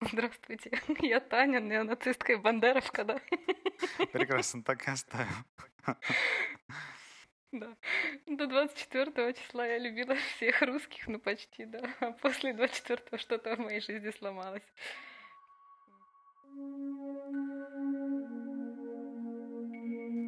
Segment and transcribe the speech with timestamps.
[0.00, 0.70] Здравствуйте,
[1.00, 3.20] я Таня, неонацистка и бандеровка, да?
[4.12, 5.44] Прекрасно, так и оставим.
[7.50, 7.76] Да.
[8.26, 11.82] До 24 числа я любила всех русских, ну почти, да.
[12.00, 14.62] А после 24 что-то в моей жизни сломалось.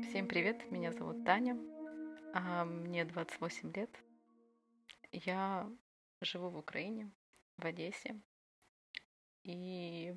[0.09, 1.57] Всем привет, меня зовут Таня,
[2.34, 3.91] а мне 28 лет.
[5.12, 5.71] Я
[6.21, 7.11] живу в Украине,
[7.57, 8.21] в Одессе.
[9.45, 10.14] И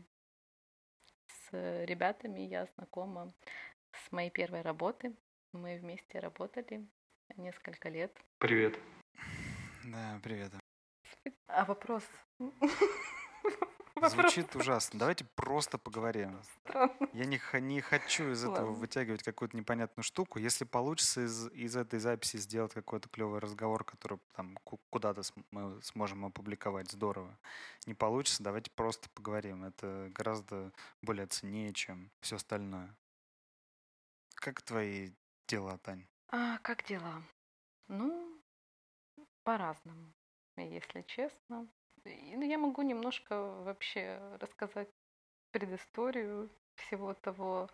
[1.28, 3.34] с ребятами я знакома
[3.92, 5.16] с моей первой работы.
[5.52, 6.88] Мы вместе работали
[7.38, 8.16] несколько лет.
[8.40, 8.78] Привет.
[9.86, 10.52] Да, привет.
[11.48, 12.04] А вопрос?
[14.10, 15.00] Звучит ужасно.
[15.00, 16.42] Давайте просто поговорим.
[16.62, 16.96] Странно.
[17.14, 18.80] Я не, не хочу из этого Ладно.
[18.80, 20.40] вытягивать какую-то непонятную штуку.
[20.40, 25.22] Если получится из, из этой записи сделать какой-то клевый разговор, который там ку- куда-то
[25.52, 27.38] мы сможем опубликовать, здорово.
[27.86, 29.64] Не получится, давайте просто поговорим.
[29.64, 32.96] Это гораздо более ценнее, чем все остальное.
[34.36, 35.12] Как твои
[35.48, 36.08] дела, Тань?
[36.30, 37.22] А как дела?
[37.88, 38.42] Ну,
[39.44, 40.14] по-разному,
[40.58, 41.68] если честно.
[42.06, 44.90] Ну, Я могу немножко вообще рассказать
[45.52, 47.70] предысторию всего того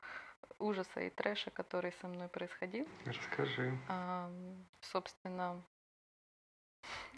[0.60, 2.88] ужаса и трэша, который со мной происходил.
[3.06, 3.78] Расскажи.
[3.88, 5.64] Ам, Собственно,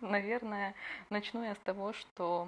[0.01, 0.75] наверное,
[1.09, 2.47] начну я с того, что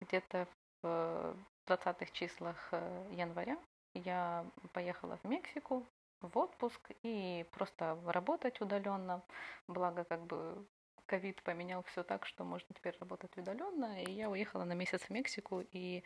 [0.00, 0.46] где-то
[0.82, 3.58] в 20-х числах э, января
[3.94, 5.86] я поехала в Мексику
[6.20, 9.22] в отпуск и просто работать удаленно.
[9.68, 10.66] Благо, как бы
[11.06, 14.02] ковид поменял все так, что можно теперь работать удаленно.
[14.02, 16.04] И я уехала на месяц в Мексику и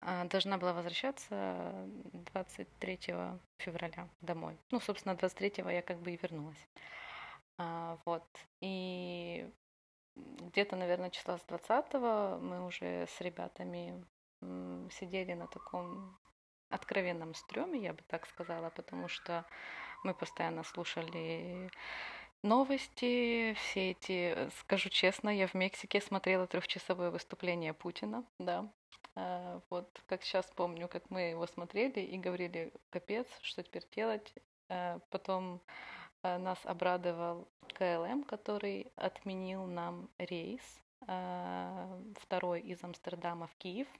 [0.00, 2.98] а, должна была возвращаться 23
[3.58, 4.58] февраля домой.
[4.70, 6.68] Ну, собственно, 23 я как бы и вернулась.
[7.58, 8.26] А, вот.
[8.60, 9.50] И
[10.16, 11.94] где-то, наверное, числа с 20
[12.42, 14.04] мы уже с ребятами
[14.90, 16.18] сидели на таком
[16.68, 19.44] откровенном стреме, я бы так сказала, потому что
[20.02, 21.70] мы постоянно слушали
[22.44, 28.68] новости, все эти, э, скажу честно, я в Мексике смотрела трехчасовое выступление Путина, да,
[29.16, 34.34] Э, вот как сейчас помню, как мы его смотрели и говорили, капец, что теперь делать.
[34.68, 35.60] Э, Потом
[36.22, 40.62] э, нас обрадовал КЛМ, который отменил нам рейс
[42.18, 43.98] второй из Амстердама в Киев, а,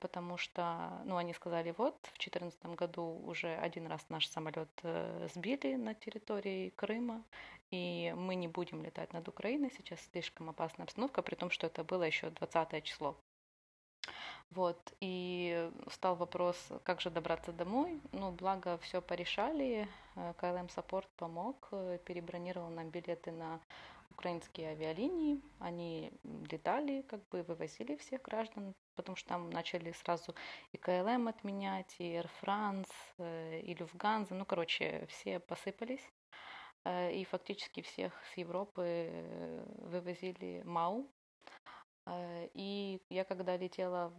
[0.00, 5.28] потому что, ну, они сказали, вот, в 2014 году уже один раз наш самолет э,
[5.34, 7.24] сбили на территории Крыма,
[7.70, 11.82] и мы не будем летать над Украиной, сейчас слишком опасная обстановка, при том, что это
[11.82, 13.16] было еще 20 число.
[14.50, 18.00] Вот, и стал вопрос, как же добраться домой.
[18.12, 19.88] Ну, благо, все порешали.
[20.14, 23.60] Э, KLM Support помог, э, перебронировал нам билеты на
[24.10, 25.40] украинские авиалинии.
[25.58, 26.12] Они
[26.50, 30.34] летали, как бы вывозили всех граждан, потому что там начали сразу
[30.72, 34.34] и KLM отменять, и Air France, э, и Lufthansa.
[34.34, 36.12] Ну, короче, все посыпались.
[36.84, 41.08] Э, И фактически всех с Европы э, вывозили МАУ,
[42.54, 44.12] И я когда летела,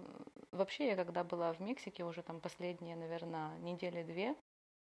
[0.51, 4.35] вообще я когда была в Мексике уже там последние, наверное, недели две,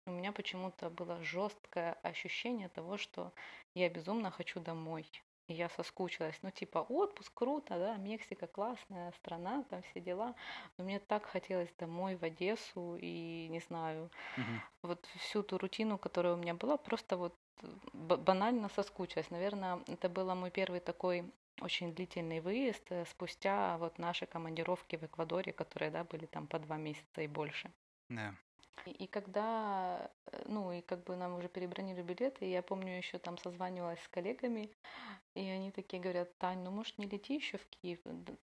[0.06, 3.32] у меня почему-то было жесткое ощущение того, что
[3.75, 5.06] я безумно хочу домой.
[5.47, 6.38] И я соскучилась.
[6.42, 10.34] Ну, типа, отпуск, круто, да, Мексика классная страна, там все дела.
[10.78, 14.62] Но мне так хотелось домой, в Одессу, и, не знаю, Мгм.
[14.82, 19.31] вот всю ту рутину, которая у меня была, просто вот э, ба- банально соскучилась.
[19.31, 21.25] Наверное, это был мой первый такой
[21.60, 26.59] очень длительный выезд э, спустя вот наши командировки в Эквадоре, которые, да, были там по
[26.59, 27.70] два месяца и больше.
[28.09, 28.34] Да.
[28.86, 33.38] И, когда, э, ну, и как бы нам уже перебронили билеты, я помню, еще там
[33.38, 34.70] созванивалась с коллегами,
[35.34, 38.00] и они такие говорят, Тань, ну, может, не лети еще в Киев,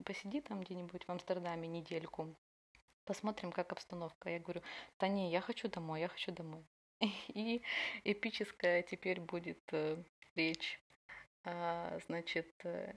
[0.06, 2.36] посиди там где-нибудь в Амстердаме недельку,
[3.06, 4.30] посмотрим, как обстановка.
[4.30, 4.62] Я говорю,
[5.00, 6.66] да не, я хочу домой, я хочу домой.
[7.34, 7.62] И
[8.04, 9.98] эпическая теперь будет э,
[10.36, 10.82] речь.
[11.44, 12.94] А, Значит, э,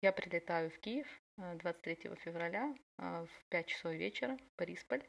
[0.00, 4.38] я прилетаю в Киев э, 23 февраля в 5 часов вечера.
[4.56, 5.00] А,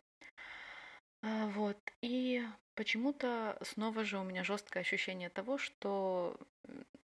[1.21, 1.77] Вот.
[2.01, 2.43] И
[2.75, 6.35] почему-то снова же у меня жесткое ощущение того, что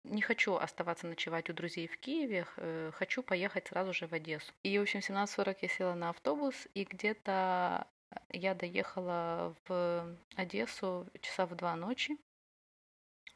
[0.03, 4.51] не хочу оставаться ночевать у друзей в Киеве, э, хочу поехать сразу же в Одессу.
[4.63, 7.87] И, в общем, в 17.40 я села на автобус, и где-то
[8.29, 12.17] я доехала в Одессу часа в два ночи.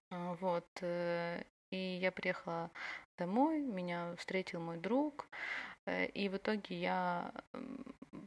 [0.09, 0.67] А, Вот.
[0.81, 2.71] э, И я приехала
[3.17, 7.31] домой, меня встретил мой друг, э, и в итоге я,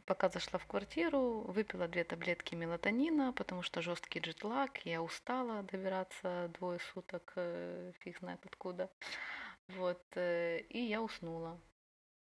[0.07, 6.51] пока зашла в квартиру, выпила две таблетки мелатонина, потому что жесткий джетлаг, я устала добираться
[6.55, 8.91] двое суток, э, фиг знает откуда.
[9.69, 11.61] Вот, э, и я уснула.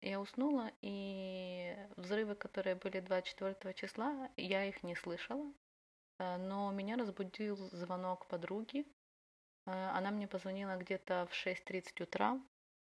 [0.03, 5.53] Я уснула, и взрывы, которые были 24 числа, я их не слышала,
[6.19, 8.87] э, но меня разбудил звонок подруги.
[9.67, 12.41] Э, она мне позвонила где-то в 6.30 утра.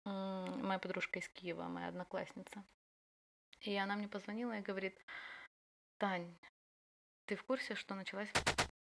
[0.06, 2.64] Моя подружка из Киева, моя одноклассница.
[3.62, 5.00] И она мне позвонила и говорит,
[5.98, 6.36] Тань,
[7.26, 8.32] ты в курсе, что началась...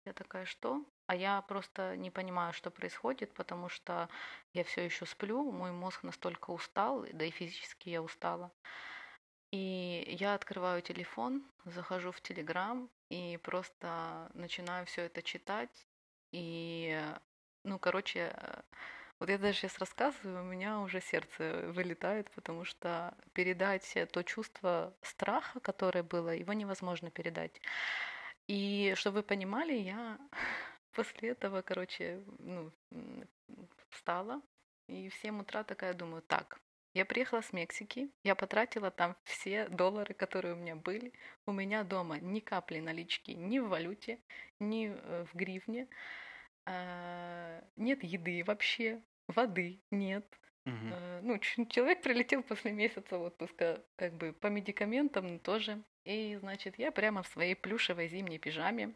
[0.04, 0.84] Я такая, что?
[1.06, 4.08] А я просто не понимаю, что происходит, потому что
[4.52, 8.52] я все еще сплю, мой мозг настолько устал, да и физически я устала.
[9.50, 15.86] И я открываю телефон, захожу в Телеграм и просто начинаю все это читать.
[16.30, 17.00] И,
[17.64, 18.32] ну, короче,
[19.18, 24.94] вот я даже сейчас рассказываю, у меня уже сердце вылетает, потому что передать то чувство
[25.02, 27.60] страха, которое было, его невозможно передать.
[28.46, 30.18] И чтобы вы понимали, я
[30.92, 32.72] после этого, короче, ну,
[33.90, 34.42] встала
[34.88, 36.60] и в 7 утра такая думаю, так,
[36.94, 41.12] я приехала с Мексики, я потратила там все доллары, которые у меня были.
[41.44, 44.18] У меня дома ни капли налички ни в валюте,
[44.60, 45.88] ни э, в гривне.
[46.66, 50.26] А, нет еды вообще, воды нет.
[50.66, 51.22] Угу.
[51.22, 55.82] Ну, человек прилетел после месяца отпуска, как бы по медикаментам тоже.
[56.04, 58.94] И, значит, я прямо в своей плюшевой зимней пижаме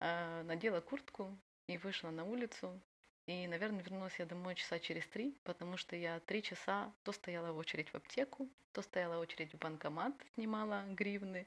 [0.00, 1.36] а, надела куртку
[1.66, 2.80] и вышла на улицу.
[3.26, 7.52] И, наверное, вернулась я домой часа через три, потому что я три часа то стояла
[7.52, 11.46] в очередь в аптеку, то стояла в очередь в банкомат, снимала гривны.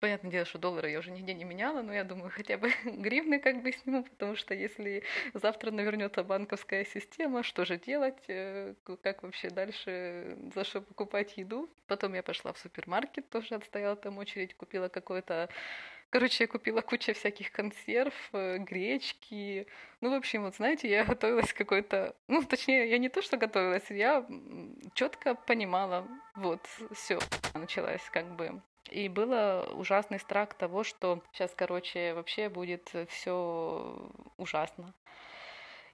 [0.00, 3.40] Понятное дело, что доллары я уже нигде не меняла, но я думаю, хотя бы гривны
[3.40, 5.02] как бы сниму, потому что если
[5.34, 11.68] завтра навернется банковская система, что же делать, э, как вообще дальше, за что покупать еду.
[11.88, 15.48] Потом я пошла в супермаркет, тоже отстояла там очередь, купила какое-то
[16.10, 19.66] Короче, я купила кучу всяких консерв, э, гречки.
[20.00, 22.14] Ну, в общем, вот знаете, я готовилась какой-то...
[22.28, 24.26] Ну, точнее, я не то, что готовилась, я
[24.94, 27.18] четко понимала, вот, все,
[27.54, 28.62] началась как бы.
[28.90, 34.94] И было ужасный страх того, что сейчас, короче, вообще будет все ужасно.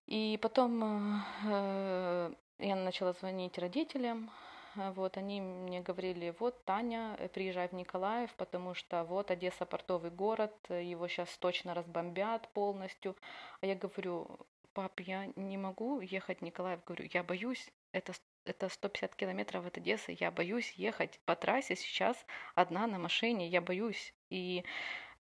[0.06, 4.31] И потом э, я начала звонить родителям,
[4.76, 9.67] Э, вот, они мне говорили, вот, Таня, э, приезжай в Николаев, потому что вот Одесса
[9.67, 13.17] портовый город, э, его сейчас точно разбомбят полностью.
[13.61, 14.38] А я говорю,
[14.73, 18.12] пап, я не могу ехать в Николаев, говорю, я боюсь, это,
[18.44, 22.17] это 150 километров от Одессы, я боюсь ехать по трассе сейчас
[22.55, 24.14] одна на машине, я боюсь.
[24.31, 24.64] И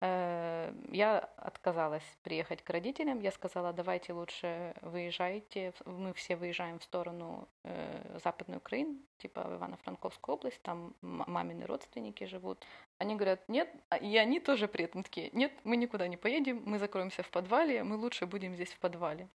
[0.05, 3.21] Э, я отказалась приехать к родителям.
[3.21, 5.73] Я сказала, давайте лучше выезжайте.
[5.85, 10.61] Мы все выезжаем в сторону э, Западной Украины, типа в Ивано-Франковскую область.
[10.61, 12.65] Там мамины родственники живут.
[12.97, 13.69] Они говорят, нет.
[13.87, 17.29] А, и они тоже при этом такие, нет, мы никуда не поедем, мы закроемся в
[17.29, 19.29] подвале, мы лучше будем здесь в подвале.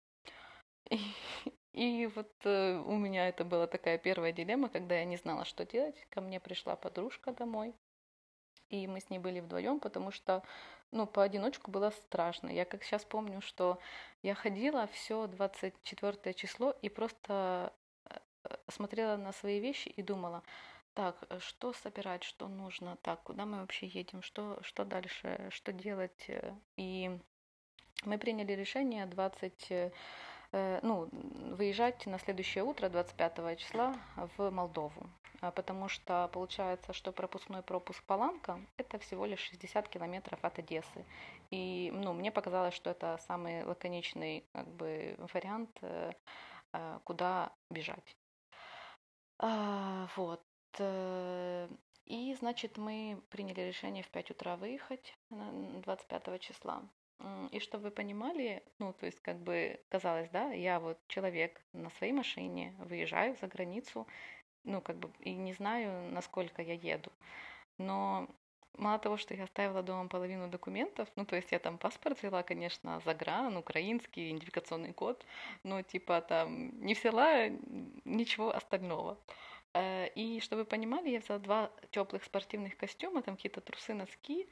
[1.77, 5.65] и вот э, у меня это была такая первая дилемма, когда я не знала, что
[5.65, 6.07] делать.
[6.09, 7.75] Ко мне пришла подружка домой
[8.69, 10.43] и мы с ней были вдвоем, потому что,
[10.91, 12.49] ну, по одиночку было страшно.
[12.49, 13.79] Я как сейчас помню, что
[14.23, 17.73] я ходила все 24 число и просто
[18.05, 18.17] э,
[18.69, 20.43] смотрела на свои вещи и думала,
[20.93, 25.71] так, э, что собирать, что нужно, так, куда мы вообще едем, что, что дальше, что
[25.71, 26.29] делать.
[26.75, 27.11] И
[28.03, 29.91] мы приняли решение 20 Э,
[30.51, 31.09] ну,
[31.57, 33.95] выезжать на следующее утро, 25 числа,
[34.37, 35.09] в Молдову.
[35.39, 41.05] А, потому что получается, что пропускной пропуск Паланка– это всего лишь 60 километров от Одессы.
[41.51, 46.11] И ну, мне показалось, что это самый лаконичный как бы, вариант, э,
[46.73, 48.17] э, куда бежать.
[49.39, 50.43] А, вот.
[52.05, 56.83] И, значит, мы приняли решение в 5 утра выехать 25 числа.
[57.51, 61.89] И чтобы вы понимали, ну, то есть, как бы казалось, да, я вот человек на
[61.89, 64.07] своей машине, выезжаю за границу,
[64.63, 67.11] ну, как бы, и не знаю, насколько я еду.
[67.79, 68.27] Но
[68.77, 72.43] мало того, что я оставила дома половину документов, ну, то есть я там паспорт взяла,
[72.43, 75.25] конечно, загран, украинский, идентификационный код,
[75.63, 77.47] но, типа, там не взяла
[78.05, 79.17] ничего остального.
[79.73, 84.47] Э, и чтобы вы понимали, я взяла два теплых спортивных костюма, там какие-то трусы, носки,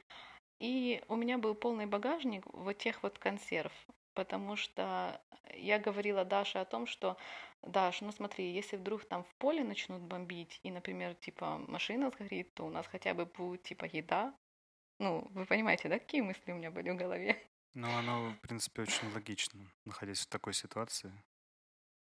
[0.58, 3.72] и у меня был полный багажник вот тех вот консерв,
[4.14, 5.20] потому что
[5.54, 7.16] я говорила Даше о том, что
[7.62, 12.54] Даш, ну смотри, если вдруг там в поле начнут бомбить, и, например, типа машина сгорит,
[12.54, 14.34] то у нас хотя бы будет типа еда.
[14.98, 17.36] Ну, вы понимаете, да, какие мысли у меня были в голове?
[17.74, 21.12] Ну, оно, в принципе, очень логично, находясь в такой ситуации.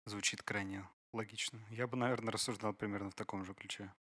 [0.08, 1.60] Звучит крайне логично.
[1.70, 3.94] Я бы, наверное, рассуждал примерно в таком же ключе.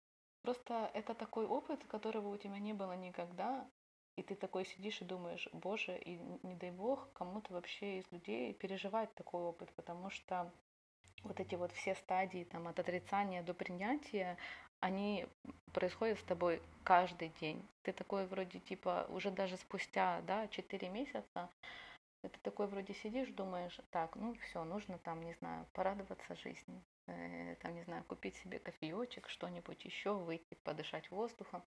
[0.43, 3.69] Просто это такой опыт, которого у тебя не было никогда,
[4.19, 8.53] и ты такой сидишь и думаешь, боже, и не дай бог кому-то вообще из людей
[8.53, 10.51] переживать такой опыт, потому что
[11.23, 14.37] вот эти вот все стадии там от отрицания до принятия,
[14.81, 15.25] они
[15.73, 17.65] происходят с тобой каждый день.
[17.83, 21.49] Ты такой вроде типа уже даже спустя, да, 4 месяца,
[22.21, 27.55] ты такой вроде сидишь, думаешь, так, ну все, нужно там, не знаю, порадоваться жизни, э,
[27.61, 31.63] там, не знаю, купить себе кофеечек, что-нибудь еще, выйти, подышать воздухом.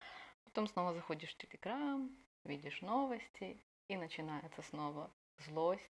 [0.45, 2.09] Потом снова заходишь в Телеграм,
[2.47, 5.11] видишь новости, и начинается снова
[5.45, 5.91] злость,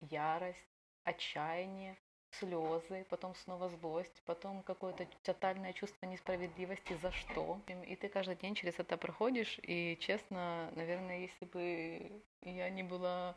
[0.00, 0.68] ярость,
[1.04, 1.96] отчаяние,
[2.30, 7.60] слезы, потом снова злость, потом какое-то тотальное чувство несправедливости, за что.
[7.86, 13.36] И ты каждый день через это проходишь, и честно, наверное, если бы я не была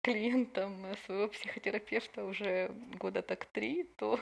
[0.00, 2.68] клиентом своего психотерапевта уже
[2.98, 4.18] года так три, то,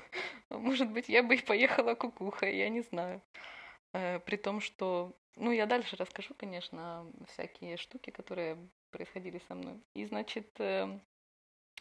[0.50, 3.22] может быть, я бы и поехала кукухой, я не знаю.
[3.92, 5.16] Э, при том, что...
[5.36, 8.58] Ну, я дальше расскажу, конечно, всякие штуки, которые
[8.90, 9.80] происходили со мной.
[9.94, 10.98] И, значит, э,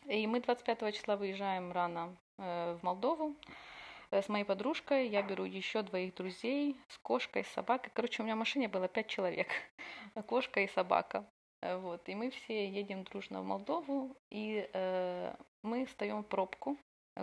[0.06, 3.36] и мы 25 числа выезжаем рано э, в Молдову
[4.12, 5.08] с моей подружкой.
[5.08, 7.92] Я беру еще двоих друзей с кошкой, с собакой.
[7.94, 9.48] Короче, у меня в машине было пять человек.
[10.28, 11.26] Кошка и собака.
[11.62, 12.08] Вот.
[12.08, 14.16] И мы все едем дружно в Молдову.
[14.30, 16.78] И э, мы встаем в пробку,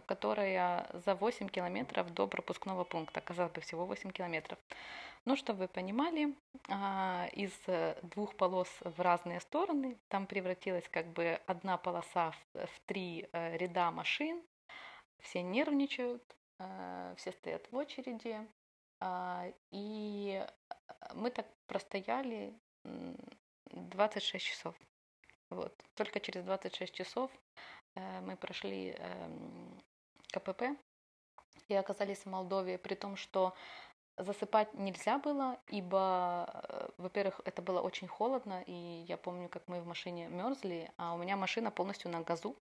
[0.06, 3.20] которая за 8 километров до пропускного пункта.
[3.20, 4.58] Казалось бы, всего 8 километров.
[5.26, 6.36] Ну, чтобы вы понимали,
[6.68, 12.80] а, из э, двух полос в разные стороны там превратилась как бы одна полоса в,
[12.86, 14.40] три э, ряда машин.
[15.20, 16.22] Все нервничают,
[16.60, 18.38] э, все стоят в очереди.
[19.00, 20.46] А, и
[21.14, 22.54] мы так простояли
[23.72, 24.76] 26 часов.
[25.50, 25.74] Вот.
[25.96, 27.32] Только через 26 часов
[27.96, 29.82] мы прошли эм,
[30.28, 30.76] КПП
[31.68, 33.54] и оказались в Молдове, при том, что
[34.18, 39.80] Засыпать нельзя было, ибо, э, во-первых, это было очень холодно, и я помню, как мы
[39.80, 42.56] в машине мерзли, а у меня машина полностью на газу,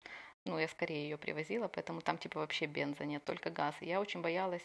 [0.45, 3.75] ну, я скорее ее привозила, поэтому там типа вообще бенза нет, только газ.
[3.79, 4.63] И я очень боялась,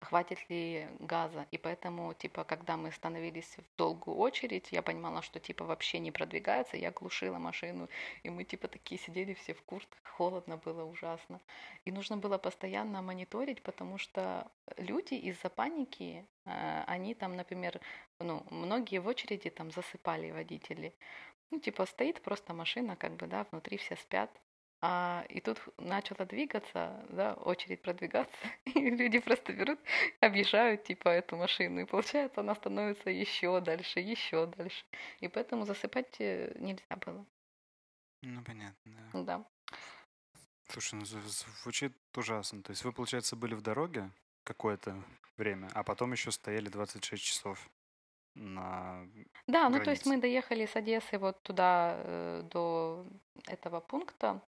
[0.00, 1.46] хватит ли газа.
[1.50, 6.12] И поэтому, типа, когда мы становились в долгую очередь, я понимала, что типа вообще не
[6.12, 7.88] продвигается, я глушила машину,
[8.22, 11.40] и мы типа такие сидели все в куртках, холодно было ужасно.
[11.84, 17.80] И нужно было постоянно мониторить, потому что люди из-за паники, э, они там, например,
[18.20, 20.94] ну, многие в очереди там засыпали водители.
[21.50, 24.30] Ну, типа, стоит просто машина, как бы, да, внутри все спят,
[24.82, 29.78] а, и тут начала двигаться, да, очередь продвигаться, и люди просто берут,
[30.20, 34.84] объезжают типа эту машину, и получается она становится еще дальше, еще дальше.
[35.20, 37.24] И поэтому засыпать э, нельзя было.
[38.22, 39.22] Ну, понятно, да.
[39.22, 39.44] Да.
[40.68, 42.62] Слушай, ну звучит ужасно.
[42.62, 44.10] То есть вы, получается, были в дороге
[44.44, 45.02] какое-то
[45.36, 47.70] время, а потом еще стояли 26 часов
[48.34, 49.08] на
[49.46, 53.06] Да, ну то есть мы доехали с Одессы вот туда э, до
[53.46, 54.42] этого пункта,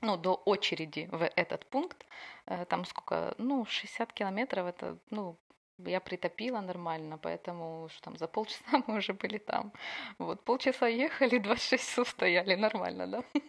[0.00, 2.06] ну, до очереди в этот пункт,
[2.46, 5.36] э, там сколько, ну, 60 километров, это, ну,
[5.78, 9.72] я притопила нормально, поэтому что там за полчаса мы уже были там.
[10.18, 13.22] Вот, полчаса ехали, 26 часов стояли, нормально, да?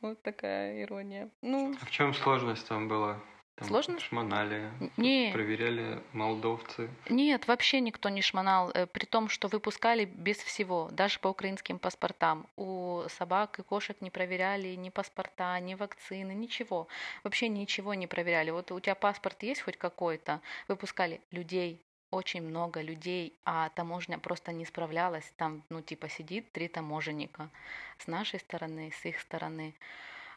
[0.00, 1.30] Вот такая ирония.
[1.40, 3.20] Ну, а в чем сложность там была?
[3.56, 4.00] Там Сложно?
[4.00, 5.30] Шмонали, не.
[5.32, 6.90] проверяли молдовцы.
[7.08, 11.78] Нет, вообще никто не шмонал, э, при том, что выпускали без всего, даже по украинским
[11.78, 12.48] паспортам.
[12.56, 16.88] У собак и кошек не проверяли ни паспорта, ни вакцины, ничего.
[17.22, 18.50] Вообще ничего не проверяли.
[18.50, 21.80] Вот у тебя паспорт есть хоть какой-то, выпускали людей,
[22.10, 25.32] очень много людей, а таможня просто не справлялась.
[25.36, 27.50] Там, ну, типа, сидит три таможенника
[27.98, 29.74] с нашей стороны, с их стороны.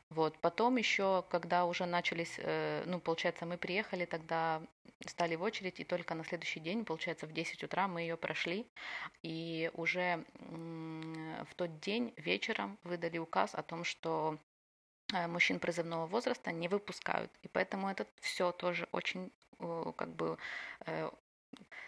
[0.10, 0.40] Вот.
[0.40, 4.62] Потом еще, когда уже начались, э, ну, получается, мы приехали, тогда
[5.06, 8.66] стали в очередь, и только на следующий день, получается, в 10 утра мы ее прошли,
[9.22, 14.38] и уже в тот день вечером выдали указ о том, что
[15.14, 17.32] э, мужчин призывного возраста не выпускают.
[17.44, 20.38] И поэтому это все тоже очень как бы
[20.86, 21.10] э,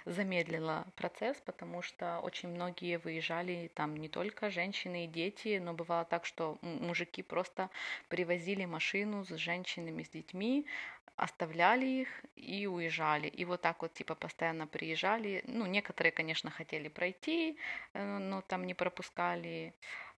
[0.06, 6.06] замедлила процесс, потому что очень многие выезжали, там не только женщины и дети, но бывало
[6.06, 7.70] так, что мужики просто
[8.08, 10.66] привозили машину с женщинами, с детьми,
[11.16, 13.28] оставляли их и уезжали.
[13.28, 15.44] И вот так вот типа постоянно приезжали.
[15.48, 17.58] Ну, некоторые, конечно, хотели пройти,
[17.94, 19.74] э, но там не пропускали.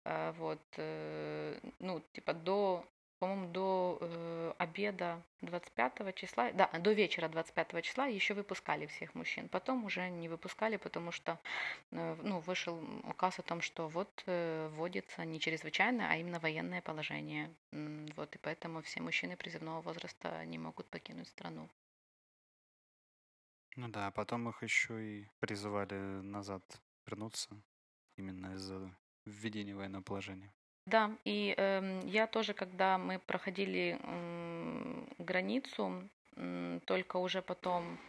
[0.04, 2.86] Э, вот, э, ну, типа до
[3.20, 9.50] по-моему, до э, обеда 25 числа, да, до вечера 25 числа еще выпускали всех мужчин.
[9.50, 11.38] Потом уже не выпускали, потому что
[11.92, 16.82] э, ну, вышел указ о том, что вот э, вводится не чрезвычайное, а именно военное
[16.82, 17.54] положение.
[17.72, 21.70] Вот, и поэтому все мужчины призывного возраста не могут покинуть страну.
[23.76, 26.64] Ну да, а потом их еще и призывали назад
[27.06, 27.50] вернуться
[28.16, 28.96] именно из-за
[29.26, 30.54] введения военного положения.
[30.90, 38.00] Да, и э, я тоже, когда мы проходили э, границу, э, только уже потом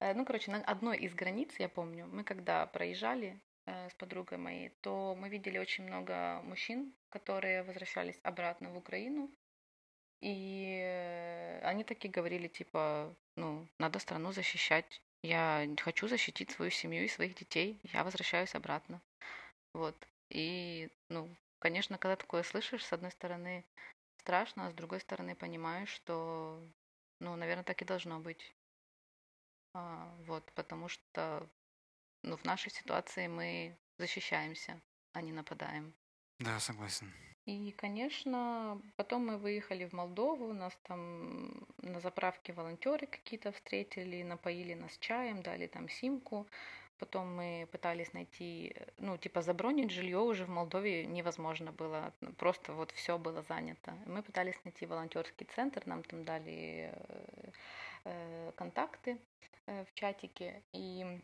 [0.00, 4.38] Э, Ну, короче, на одной из границ, я помню, мы когда проезжали э, с подругой
[4.38, 9.30] моей, то мы видели очень много мужчин, которые возвращались обратно в Украину,
[10.22, 17.04] и э, они такие говорили, типа, ну, надо страну защищать, я хочу защитить свою семью
[17.04, 19.00] и своих детей, я возвращаюсь обратно.
[19.74, 19.96] Вот.
[20.30, 21.28] И, ну,
[21.60, 23.64] конечно, когда такое слышишь, с одной стороны
[24.18, 26.60] страшно, а с другой стороны понимаешь, что,
[27.20, 28.54] ну, наверное, так и должно быть.
[29.74, 31.48] А, вот, потому что,
[32.22, 34.80] ну, в нашей ситуации мы защищаемся,
[35.12, 35.94] а не нападаем.
[36.38, 37.12] Да, согласен.
[37.46, 44.74] И, конечно, потом мы выехали в Молдову, нас там на заправке волонтеры какие-то встретили, напоили
[44.74, 46.46] нас чаем, дали там симку.
[47.00, 52.90] Потом мы пытались найти, ну, типа забронить жилье уже в Молдове невозможно было, просто вот
[52.90, 53.94] все было занято.
[54.04, 57.50] Мы пытались найти волонтерский центр, нам там дали э,
[58.04, 59.18] э, контакты
[59.66, 61.22] э, в чатике, и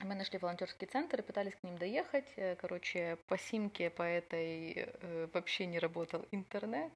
[0.00, 2.34] мы нашли волонтерский центр и пытались к ним доехать.
[2.58, 4.92] Короче, по симке по этой
[5.32, 6.92] вообще не работал интернет.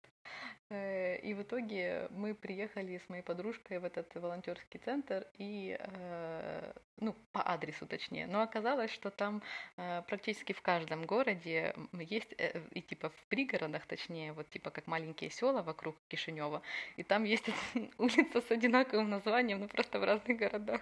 [0.71, 6.73] Э, И в итоге мы приехали с моей подружкой в этот волонтерский центр и, э,
[6.99, 8.27] ну, по адресу точнее.
[8.27, 9.43] Но оказалось, что там
[9.77, 12.35] э, практически в каждом городе есть,
[12.75, 16.62] и типа в пригородах, точнее, вот типа как маленькие села вокруг Кишинева,
[16.97, 17.50] и там есть
[17.99, 20.81] улица с одинаковым названием, но просто в разных городах.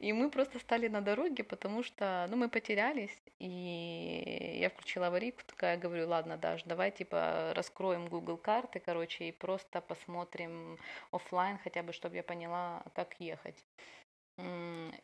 [0.00, 5.42] И мы просто стали на дороге, потому что, ну, мы потерялись, и я включила аварийку,
[5.46, 10.78] такая говорю, ладно, Даш, давай, типа, раскроем Google карты, короче, и просто посмотрим
[11.12, 13.64] оффлайн, хотя бы, чтобы я поняла, как ехать.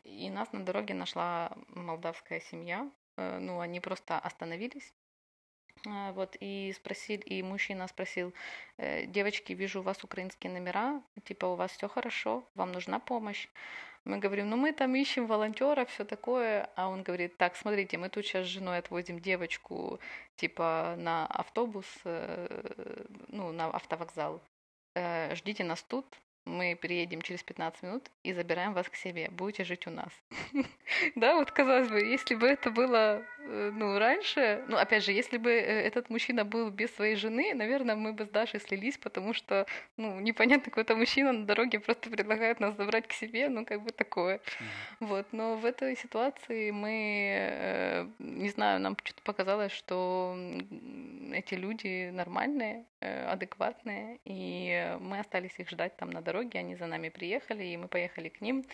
[0.03, 4.93] И нас на дороге нашла молдавская семья, Э, ну, они просто остановились,
[5.85, 8.33] вот, и спросили, и мужчина спросил,
[8.77, 13.47] «Э, девочки, вижу у вас украинские номера, типа, у вас все хорошо, вам нужна помощь?
[14.05, 16.69] Мы говорим, ну мы там ищем волонтеров, все такое.
[16.75, 19.99] А он говорит, так, смотрите, мы тут сейчас с женой отвозим девочку,
[20.35, 24.41] типа, на автобус, э, ну, на автовокзал.
[24.95, 26.05] Э, Ждите нас тут,
[26.45, 29.29] мы приедем через 15 минут и забираем вас к себе.
[29.31, 30.11] Будете жить у нас.
[31.15, 35.37] Да, вот казалось бы, если бы это было, э, ну, раньше, ну, опять же, если
[35.37, 39.33] бы э, этот мужчина был без своей жены, наверное, мы бы с Дашей слились, потому
[39.33, 39.65] что,
[39.97, 43.91] ну, непонятно, какой-то мужчина на дороге просто предлагает нас забрать к себе, ну, как бы
[43.91, 44.39] такое.
[44.99, 50.37] Вот, но в этой ситуации мы, э, не знаю, нам что-то показалось, что
[51.33, 57.09] эти люди нормальные, адекватные, и мы остались их ждать там на дороге, они за нами
[57.09, 58.65] приехали, и мы поехали к ним.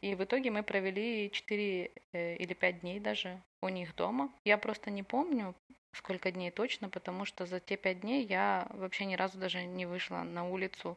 [0.00, 4.32] И в итоге мы провели 4 или 5 дней даже у них дома.
[4.44, 5.54] Я просто не помню,
[5.92, 9.86] сколько дней точно, потому что за те 5 дней я вообще ни разу даже не
[9.86, 10.96] вышла на улицу.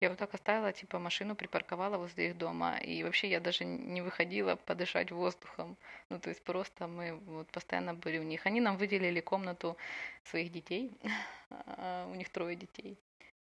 [0.00, 2.78] Я вот так оставила, типа, машину припарковала возле их дома.
[2.78, 5.76] И вообще я даже не выходила подышать воздухом.
[6.08, 8.46] Ну, то есть просто мы вот постоянно были у них.
[8.46, 9.76] Они нам выделили комнату
[10.22, 10.92] своих детей.
[11.50, 12.96] а У них трое детей.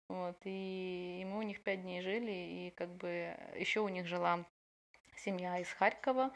[0.09, 4.07] Вот, и, и мы у них пять дней жили, и как бы еще у них
[4.07, 4.45] жила
[5.17, 6.33] семья из Харькова,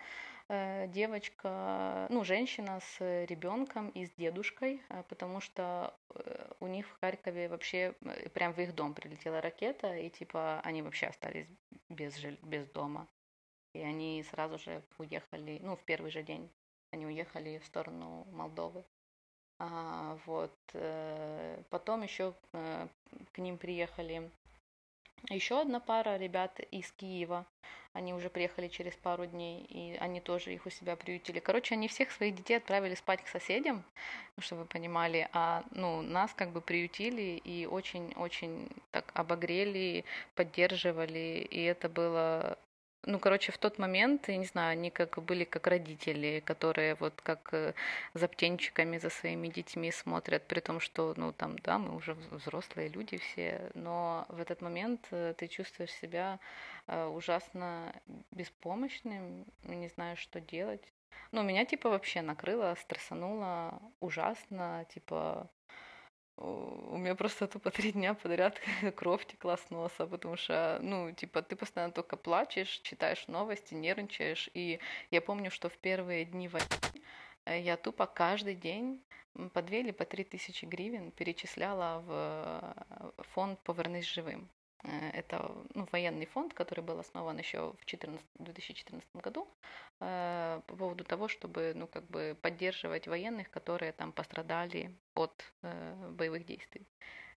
[0.48, 6.88] э, девочка, ну, женщина с ребенком и с дедушкой, э, потому что э, у них
[6.88, 7.94] в Харькове вообще
[8.34, 11.46] прям в их дом прилетела ракета, и типа они вообще остались
[11.88, 13.06] без, жиль- без дома.
[13.72, 16.50] И они сразу же уехали, ну, в первый же день
[16.90, 18.84] они уехали в сторону Молдовы.
[19.60, 20.52] А, вот.
[20.72, 22.88] э, Потом еще э,
[23.32, 24.30] к ним приехали
[25.28, 27.44] еще одна пара ребят из Киева.
[27.92, 31.40] Они уже приехали через пару дней, и они тоже их у себя приютили.
[31.40, 33.84] Короче, они всех своих детей отправили спать к соседям,
[34.36, 40.04] ну, чтобы вы понимали, а ну, нас как бы приютили и очень-очень так обогрели,
[40.36, 42.56] поддерживали, и это было
[43.06, 47.14] ну, короче, в тот момент, я не знаю, они как были как родители, которые вот
[47.22, 47.74] как э,
[48.14, 52.36] за птенчиками за своими детьми смотрят, при том, что, ну, там, да, мы уже вз-
[52.36, 56.38] взрослые люди все, но в этот момент э, ты чувствуешь себя
[56.88, 57.94] э, ужасно
[58.32, 60.92] беспомощным, не знаешь, что делать.
[61.32, 65.48] Ну, меня, типа, вообще накрыло, стрессануло ужасно, типа,
[66.40, 68.58] у меня просто тупо три дня подряд
[68.96, 74.48] кровь текла с носа, потому что, ну, типа, ты постоянно только плачешь, читаешь новости, нервничаешь.
[74.54, 76.66] И я помню, что в первые дни войны
[77.44, 79.02] э, я тупо каждый день
[79.52, 82.08] по две или по три тысячи гривен перечисляла в
[83.18, 84.48] э, фонд «Повернись живым».
[84.84, 89.48] Э, Это ну, военный фонд, который был основан еще в 14 2014 году
[90.00, 96.10] э, по поводу того, чтобы ну, как бы поддерживать военных, которые там пострадали от э,
[96.10, 96.86] боевых действий.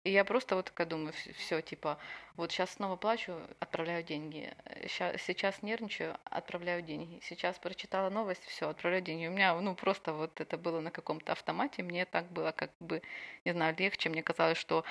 [0.03, 1.99] И я просто вот такая думаю, все, типа,
[2.35, 4.51] вот сейчас снова плачу, отправляю деньги.
[4.87, 7.19] Ща, сейчас нервничаю, отправляю деньги.
[7.21, 9.27] Сейчас прочитала новость, все, отправляю деньги.
[9.27, 11.83] У меня, ну, просто вот это было на каком-то автомате.
[11.83, 13.03] Мне так было как бы,
[13.45, 14.09] не знаю, легче.
[14.09, 14.83] Мне казалось, что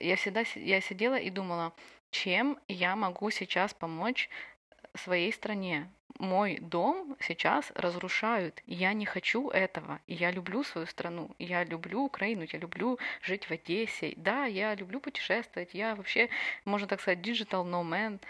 [0.00, 1.72] я всегда я сидела и думала,
[2.10, 4.28] чем я могу сейчас помочь
[4.94, 5.90] своей стране.
[6.18, 8.62] Мой дом сейчас разрушают.
[8.66, 10.00] Я не хочу этого.
[10.06, 11.34] Я люблю свою страну.
[11.38, 12.46] Я люблю Украину.
[12.52, 14.12] Я люблю жить в Одессе.
[14.16, 15.70] Да, я люблю путешествовать.
[15.72, 16.28] Я вообще,
[16.64, 18.20] можно так сказать, digital nomad.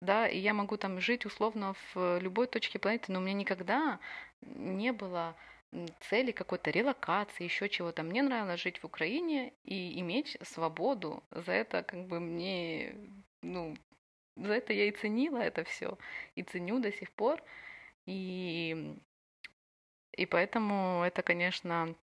[0.00, 3.98] Да, и я могу там жить условно в любой точке планеты, но у меня никогда
[4.40, 5.34] не было
[6.08, 8.02] цели какой-то релокации, еще чего-то.
[8.02, 11.22] Мне нравилось жить в Украине и иметь свободу.
[11.30, 12.94] За это как бы мне,
[13.42, 13.76] ну,
[14.36, 15.98] за это я и ценила это все,
[16.34, 17.42] и ценю до сих пор.
[18.06, 18.96] И,
[20.12, 21.94] и поэтому это, конечно,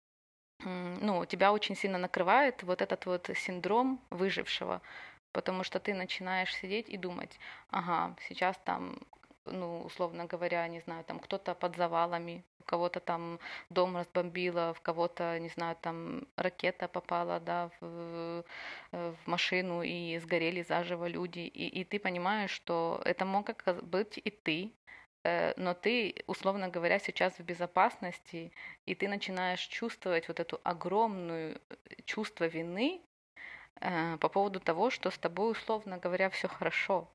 [0.64, 4.82] ну, тебя очень сильно накрывает вот этот вот синдром выжившего,
[5.32, 9.00] потому что ты начинаешь сидеть и думать, ага, сейчас там
[9.46, 14.82] ну, условно говоря, не знаю, там кто-то под завалами, у кого-то там дом разбомбило, в
[14.82, 18.44] кого-то, не знаю, там ракета попала, да, в,
[18.92, 21.40] в машину и сгорели заживо люди.
[21.40, 23.50] И, и ты понимаешь, что это мог
[23.84, 24.72] быть и ты,
[25.24, 28.52] э, но ты, условно говоря, сейчас в безопасности,
[28.86, 31.76] и ты начинаешь чувствовать вот эту огромную э,
[32.06, 33.02] чувство вины
[33.82, 37.08] э, по поводу того, что с тобой, условно говоря, все хорошо.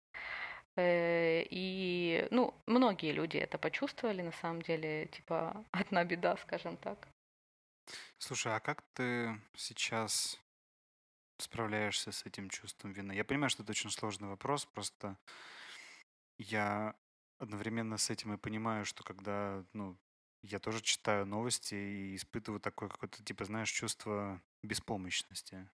[0.77, 7.09] Э, и, ну, многие люди это почувствовали, на самом деле, типа, одна беда, скажем так.
[8.19, 10.39] Слушай, а как ты сейчас
[11.39, 13.13] справляешься с этим чувством вины?
[13.13, 15.17] Я понимаю, что это очень сложный вопрос, просто
[16.39, 16.95] я
[17.39, 19.97] одновременно с этим и понимаю, что когда, ну,
[20.43, 25.69] я тоже читаю новости и испытываю такое какое-то, типа, знаешь, чувство беспомощности.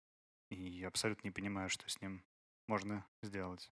[0.50, 2.24] И абсолютно не понимаю, что с ним
[2.68, 3.72] можно сделать.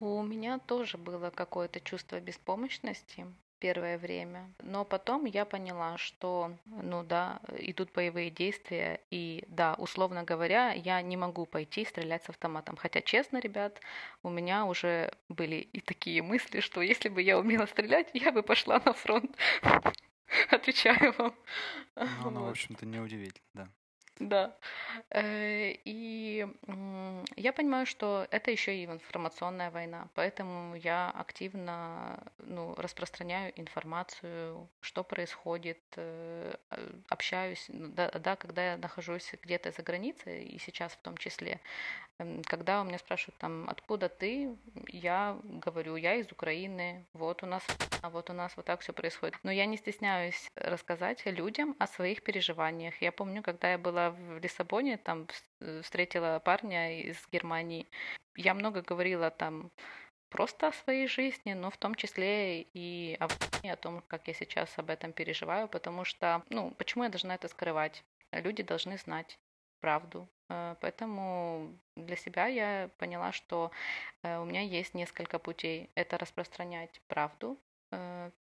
[0.00, 3.26] У меня тоже было какое-то чувство беспомощности
[3.64, 10.22] первое время, но потом я поняла, что, ну да, идут боевые действия, и да, условно
[10.22, 12.76] говоря, я не могу пойти стрелять с автоматом.
[12.76, 13.80] Хотя, честно, ребят,
[14.22, 18.42] у меня уже были и такие мысли, что если бы я умела стрелять, я бы
[18.42, 19.34] пошла на фронт.
[20.50, 21.34] Отвечаю вам.
[21.96, 23.68] Ну, ну, в общем-то, неудивительно, да.
[24.20, 24.56] Да.
[25.10, 26.46] Э, и
[27.36, 35.02] я понимаю, что это еще и информационная война, поэтому я активно ну, распространяю информацию, что
[35.02, 36.54] происходит, э,
[37.08, 41.60] общаюсь, ну, да, да, когда я нахожусь где-то за границей, и сейчас в том числе,
[42.18, 44.56] Эм, когда у меня спрашивают там, откуда ты,
[44.88, 47.66] я говорю, я из Украины, вот у нас,
[48.02, 49.36] а вот у нас вот так все происходит.
[49.42, 53.02] Но я не стесняюсь рассказать людям о своих переживаниях.
[53.02, 55.26] Я помню, когда я была в Лиссабоне, там
[55.60, 57.86] э, встретила парня из Германии,
[58.36, 59.70] я много говорила там
[60.28, 63.28] просто о своей жизни, но в том числе и о,
[63.70, 67.48] о том, как я сейчас об этом переживаю, потому что, ну, почему я должна это
[67.48, 68.04] скрывать?
[68.32, 69.38] Люди должны знать
[69.80, 70.28] правду.
[70.48, 73.70] Э, поэтому для себя я поняла, что
[74.22, 75.90] э, у меня есть несколько путей.
[75.94, 77.58] Это распространять правду.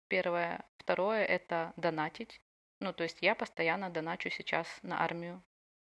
[0.07, 0.63] Первое.
[0.77, 2.39] Второе– это донатить.
[2.79, 5.41] Ну, то есть я постоянно доначу сейчас на армию,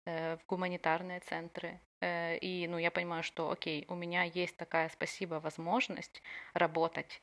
[0.07, 1.81] в гуманитарные центры.
[2.03, 6.23] И, ну, я понимаю, что, окей, у меня есть такая, спасибо, возможность
[6.55, 7.23] работать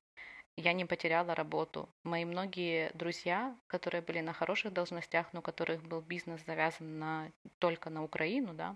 [0.57, 1.87] я не потеряла работу.
[2.03, 7.31] Мои многие друзья, которые были на хороших должностях, но у которых был бизнес завязан на,
[7.59, 8.75] только на Украину, да,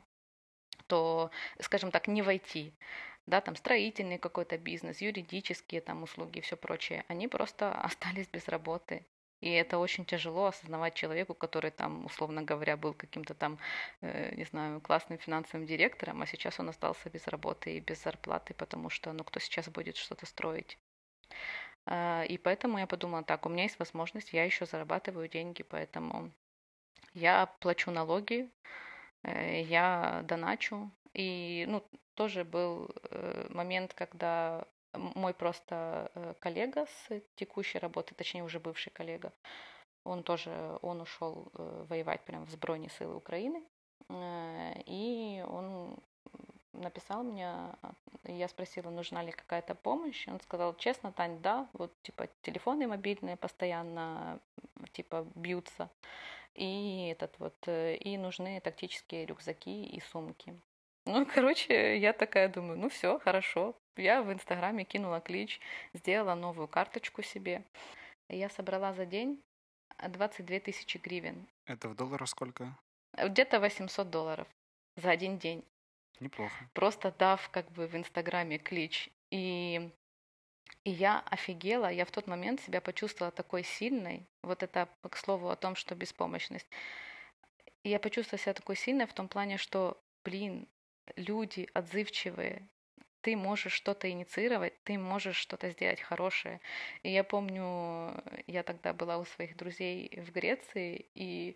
[0.88, 2.74] то, скажем так, не войти,
[3.26, 8.48] да, там строительный какой-то бизнес, юридические там услуги и все прочее, они просто остались без
[8.48, 9.06] работы.
[9.42, 13.58] И это очень тяжело осознавать человеку, который там, условно говоря, был каким-то там,
[14.02, 18.54] э, не знаю, классным финансовым директором, а сейчас он остался без работы и без зарплаты,
[18.54, 20.78] потому что, ну, кто сейчас будет что-то строить?
[21.86, 26.32] А, и поэтому я подумала, так, у меня есть возможность, я еще зарабатываю деньги, поэтому
[27.14, 28.50] я плачу налоги,
[29.24, 30.92] э, я доначу.
[31.14, 38.44] И ну, тоже был э, момент, когда мой просто э, коллега с текущей работы, точнее
[38.44, 39.32] уже бывший коллега,
[40.04, 43.64] он тоже, он ушел воевать прямо в сбройные силы Украины,
[44.10, 46.00] и он
[46.74, 47.54] написал мне,
[48.24, 50.28] я спросила, нужна ли какая-то помощь.
[50.28, 54.40] Он сказал, честно, Тань, да, вот типа телефоны мобильные постоянно
[54.94, 55.90] типа бьются.
[56.54, 60.60] И этот вот, э, и нужны тактические рюкзаки и сумки.
[61.06, 63.76] Ну, короче, я такая думаю, ну все, хорошо.
[63.98, 65.60] Я в Инстаграме кинула клич,
[65.94, 67.64] сделала новую карточку себе.
[68.30, 69.44] Я собрала за день
[70.08, 71.48] 22 тысячи гривен.
[71.66, 72.78] Это в долларах сколько?
[73.14, 74.48] Где-то 800 долларов.
[74.96, 75.64] за один день.
[76.20, 76.70] Неплохо.
[76.74, 79.10] Просто дав как бы в Инстаграме клич.
[79.32, 79.90] И,
[80.84, 84.26] и я офигела, я в тот момент себя почувствовала такой сильной.
[84.44, 86.68] Вот это к слову о том, что беспомощность.
[87.84, 90.68] И я почувствовала себя такой сильной в том плане, что, блин,
[91.16, 92.68] люди отзывчивые,
[93.22, 96.60] ты можешь что-то инициировать, ты можешь что-то сделать хорошее.
[97.04, 101.56] И я помню, я тогда была у своих друзей в Греции, и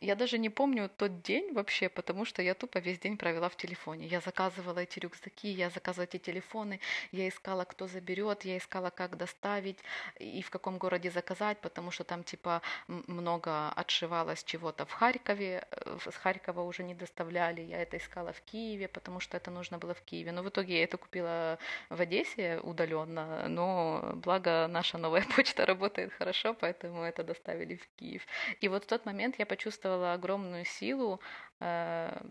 [0.00, 3.56] я даже не помню тот день вообще, потому что я тупо весь день провела в
[3.56, 4.06] телефоне.
[4.06, 6.80] Я заказывала эти рюкзаки, я заказывала эти телефоны,
[7.12, 9.78] я искала, кто заберет, я искала, как доставить
[10.18, 15.98] и в каком городе заказать, потому что там типа много отшивалось чего-то в Харькове, э,
[16.10, 19.94] с Харькова уже не доставляли, я это искала в Киеве, потому что это нужно было
[19.94, 20.32] в Киеве.
[20.32, 26.12] Но в итоге я это купила в Одессе удаленно, но благо наша новая почта работает
[26.12, 28.22] хорошо, поэтому это доставили в Киев.
[28.60, 31.20] И вот в тот момент я почувствовала почувствовала огромную силу
[31.60, 32.22] э,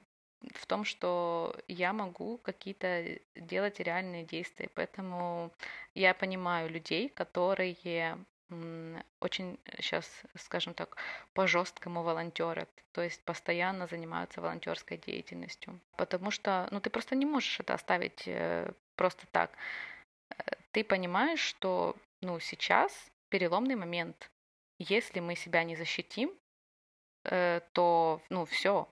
[0.55, 4.69] в том, что я могу какие-то делать реальные действия.
[4.75, 5.51] Поэтому
[5.95, 8.17] я понимаю людей, которые
[9.19, 10.97] очень сейчас, скажем так,
[11.33, 15.79] по-жесткому волонтерят, то есть постоянно занимаются волонтерской деятельностью.
[15.97, 19.49] Потому что, ну, ты просто не можешь это оставить э, просто так.
[20.29, 22.91] Э, ты понимаешь, что, ну, сейчас
[23.29, 24.29] переломный момент.
[24.77, 26.29] Если мы себя не защитим,
[27.73, 28.87] то, ну, все,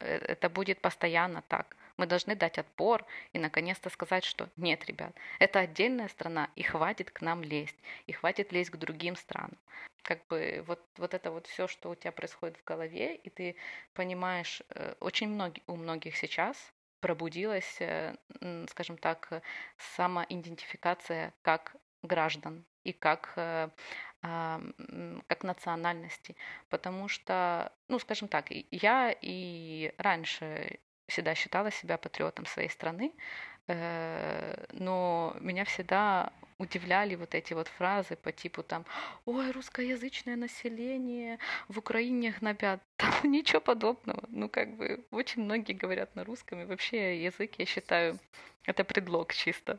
[0.00, 1.76] э, это будет постоянно так.
[1.96, 7.10] Мы должны дать отпор и наконец-то сказать, что нет, ребят, это отдельная страна, и хватит
[7.10, 9.58] к нам лезть, и хватит лезть к другим странам.
[10.02, 13.56] Как бы вот, вот это вот все, что у тебя происходит в голове, и ты
[13.94, 16.56] понимаешь, э, очень многие, у многих сейчас
[17.00, 17.78] пробудилась,
[18.68, 19.42] скажем так,
[19.76, 23.32] самоидентификация как граждан и как
[25.26, 26.36] как национальности,
[26.68, 33.12] потому что, ну, скажем так, я и раньше всегда считала себя патриотом своей страны,
[33.68, 38.84] э, но меня всегда удивляли вот эти вот фразы по типу там
[39.26, 42.80] «Ой, русскоязычное население в Украине гнобят».
[42.96, 44.24] Там ничего подобного.
[44.28, 48.18] Ну, как бы, очень многие говорят на русском, и вообще язык, я считаю,
[48.64, 49.78] это предлог чисто.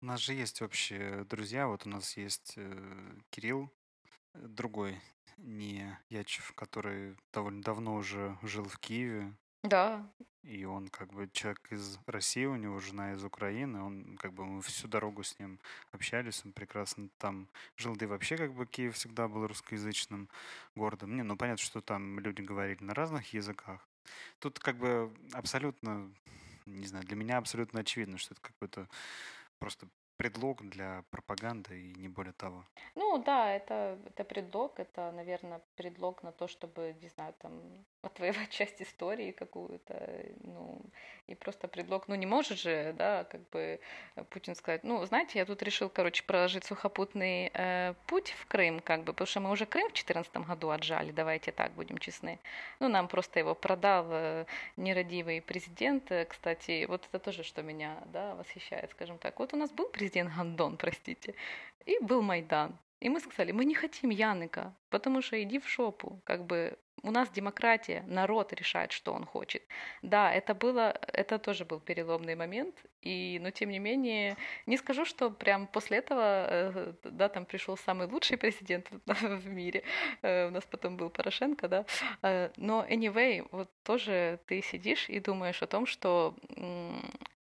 [0.00, 1.66] У нас же есть общие друзья.
[1.66, 3.70] Вот у нас есть э, Кирилл,
[4.34, 5.00] э, другой,
[5.36, 9.32] не Ячев, который довольно давно уже жил в Киеве.
[9.62, 10.06] Да.
[10.42, 13.82] И он как бы человек из России, у него жена из Украины.
[13.82, 15.58] Он как бы мы всю дорогу с ним
[15.90, 17.96] общались, он прекрасно там жил.
[17.96, 20.28] Да и вообще как бы Киев всегда был русскоязычным
[20.76, 21.16] городом.
[21.16, 23.86] Не, ну понятно, что там люди говорили на разных языках.
[24.38, 26.12] Тут как бы абсолютно,
[26.64, 28.88] не знаю, для меня абсолютно очевидно, что это какой-то
[29.58, 32.64] просто предлог для пропаганды и не более того.
[32.94, 37.52] Ну да, это, это предлог, это, наверное, предлог на то, чтобы, не знаю, там,
[38.02, 40.80] отвоевать часть истории какую-то, ну,
[41.26, 43.80] и просто предлог, ну не может же, да, как бы
[44.30, 49.00] Путин сказать, ну, знаете, я тут решил, короче, проложить сухопутный э, путь в Крым, как
[49.00, 52.38] бы, потому что мы уже Крым в 2014 году отжали, давайте так будем честны.
[52.80, 57.98] Ну, нам просто его продал э, нерадивый президент, э, кстати, вот это тоже, что меня,
[58.06, 59.38] да, восхищает, скажем так.
[59.38, 61.34] Вот у нас был президент президент Гандон, простите,
[61.84, 62.78] и был Майдан.
[63.00, 67.10] И мы сказали, мы не хотим Яныка, потому что иди в шопу, как бы у
[67.10, 69.62] нас демократия, народ решает, что он хочет.
[70.02, 75.04] Да, это было, это тоже был переломный момент, и, но тем не менее, не скажу,
[75.04, 79.82] что прям после этого, э, да, там пришел самый лучший президент в мире,
[80.22, 81.84] э, у нас потом был Порошенко, да,
[82.22, 86.34] э, но anyway, вот тоже ты сидишь и думаешь о том, что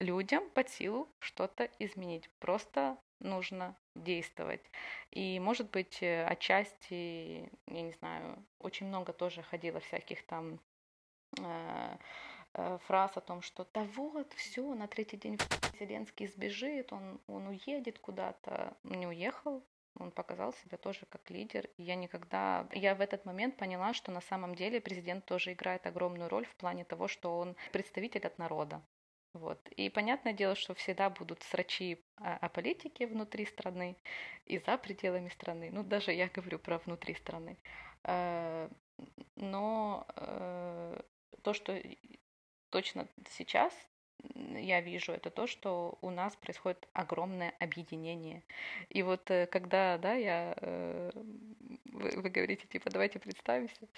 [0.01, 2.31] людям под силу что-то изменить.
[2.39, 4.63] Просто нужно действовать.
[5.11, 10.61] И, может быть, э, отчасти, я не знаю, очень много тоже ходило всяких там
[11.39, 11.97] э,
[12.55, 15.39] э, фраз о том, что да вот, все, на третий день
[15.79, 18.77] Зеленский сбежит, он, он уедет куда-то.
[18.85, 19.65] Не уехал,
[19.99, 21.69] он показал себя тоже как лидер.
[21.77, 22.67] И я никогда...
[22.73, 26.55] Я в этот момент поняла, что на самом деле президент тоже играет огромную роль в
[26.57, 28.81] плане того, что он представитель от народа.
[29.35, 29.69] Вот.
[29.77, 33.97] И понятное дело, что всегда будут срачи о, о политике внутри страны
[34.47, 35.71] и за пределами страны.
[35.73, 37.57] Ну, даже я говорю про внутри страны.
[38.05, 38.69] Э,
[39.37, 41.01] но э,
[41.43, 41.81] то, что
[42.71, 43.73] точно сейчас
[44.35, 48.43] я вижу, это то, что у нас происходит огромное объединение.
[48.89, 50.57] И вот э, когда, да, я,
[51.93, 53.89] вы, вы говорите, типа, давайте представимся,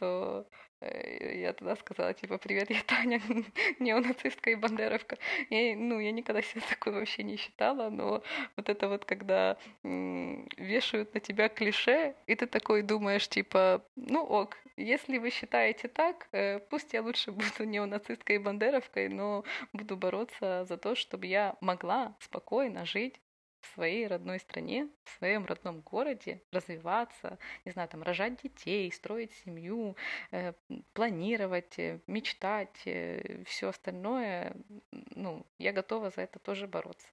[0.00, 0.46] что
[0.80, 3.20] э, я тогда сказала, типа, привет, я Таня,
[3.78, 5.18] неонацистка и бандеровка.
[5.50, 8.22] Я, ну, я никогда себя такой вообще не считала, но
[8.56, 14.56] вот это вот, когда вешают на тебя клише, и ты такой думаешь, типа, ну ок,
[14.78, 20.64] если вы считаете так, э, пусть я лучше буду неонацисткой и бандеровкой, но буду бороться
[20.64, 23.20] за то, чтобы я могла спокойно жить
[23.60, 29.32] в своей родной стране, в своем родном городе, развиваться, не знаю, там, рожать детей, строить
[29.44, 29.96] семью,
[30.30, 30.52] э,
[30.92, 34.54] планировать, э, мечтать, э, все остальное,
[34.90, 37.06] ну, я готова за это тоже бороться.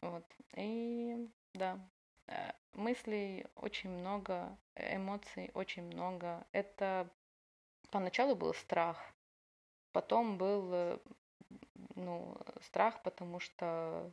[0.00, 0.24] Вот.
[0.56, 1.78] И да,
[2.28, 6.46] э, мыслей очень много, эмоций очень много.
[6.52, 7.08] Это
[7.90, 8.98] поначалу был страх,
[9.92, 10.98] потом был э,
[11.96, 14.12] ну, страх, потому что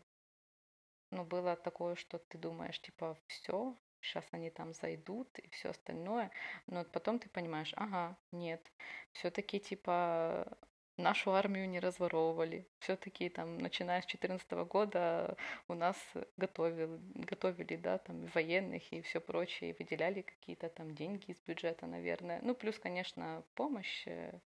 [1.12, 6.32] ну, было такое, что ты думаешь, типа, все, сейчас они там зайдут и все остальное,
[6.68, 8.72] но потом ты понимаешь, ага, нет,
[9.12, 10.58] все-таки типа
[10.98, 12.68] нашу армию не разворовывали.
[12.80, 15.36] Все-таки там, начиная с 2014 года,
[15.68, 15.98] у нас
[16.38, 21.88] готовили, готовили, да, там, военных и все прочее, и выделяли какие-то там деньги из бюджета,
[21.88, 22.40] наверное.
[22.44, 24.40] Ну, плюс, конечно, помощь э,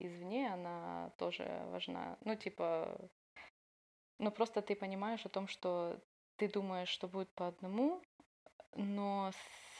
[0.00, 2.16] извне, она тоже важна.
[2.24, 2.98] Ну, типа,
[4.18, 6.00] ну, просто ты понимаешь о том, что
[6.36, 8.02] ты думаешь, что будет по одному,
[8.74, 9.30] но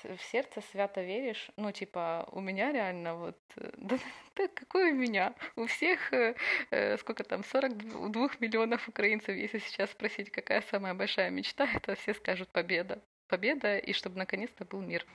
[0.04, 3.98] в сердце свято веришь, ну, типа, у меня реально вот, э, да,
[4.37, 5.35] да какой у меня?
[5.56, 6.35] У всех, э,
[6.70, 12.14] э сколько там, 42 миллионов украинцев, если сейчас спросить, какая самая большая мечта, это все
[12.14, 13.02] скажут победа.
[13.28, 15.06] Победа, и чтобы наконец-то был мир.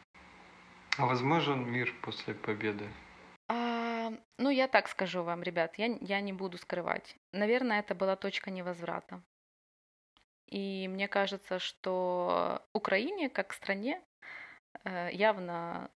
[0.97, 2.87] А возможен мир после победы?
[4.37, 7.15] Ну, я так скажу вам, ребят, я, я не буду скрывать.
[7.31, 9.21] Наверное, это была точка невозврата.
[10.47, 14.01] И мне кажется, что Украине, как стране,
[14.85, 15.89] Э, явно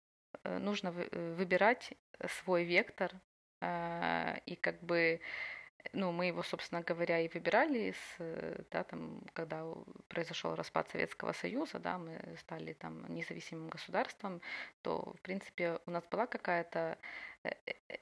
[0.45, 1.95] э, нужно э, выбирать
[2.43, 3.13] свой вектор,
[3.61, 5.21] и как бы
[5.93, 9.65] ну, мы его, собственно говоря, и выбирали, с, да, там, когда
[10.09, 14.41] произошел распад Советского Союза, да, мы стали там независимым государством,
[14.83, 16.99] то, в принципе, у нас была какая-то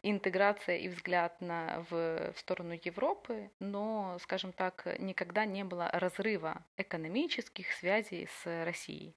[0.02, 6.64] интеграция и взгляд на, в, в сторону Европы, но, скажем так, никогда не было разрыва
[6.76, 9.14] экономических связей с Россией.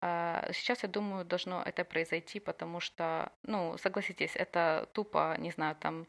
[0.00, 5.76] А, сейчас, я думаю, должно это произойти, потому что, ну, согласитесь, это тупо, не знаю,
[5.76, 6.06] там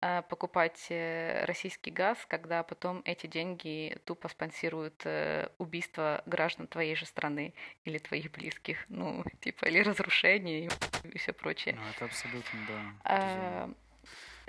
[0.00, 7.06] покупать э, российский газ, когда потом эти деньги тупо спонсируют э, убийство граждан твоей же
[7.06, 10.70] страны или твоих близких, ну, типа, или разрушение
[11.04, 11.76] и все прочее.
[11.76, 12.80] Ну, это абсолютно, да.
[13.04, 13.70] А,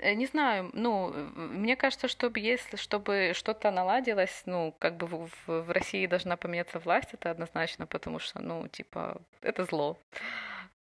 [0.02, 5.30] Э, не знаю, ну, мне кажется, чтобы если чтобы что-то наладилось, ну, как бы в,
[5.46, 9.98] в России должна поменяться власть, это однозначно, потому что, ну, типа, это зло.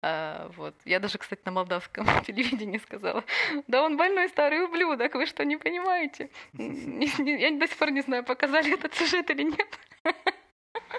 [0.02, 0.76] А, вот.
[0.86, 3.24] Я даже, кстати, на молдавском телевидении сказала,
[3.68, 6.30] да он больной старый ублюдок, вы что, не понимаете?
[6.54, 9.80] Я до сих пор не знаю, показали этот сюжет или нет.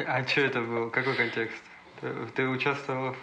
[0.07, 0.91] А что это был?
[0.91, 1.63] Какой контекст?
[2.35, 3.15] Ты участвовала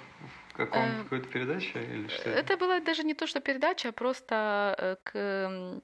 [0.58, 2.30] каком, э, какой-то передаче или что?
[2.30, 5.82] Это была даже не то, что передача, а просто э, к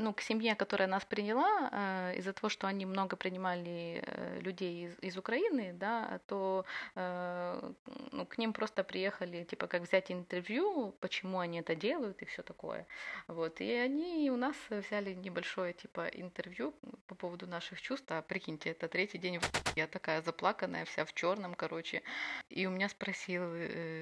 [0.00, 4.86] ну, к семье, которая нас приняла, э, из-за того, что они много принимали э, людей
[4.86, 7.72] из, из Украины, да, то э,
[8.12, 12.42] ну, к ним просто приехали, типа, как взять интервью, почему они это делают и все
[12.42, 12.86] такое.
[13.28, 13.60] Вот.
[13.60, 16.74] И они у нас взяли небольшое, типа, интервью
[17.06, 18.06] по поводу наших чувств.
[18.10, 19.40] А прикиньте, это третий день,
[19.76, 22.02] я такая заплаканная, вся в черном, короче.
[22.48, 23.42] И у меня спросил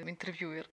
[0.09, 0.69] интервьюер,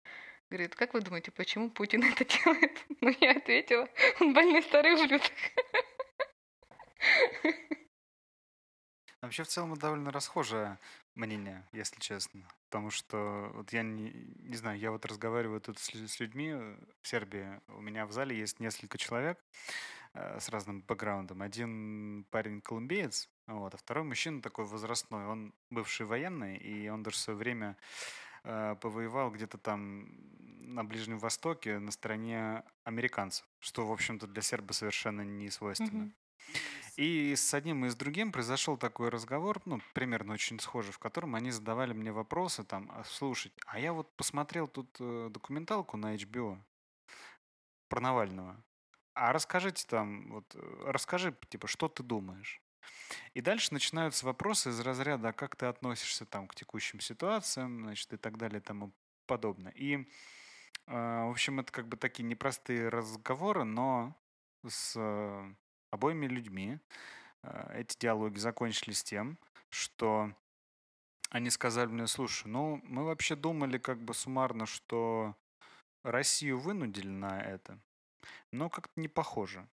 [0.50, 2.84] Говорит, как вы думаете, почему Путин это делает?
[3.00, 3.88] Ну, я ответила,
[4.20, 5.32] он больной старый ублюдок.
[9.20, 10.78] Вообще, в целом, довольно расхожее
[11.14, 12.48] мнение, если честно.
[12.70, 16.54] Потому что, вот я не, не знаю, я вот разговариваю тут с, с людьми
[17.02, 17.60] в Сербии.
[17.68, 19.38] У меня в зале есть несколько человек
[20.14, 21.42] э, с разным бэкграундом.
[21.42, 25.26] Один парень колумбиец, вот, а второй мужчина такой возрастной.
[25.26, 28.27] Он бывший военный, и он даже в свое время э,
[28.80, 30.08] повоевал где-то там
[30.74, 36.04] на Ближнем Востоке на стороне американцев, что, в общем-то, для серба совершенно не свойственно.
[36.04, 36.12] Mm-hmm.
[36.96, 41.36] И с одним и с другим произошел такой разговор, ну, примерно очень схожий, в котором
[41.36, 46.16] они задавали мне вопросы, там, «А, слушать, а я вот посмотрел тут э, документалку на
[46.16, 46.58] HBO
[47.88, 48.62] про Навального.
[49.14, 52.60] А расскажите там, вот, э, расскажи, типа, что ты думаешь?
[53.34, 58.12] И дальше начинаются вопросы из разряда, а как ты относишься там к текущим ситуациям, значит,
[58.12, 58.92] и так далее и тому
[59.26, 59.72] подобное.
[59.72, 60.04] И, э,
[60.86, 64.16] в общем, это как бы такие непростые разговоры, но
[64.66, 65.54] с э,
[65.90, 66.78] обоими людьми
[67.42, 69.38] э, эти диалоги закончились тем,
[69.70, 70.32] что
[71.30, 75.36] они сказали мне, слушай, ну, мы вообще думали как бы суммарно, что
[76.02, 77.78] Россию вынудили на это,
[78.50, 79.68] но как-то не похоже.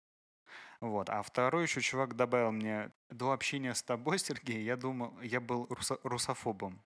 [0.81, 1.09] Вот.
[1.09, 5.67] А второй еще чувак добавил мне, до общения с тобой, Сергей, я думал, я был
[5.69, 6.81] русо- русофобом.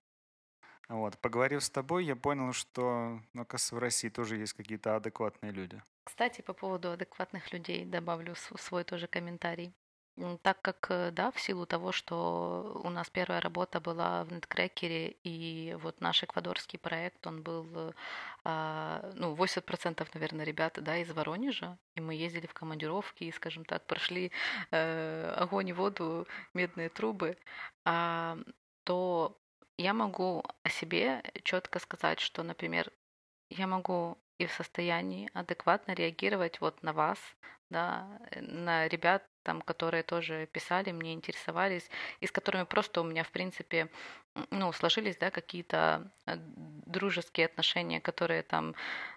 [0.88, 1.18] Вот.
[1.18, 5.82] Поговорив с тобой, я понял, что, ну, оказывается, в России тоже есть какие-то адекватные люди.
[6.04, 9.74] Кстати, по поводу адекватных людей добавлю свой тоже комментарий.
[10.42, 15.16] Так как, э, да, в силу того, что у нас первая работа была в Неткрекере,
[15.24, 17.92] и вот наш эквадорский проект, он был, э,
[18.44, 23.66] а, ну, 80%, наверное, ребята, да, из Воронежа, и мы ездили в командировки, и, скажем
[23.66, 24.32] так, прошли
[24.70, 27.36] э, огонь и воду, медные трубы,
[27.84, 28.38] а,
[28.84, 29.38] то
[29.76, 32.90] я могу о себе четко сказать, что, например,
[33.50, 37.18] я могу и в состоянии адекватно реагировать вот на вас,
[37.68, 38.08] да,
[38.40, 41.88] на ребят, там, которые тоже писали, мне интересовались,
[42.20, 43.88] и с которыми просто у меня, в принципе,
[44.50, 46.36] ну, сложились, да, какие-то э,
[46.86, 48.74] дружеские отношения, которые там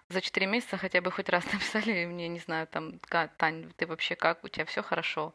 [0.08, 3.00] за четыре месяца хотя бы хоть раз написали мне, не знаю, там,
[3.38, 5.34] Тань, ты вообще как, у тебя все хорошо.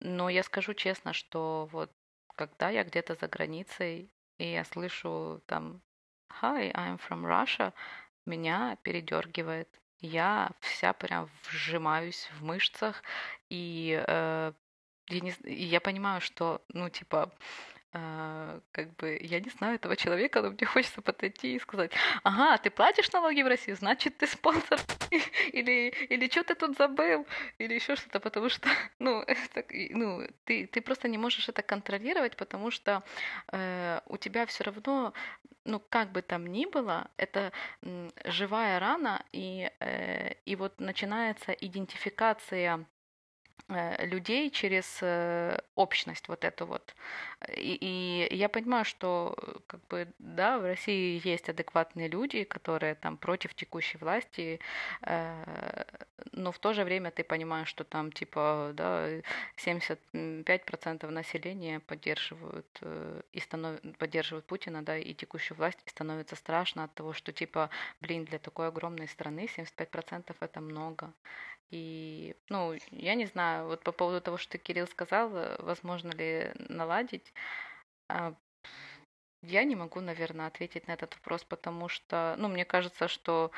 [0.00, 1.90] Но я скажу честно, что вот
[2.36, 4.08] когда я где-то за границей,
[4.38, 5.82] и я слышу там
[6.40, 7.72] «Hi, I'm from Russia»,
[8.24, 9.81] меня передергивает.
[10.02, 13.04] Я вся прям вжимаюсь в мышцах,
[13.48, 14.52] и э,
[15.06, 17.32] я, не, и я понимаю, что, ну, типа,
[17.94, 22.56] а, как бы я не знаю этого человека, но мне хочется подойти и сказать, ага,
[22.56, 24.80] ты платишь налоги в Россию, значит ты спонсор,
[25.52, 27.26] или, или что ты тут забыл,
[27.58, 28.68] или еще что-то, потому что,
[28.98, 33.02] ну, это, ну ты, ты просто не можешь это контролировать, потому что
[33.52, 35.12] э, у тебя все равно,
[35.64, 37.52] ну, как бы там ни было, это
[38.24, 42.86] живая рана, и, э, и вот начинается идентификация
[43.68, 46.94] людей через э, общность вот эту вот.
[47.56, 52.94] И, и я понимаю, что э, как бы да, в России есть адекватные люди, которые
[52.94, 54.60] там против текущей власти,
[56.32, 59.08] но в то же время ты понимаешь, что там типа да,
[59.56, 62.80] 75% населения поддерживают
[63.32, 63.80] и станов...
[63.98, 68.38] поддерживают Путина, да, и текущую власть, и становится страшно от того, что типа, блин, для
[68.38, 71.12] такой огромной страны 75% это много.
[71.72, 76.52] И, ну, я не знаю, вот по поводу того, что Кирилл сказал, э, возможно ли
[76.68, 77.32] наладить,
[78.08, 78.34] а,
[79.42, 83.52] я не могу, наверное, ответить на этот вопрос, потому что, ну, мне кажется, что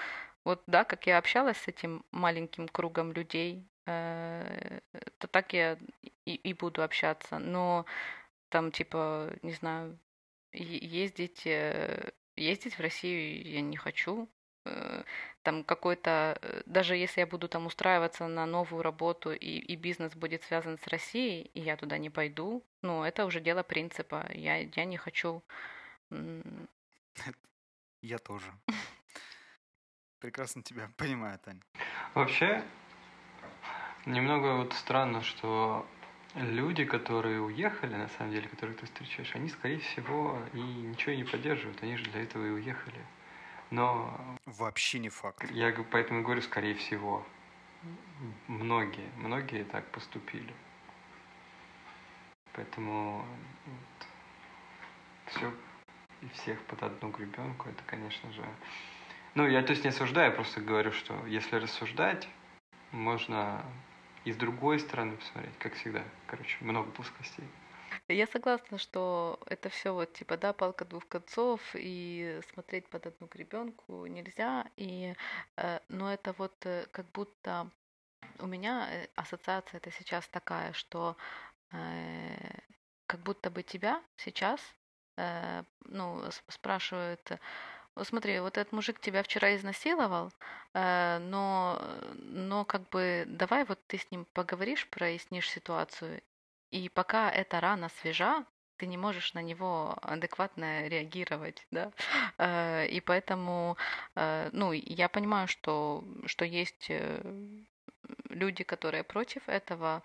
[0.45, 4.81] вот, да, как я общалась с этим маленьким кругом людей, э,
[5.19, 5.79] то так я
[6.27, 7.39] и, и буду общаться.
[7.39, 7.87] Но
[8.51, 9.99] там, типа, не знаю,
[10.53, 14.29] ездить, э, ездить в Россию я не хочу.
[14.65, 15.03] Э,
[15.43, 20.15] там какой-то, э, даже если я буду там устраиваться на новую работу и, и бизнес
[20.15, 24.27] будет связан с Россией, и я туда не пойду, ну, это уже дело принципа.
[24.33, 25.43] Я, я не хочу...
[28.03, 28.53] Я тоже.
[30.19, 31.62] Прекрасно тебя понимаю, Тань.
[32.12, 32.62] Вообще,
[34.05, 35.87] немного вот странно, что
[36.35, 41.25] люди, которые уехали, на самом деле, которых ты встречаешь, они, скорее всего, и ничего не
[41.25, 41.83] поддерживают.
[41.83, 43.01] Они же для этого и уехали.
[43.75, 44.39] Но...
[44.47, 45.51] Вообще не факт.
[45.51, 47.27] Я поэтому говорю, скорее всего.
[48.47, 50.55] Многие, многие так поступили.
[52.53, 53.27] Поэтому
[53.66, 54.07] вот,
[55.27, 55.53] все
[56.22, 58.45] и всех под одну гребенку, это, конечно же...
[59.35, 62.29] Ну, я то есть не осуждаю, я просто говорю, что если рассуждать,
[62.93, 63.64] можно
[64.25, 66.05] и с другой стороны посмотреть, как всегда.
[66.29, 67.49] Короче, много плоскостей.
[68.09, 73.26] Я согласна, что это все вот типа, да, палка двух концов, и смотреть под одну
[73.28, 74.66] гребенку нельзя.
[74.76, 75.14] И,
[75.57, 77.70] э, но это вот э, как будто
[78.40, 81.16] у меня э, ассоциация это сейчас такая, что
[81.72, 82.36] э,
[83.07, 84.61] как будто бы тебя сейчас
[85.16, 87.30] э, ну, спрашивают,
[87.94, 90.30] вот смотри, вот этот мужик тебя вчера изнасиловал,
[90.74, 91.80] э, но,
[92.16, 96.22] но как бы давай вот ты с ним поговоришь, прояснишь ситуацию,
[96.71, 98.45] и пока эта рана свежа,
[98.77, 101.93] ты не можешь на него адекватно реагировать, да,
[102.39, 103.77] э, и поэтому,
[104.17, 107.23] э, ну, я понимаю, что, что есть э,
[108.29, 110.03] люди, которые против этого,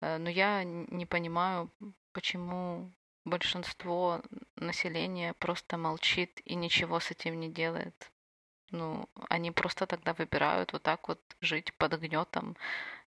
[0.00, 1.72] но я не понимаю,
[2.12, 2.92] почему
[3.24, 4.22] большинство
[4.56, 8.12] населения просто молчит и ничего с этим не делает.
[8.70, 12.56] Ну, они просто тогда выбирают вот так вот жить под гнетом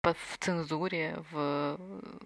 [0.03, 1.77] в цензуре, в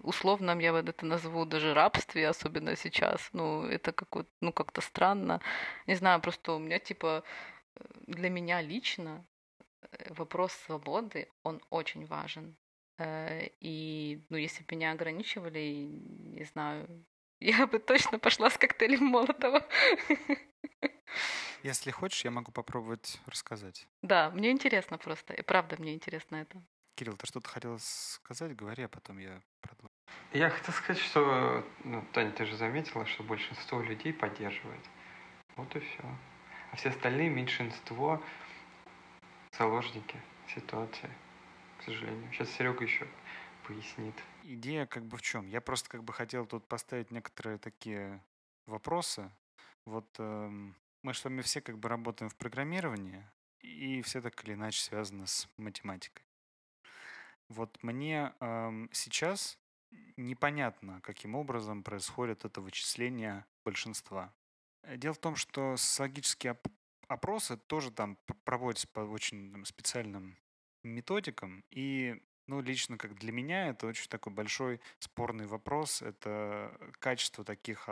[0.02, 3.30] условном, я вот это назову, даже рабстве, особенно сейчас.
[3.32, 5.40] Ну, это как вот, ну, как-то странно.
[5.86, 7.24] Не знаю, просто у меня, типа,
[8.06, 9.26] для меня лично
[9.82, 12.56] э, вопрос свободы, он очень важен.
[12.98, 17.04] Э, и, ну, если бы меня ограничивали, не знаю,
[17.40, 19.66] я бы точно пошла с коктейлем Молотова.
[21.62, 23.86] Если хочешь, я могу попробовать рассказать.
[24.02, 25.32] Да, мне интересно просто.
[25.32, 26.62] И правда мне интересно это.
[26.94, 28.54] Кирилл, ты что-то хотел сказать?
[28.54, 29.90] Говори, а потом я продолжу.
[30.32, 34.84] Я хотел сказать, что, ну, Таня, ты же заметила, что большинство людей поддерживает.
[35.56, 36.02] Вот и все.
[36.70, 38.22] А все остальные меньшинство
[39.58, 40.20] заложники
[40.54, 41.10] ситуации,
[41.78, 42.32] к сожалению.
[42.32, 43.06] Сейчас Серега еще
[43.66, 44.14] пояснит.
[44.42, 45.46] Идея как бы в чем?
[45.46, 48.22] Я просто как бы хотел тут поставить некоторые такие
[48.66, 49.30] вопросы.
[49.84, 53.24] Вот эм, мы с вами все как бы работаем в программировании,
[53.60, 56.23] и все так или иначе связано с математикой.
[57.48, 59.58] Вот мне эм, сейчас
[60.16, 64.34] непонятно, каким образом происходит это вычисление большинства.
[64.96, 66.68] Дело в том, что социологические оп-
[67.08, 70.38] опросы тоже там проводятся по очень там, специальным
[70.82, 76.02] методикам, и ну, лично как для меня это очень такой большой спорный вопрос.
[76.02, 77.88] Это качество таких,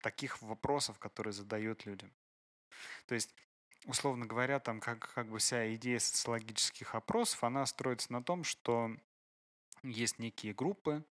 [0.00, 2.12] таких вопросов, которые задают людям.
[3.06, 3.34] То есть,
[3.86, 8.90] условно говоря, там как, как бы вся идея социологических опросов, она строится на том, что
[9.82, 11.04] есть некие группы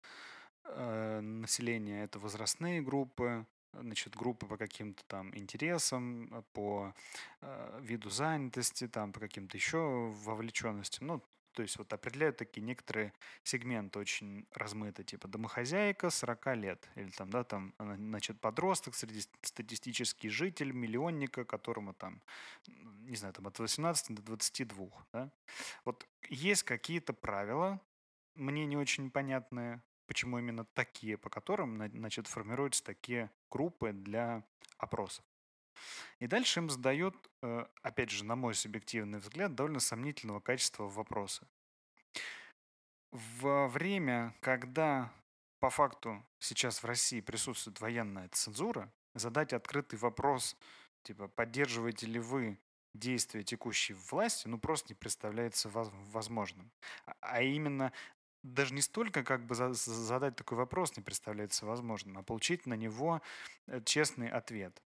[0.65, 6.95] э, населения, это возрастные группы, значит, группы по каким-то там интересам, по
[7.41, 11.07] э, виду занятости, там, по каким-то еще вовлеченностям.
[11.07, 11.23] Ну,
[11.57, 17.31] то есть вот определяют такие некоторые сегменты очень размыто, типа домохозяйка 40 лет, или там,
[17.31, 22.21] да, там, значит, подросток, среднестатистический житель, миллионника, которому там,
[22.67, 25.31] не знаю, там от 18 до 22, да.
[25.87, 27.81] Вот есть какие-то правила,
[28.35, 34.45] мне не очень понятные, почему именно такие, по которым, значит, формируются такие группы для
[34.77, 35.25] опросов.
[36.19, 41.47] И дальше им задают, э, опять же, на мой субъективный взгляд, довольно сомнительного качества вопросы.
[43.13, 45.13] Во время, когда
[45.61, 50.57] по факту сейчас в России присутствует военная цензура, задать открытый вопрос,
[51.03, 52.59] типа, поддерживаете ли вы
[52.95, 56.71] действия текущей власти, ну, просто не представляется возможным.
[57.07, 57.93] А, а именно
[58.43, 63.21] даже не столько как бы задать такой вопрос не представляется возможным, а получить на него
[63.67, 64.81] э, честный ответ.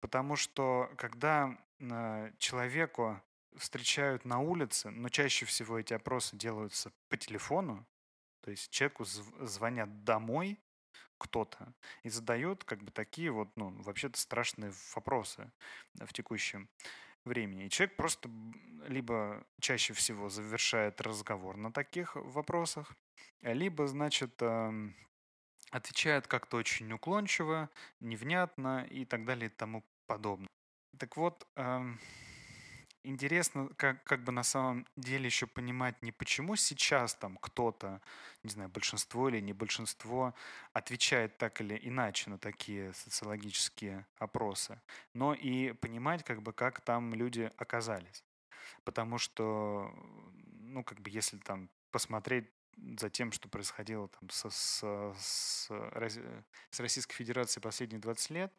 [0.00, 3.20] Потому что когда э, человеку
[3.56, 7.86] встречают на улице, но чаще всего эти опросы делаются по телефону,
[8.42, 10.58] то есть человеку звонят домой
[11.18, 15.52] кто-то и задают как бы такие вот, ну, вообще-то страшные вопросы
[15.94, 16.68] в текущем
[17.24, 17.66] времени.
[17.66, 18.30] И человек просто
[18.86, 22.96] либо чаще всего завершает разговор на таких вопросах,
[23.42, 24.40] либо, значит,
[25.70, 30.48] отвечает как-то очень уклончиво, невнятно и так далее и тому подобное.
[30.98, 31.98] Так вот, эм,
[33.04, 38.00] интересно, как, как бы на самом деле еще понимать не почему сейчас там кто-то,
[38.42, 40.34] не знаю, большинство или не большинство
[40.72, 44.80] отвечает так или иначе на такие социологические опросы,
[45.14, 48.24] но и понимать, как бы, как там люди оказались.
[48.84, 49.94] Потому что,
[50.60, 54.84] ну, как бы, если там посмотреть за тем, что происходило там со, с,
[55.18, 55.70] с,
[56.70, 58.52] с Российской Федерацией последние 20 лет,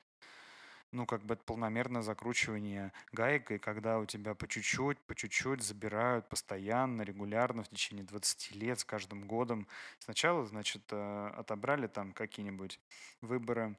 [0.92, 5.62] ну, как бы это полномерное закручивание гаек, и когда у тебя по чуть-чуть, по чуть-чуть
[5.62, 9.68] забирают постоянно, регулярно в течение 20 лет, с каждым годом.
[10.00, 12.80] Сначала, значит, э, отобрали там какие-нибудь
[13.22, 13.78] выборы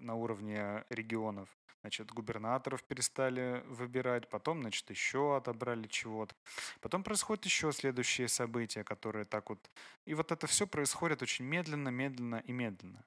[0.00, 1.48] на уровне регионов,
[1.82, 6.34] значит, губернаторов перестали выбирать, потом, значит, еще отобрали чего-то.
[6.80, 9.70] Потом происходят еще следующие события, которые так вот...
[10.06, 13.04] И вот это все происходит очень медленно, медленно и медленно.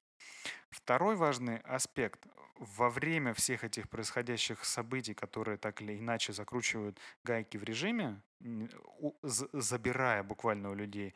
[0.69, 2.27] Второй важный аспект.
[2.57, 8.21] Во время всех этих происходящих событий, которые так или иначе закручивают гайки в режиме,
[9.21, 11.13] забирая буквально у людей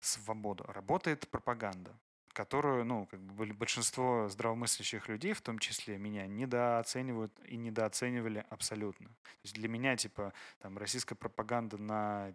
[0.00, 1.96] свободу, работает пропаганда
[2.34, 9.08] которую, ну, как бы большинство здравомыслящих людей, в том числе меня, недооценивают и недооценивали абсолютно.
[9.08, 12.34] То есть для меня, типа, там, российская пропаганда на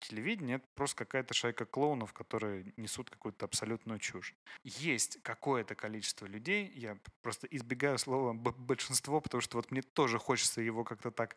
[0.00, 4.34] телевидение это просто какая-то шайка клоунов, которые несут какую-то абсолютную чушь.
[4.62, 10.60] Есть какое-то количество людей, я просто избегаю слова большинство, потому что вот мне тоже хочется
[10.60, 11.36] его как-то так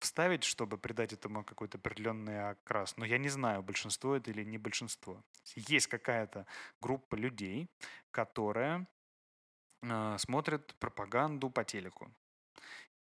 [0.00, 2.96] вставить, чтобы придать этому какой-то определенный окрас.
[2.96, 5.22] Но я не знаю, большинство это или не большинство.
[5.54, 6.46] Есть какая-то
[6.80, 7.68] группа людей,
[8.10, 8.86] которая
[9.82, 12.10] э, смотрит пропаганду по телеку.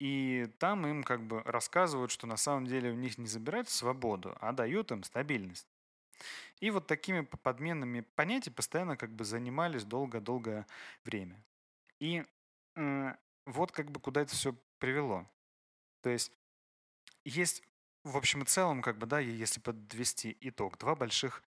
[0.01, 4.36] И там им как бы рассказывают, что на самом деле у них не забирают свободу,
[4.40, 5.66] а дают им стабильность.
[6.61, 10.66] И вот такими подменными понятиями постоянно как бы занимались долго-долгое
[11.05, 11.42] время.
[12.01, 12.24] И
[12.76, 13.14] э,
[13.46, 15.26] вот как бы куда это все привело.
[16.03, 16.32] То есть
[17.24, 17.62] есть
[18.04, 21.42] в общем и целом, как бы, да, если подвести итог, два больших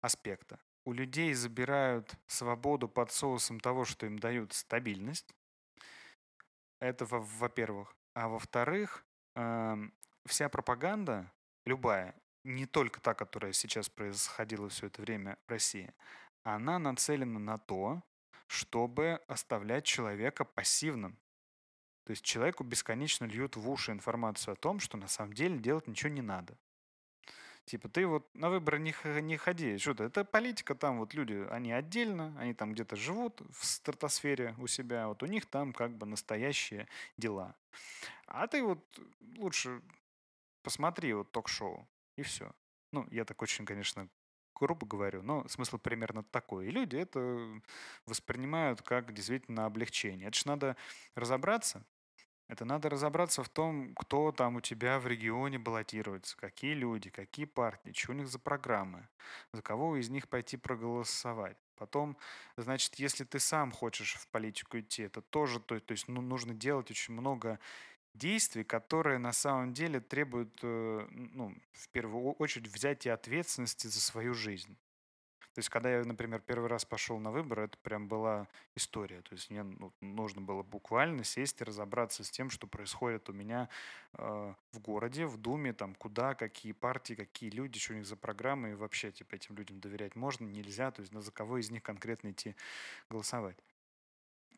[0.00, 0.58] аспекта.
[0.86, 5.34] у людей забирают свободу под соусом того, что им дают стабильность.
[6.80, 7.96] Это во- во-первых.
[8.14, 9.04] А во-вторых,
[9.36, 9.92] эм,
[10.26, 11.32] вся пропаганда,
[11.66, 12.14] любая,
[12.44, 15.92] не только та, которая сейчас происходила все это время в России,
[16.42, 18.02] она нацелена на то,
[18.46, 21.18] чтобы оставлять человека пассивным.
[22.04, 25.86] То есть человеку бесконечно льют в уши информацию о том, что на самом деле делать
[25.86, 26.56] ничего не надо.
[27.64, 29.78] Типа, ты вот на выборы не, не ходи.
[29.78, 34.66] Что-то, это политика, там вот люди, они отдельно, они там где-то живут в стратосфере у
[34.66, 36.86] себя, вот у них там как бы настоящие
[37.16, 37.56] дела.
[38.26, 38.84] А ты вот
[39.38, 39.80] лучше
[40.62, 42.52] посмотри вот ток-шоу, и все.
[42.92, 44.08] Ну, я так очень, конечно,
[44.54, 46.68] грубо говорю, но смысл примерно такой.
[46.68, 47.60] И люди это
[48.04, 50.28] воспринимают как действительно облегчение.
[50.28, 50.76] Это же надо
[51.14, 51.84] разобраться,
[52.48, 57.46] это надо разобраться в том, кто там у тебя в регионе баллотируется, какие люди, какие
[57.46, 59.08] партии, что у них за программы,
[59.52, 61.56] за кого из них пойти проголосовать.
[61.76, 62.16] Потом,
[62.56, 66.54] значит, если ты сам хочешь в политику идти, это тоже, то, то есть ну, нужно
[66.54, 67.58] делать очень много
[68.14, 74.34] действий, которые на самом деле требуют, э, ну, в первую очередь, взятия ответственности за свою
[74.34, 74.76] жизнь.
[75.54, 79.22] То есть, когда я, например, первый раз пошел на выборы, это прям была история.
[79.22, 83.32] То есть, мне ну, нужно было буквально сесть и разобраться с тем, что происходит у
[83.32, 83.68] меня
[84.14, 88.16] э, в городе, в Думе, там, куда, какие партии, какие люди, что у них за
[88.16, 91.70] программы, и вообще, типа, этим людям доверять можно, нельзя, то есть, на за кого из
[91.70, 92.56] них конкретно идти
[93.08, 93.56] голосовать.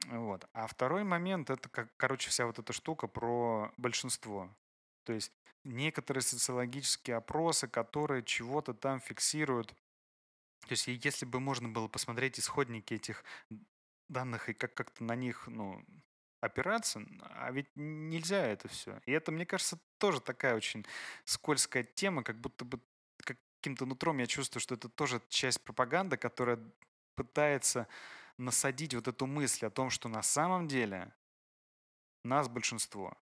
[0.07, 0.49] Вот.
[0.55, 4.49] А второй момент, это, как, короче, вся вот эта штука про большинство.
[5.05, 5.33] То есть
[5.65, 9.75] некоторые социологические опросы, которые чего-то там фиксируют,
[10.67, 13.25] то есть если бы можно было посмотреть исходники этих
[14.09, 15.85] данных и как- как-то на них, ну,
[16.41, 19.01] опираться, а ведь нельзя это все.
[19.07, 20.87] И это, мне кажется, тоже такая очень
[21.25, 22.81] скользкая тема, как будто бы
[23.17, 26.61] каким-то нутром я чувствую, что это тоже часть пропаганды, которая
[27.17, 27.89] пытается
[28.39, 31.13] насадить вот эту мысль о том, что на самом деле
[32.23, 33.17] нас большинство,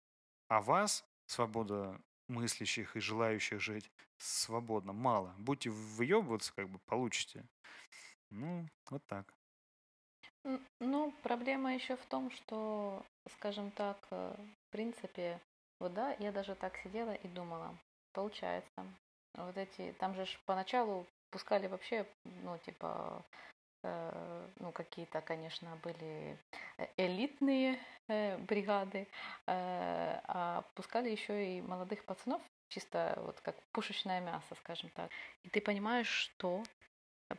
[0.47, 3.91] а вас, свобода мыслящих и желающих жить
[4.23, 5.33] свободно, мало.
[5.37, 7.45] Будете выебываться, как бы получите.
[8.29, 9.33] Ну, вот так.
[10.79, 13.05] Ну, проблема еще в том, что,
[13.35, 14.35] скажем так, э,
[14.67, 15.39] в принципе,
[15.79, 17.77] вот да, я даже так сидела и думала,
[18.13, 18.85] получается,
[19.35, 23.25] вот эти, там же поначалу пускали вообще, ну, типа,
[23.83, 26.37] э, ну, какие-то, конечно, были
[26.97, 29.07] элитные э, бригады,
[29.47, 32.41] э, а пускали еще и молодых пацанов
[32.73, 35.11] чисто вот как пушечное мясо, скажем так.
[35.43, 36.63] И ты понимаешь, что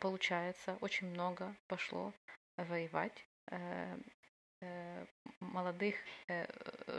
[0.00, 2.12] получается очень много пошло
[2.56, 3.98] воевать э,
[4.60, 5.06] э,
[5.40, 5.96] молодых
[6.28, 6.46] э,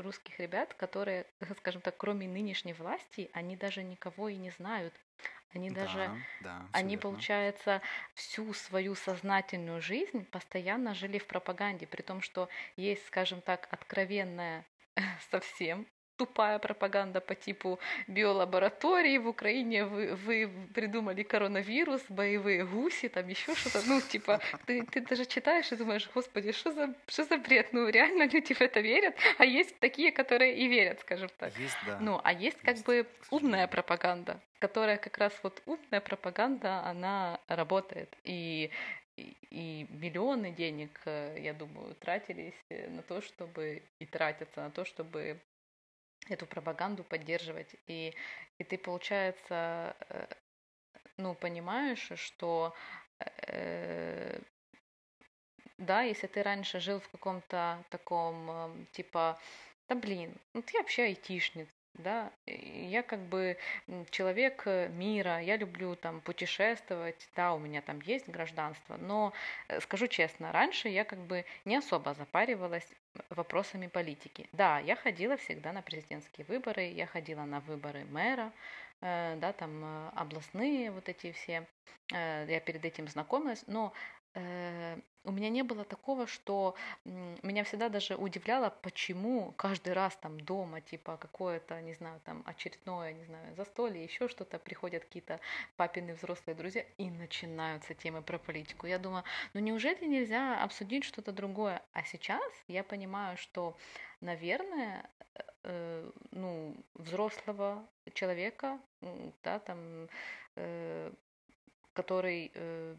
[0.02, 1.26] русских ребят, которые,
[1.58, 4.94] скажем так, кроме нынешней власти, они даже никого и не знают.
[5.54, 7.82] Они даже, Да, да, они, получается,
[8.14, 14.66] всю свою сознательную жизнь постоянно жили в пропаганде, при том, что есть, скажем так, откровенная
[15.32, 15.88] совсем
[16.18, 23.56] тупая пропаганда по типу биолаборатории в Украине вы, вы придумали коронавирус, боевые гуси, там еще
[23.56, 23.82] что-то.
[23.88, 27.74] Ну, типа, ты, ты даже читаешь и думаешь, господи, что за, что за бред?
[27.74, 31.58] Ну, реально люди в это верят, а есть такие, которые и верят, скажем так.
[31.58, 32.00] Есть, да.
[32.00, 36.84] Ну, а есть как Есть, бы к умная пропаганда, которая как раз вот умная пропаганда,
[36.84, 38.16] она работает.
[38.24, 38.72] И
[39.18, 44.72] и и миллионы денег, э, я думаю, тратились э, на то, чтобы и тратятся на
[44.72, 45.40] то, чтобы
[46.30, 47.76] эту пропаганду поддерживать.
[47.88, 48.14] И,
[48.58, 50.28] и ты, получается, э,
[51.18, 52.74] ну, понимаешь, что
[53.20, 54.40] э,
[55.78, 59.40] да, если ты раньше жил в каком-то таком, эм, типа,
[59.88, 63.58] да блин, ну ты вообще айтишница, да, я как бы
[64.10, 69.34] человек э, мира, я люблю там путешествовать, да, у меня там есть гражданство, но
[69.68, 72.88] э, скажу честно, раньше я как бы не особо запаривалась
[73.30, 74.48] вопросами политики.
[74.52, 78.52] Да, я ходила всегда на президентские выборы, я ходила на выборы мэра,
[79.02, 81.66] э, да, там областные вот эти все,
[82.12, 83.92] я перед этим знакомилась, но
[84.36, 86.76] у меня не было такого, что
[87.06, 93.14] меня всегда даже удивляло, почему каждый раз там дома, типа какое-то, не знаю, там очередное,
[93.14, 95.40] не знаю, застолье, еще что-то, приходят какие-то
[95.78, 98.88] папины взрослые друзья и начинаются темы про политику.
[98.88, 99.24] Я думаю,
[99.54, 101.82] ну неужели нельзя обсудить что-то другое?
[101.94, 103.76] А сейчас я понимаю, что,
[104.22, 105.10] наверное,
[105.64, 108.80] э, ну, взрослого человека,
[109.44, 110.08] да, там,
[110.56, 111.12] э,
[111.94, 112.96] который э,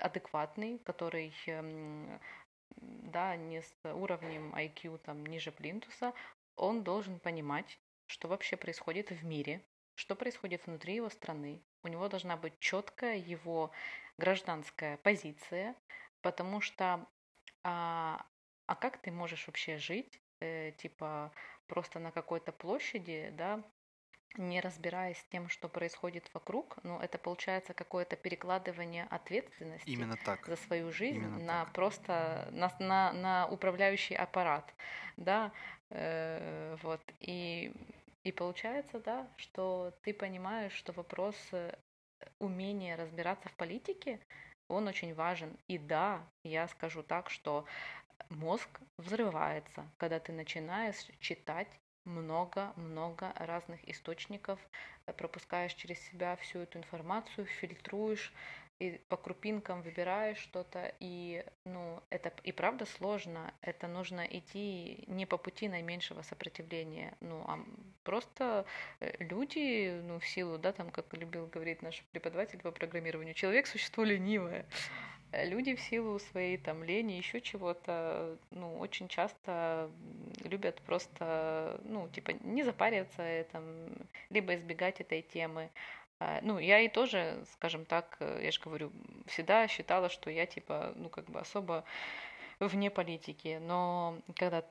[0.00, 2.20] адекватный, который эм,
[2.76, 6.12] да, не с уровнем IQ там ниже плинтуса,
[6.56, 11.62] он должен понимать, что вообще происходит в мире, что происходит внутри его страны.
[11.82, 13.70] У него должна быть четкая его
[14.18, 15.74] гражданская позиция,
[16.22, 17.06] потому что
[17.62, 18.24] а,
[18.66, 21.32] а как ты можешь вообще жить, э, типа
[21.66, 23.62] просто на какой-то площади, да,
[24.38, 30.46] не разбираясь с тем, что происходит вокруг, ну, это получается какое-то перекладывание ответственности Именно так.
[30.46, 31.72] за свою жизнь Именно на так.
[31.72, 34.72] просто на, на, на управляющий аппарат,
[35.16, 35.52] да,
[35.90, 37.72] э, вот, и,
[38.24, 41.74] и получается, да, что ты понимаешь, что вопрос э,
[42.38, 44.20] умения разбираться в политике,
[44.68, 45.56] он очень важен.
[45.68, 47.64] И да, я скажу так, что
[48.30, 48.68] мозг
[48.98, 51.68] взрывается, когда ты начинаешь читать
[52.06, 54.58] много-много разных источников,
[55.16, 58.32] пропускаешь через себя всю эту информацию, фильтруешь
[58.78, 65.24] и по крупинкам выбираешь что-то, и ну, это и правда сложно, это нужно идти не
[65.24, 67.58] по пути наименьшего сопротивления, ну, а
[68.04, 68.66] просто
[69.00, 73.66] э, люди, ну, в силу, да, там, как любил говорить наш преподаватель по программированию, человек–
[73.68, 74.66] существо ленивое,
[75.32, 79.90] люди в силу своей там лени, еще чего-то, ну, очень часто
[80.44, 83.64] любят просто, ну, типа, не запариваться, э, там,
[84.30, 85.70] либо избегать этой темы.
[86.18, 88.92] А, ну, я и тоже, скажем так, э, я же говорю,
[89.26, 91.84] всегда считала, что я, типа, ну, как бы особо
[92.60, 94.64] вне политики, но когда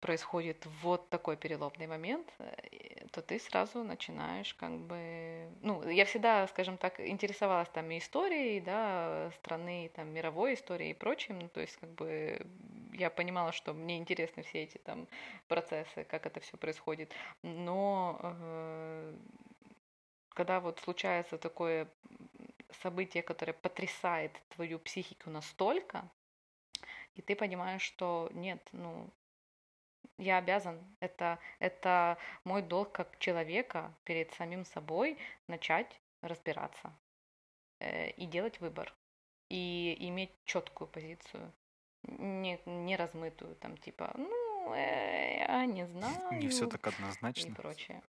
[0.00, 5.48] происходит вот такой переломный момент, э, то ты сразу начинаешь как бы...
[5.62, 10.94] Ну, я всегда, скажем так, интересовалась там и историей, да, страны, там, мировой историей и
[10.94, 12.46] прочим, ну, то есть как бы
[12.94, 15.06] я понимала, что мне интересны все эти там
[15.48, 19.14] процессы, как это все происходит, но э,
[20.30, 21.88] когда вот случается такое
[22.82, 26.08] событие, которое потрясает твою психику настолько,
[27.16, 29.10] и ты понимаешь, что нет, ну,
[30.18, 30.78] я обязан.
[31.00, 36.92] Это, это мой долг как человека перед самим собой начать разбираться
[37.80, 38.94] э, и делать выбор.
[39.48, 41.52] И иметь четкую позицию.
[42.02, 46.40] Не, не размытую, там, типа, ну, э, я не знаю.
[46.40, 47.50] Не все так однозначно.
[47.50, 48.02] И прочее.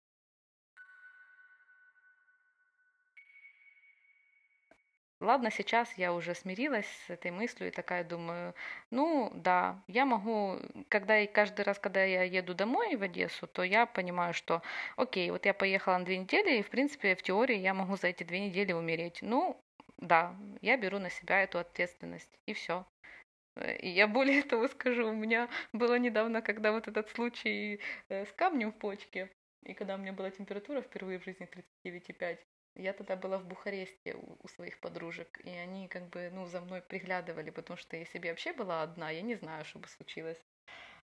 [5.21, 8.55] Ладно, сейчас я уже смирилась с этой мыслью и такая думаю,
[8.89, 10.57] ну да, я могу,
[10.89, 14.63] когда и каждый раз, когда я еду домой в Одессу, то я понимаю, что
[14.97, 18.07] окей, вот я поехала на две недели, и в принципе в теории я могу за
[18.07, 19.19] эти две недели умереть.
[19.21, 19.61] Ну
[19.97, 22.87] да, я беру на себя эту ответственность и все.
[23.79, 28.31] И я более того скажу, у меня было недавно, когда вот этот случай э, с
[28.31, 29.29] камнем в почке,
[29.63, 31.47] и когда у меня была температура впервые в жизни
[31.85, 32.39] 39,5,
[32.75, 36.81] я тогда была в Бухаресте у, своих подружек, и они как бы, ну, за мной
[36.81, 40.39] приглядывали, потому что я вообще была одна, я не знаю, что бы случилось.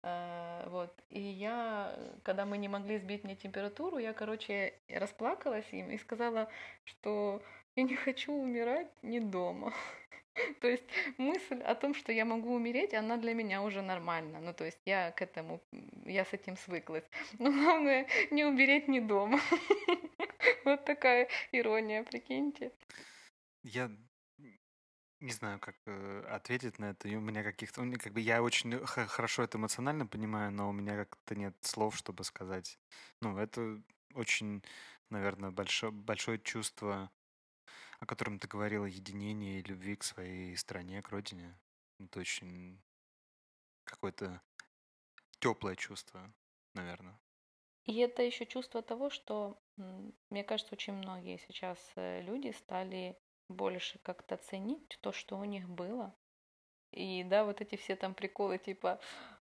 [0.03, 0.95] Uh, вот.
[1.11, 6.49] И я, когда мы не могли сбить мне температуру, я, короче, расплакалась им и сказала,
[6.85, 7.43] что
[7.77, 9.75] я не хочу умирать не дома.
[10.61, 10.85] То есть
[11.19, 14.41] мысль о том, что я могу умереть, она для меня уже нормальна.
[14.41, 15.61] Ну, то есть я к этому,
[16.05, 17.05] я с этим свыклась.
[17.39, 19.41] Но главное, не умереть не дома.
[20.65, 22.73] Вот такая ирония, прикиньте.
[23.63, 23.91] Я
[25.21, 27.09] не знаю, как э, ответить на это.
[27.09, 27.83] У меня каких-то...
[27.99, 32.25] Как бы я очень хорошо это эмоционально понимаю, но у меня как-то нет слов, чтобы
[32.25, 32.79] сказать.
[33.21, 33.83] Ну, это
[34.15, 34.63] очень,
[35.11, 37.11] наверное, большое, большое чувство,
[38.01, 41.57] о котором ты говорила, единения и любви к своей стране, к родине.
[41.99, 42.83] Это очень
[43.85, 44.41] какое-то
[45.39, 46.33] теплое чувство,
[46.75, 47.19] наверное.
[47.85, 49.59] И это еще чувство того, что,
[50.31, 55.69] мне кажется, очень многие сейчас э, люди стали больше как-то ценить то, что у них
[55.69, 56.15] было.
[56.93, 59.01] И да, вот эти все там приколы, типа,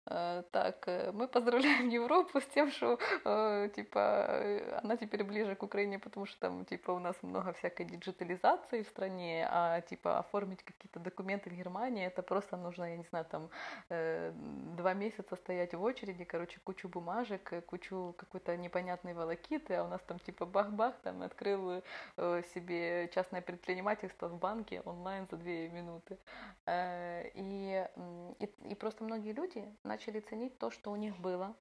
[0.08, 6.00] так, э, мы поздравляем Европу с тем, что э, типа она теперь ближе к Украине,
[6.00, 11.00] потому что там типа у нас много всякой диджитализации в стране, а типа оформить какие-то
[11.00, 13.50] документы в Германии это просто нужно, я не знаю, там
[14.78, 20.02] два месяца стоять в очереди, короче, кучу бумажек, кучу какой-то непонятной волокиты, а у нас
[20.02, 21.84] там типа бах-бах, там открыл
[22.18, 26.18] себе частное предпринимательство в банке онлайн за две минуты.
[26.68, 27.88] И,
[28.40, 31.56] и, и просто многие люди начали ценить то, что у них было.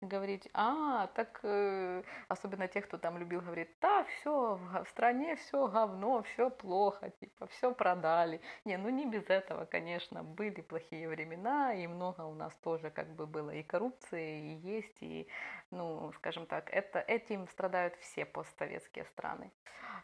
[0.00, 5.66] Говорить, а, так, э, особенно тех, кто там любил говорить, да, все, в стране все
[5.66, 8.40] говно, все плохо, типа, все продали.
[8.64, 13.08] Не, ну не без этого, конечно, были плохие времена, и много у нас тоже как
[13.16, 15.26] бы было и коррупции, и есть, и,
[15.72, 19.50] ну, скажем так, это, этим страдают все постсоветские страны.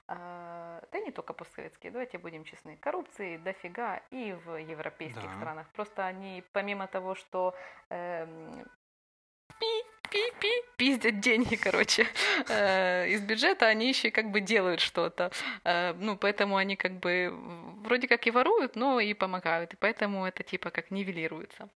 [0.09, 5.37] А, да не только постсоветские, давайте будем честны, коррупции дофига и в европейских Да.
[5.37, 5.69] странах.
[5.73, 7.55] Просто они, помимо того, что
[7.91, 8.65] эм,
[10.45, 12.07] пи, пиздят деньги, короче,
[12.49, 15.31] э, из бюджета, они еще как бы делают что-то.
[15.65, 17.33] Э, ну, поэтому они как бы
[17.85, 21.69] вроде как и воруют, но и помогают, и поэтому это типа как нивелируется.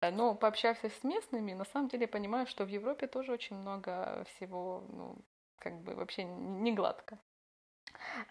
[0.00, 4.24] Э, но пообщавшись с местными, на самом деле понимаю, что в Европе тоже очень много
[4.28, 5.16] всего, ну,
[5.58, 7.18] как бы вообще не гладко.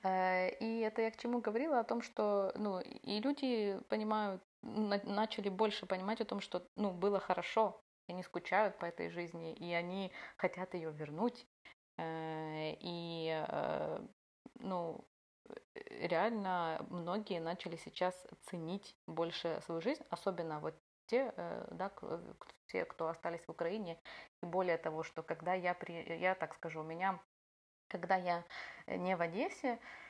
[0.03, 5.85] И это я к чему говорила, о том, что ну, и люди понимают, начали больше
[5.85, 10.73] понимать о том, что ну, было хорошо, они скучают по этой жизни, и они хотят
[10.73, 11.47] ее вернуть.
[11.97, 13.99] Э, и, э,
[14.59, 15.07] ну,
[15.89, 20.75] реально многие начали сейчас ценить больше свою жизнь, особенно вот
[21.07, 21.91] те, э, да,
[22.67, 23.99] те, кто остались в Украине.
[24.41, 27.19] И более того, что когда я, при, я так скажу, у меня,
[27.87, 28.43] когда я
[28.87, 30.02] не в Одессе, Э,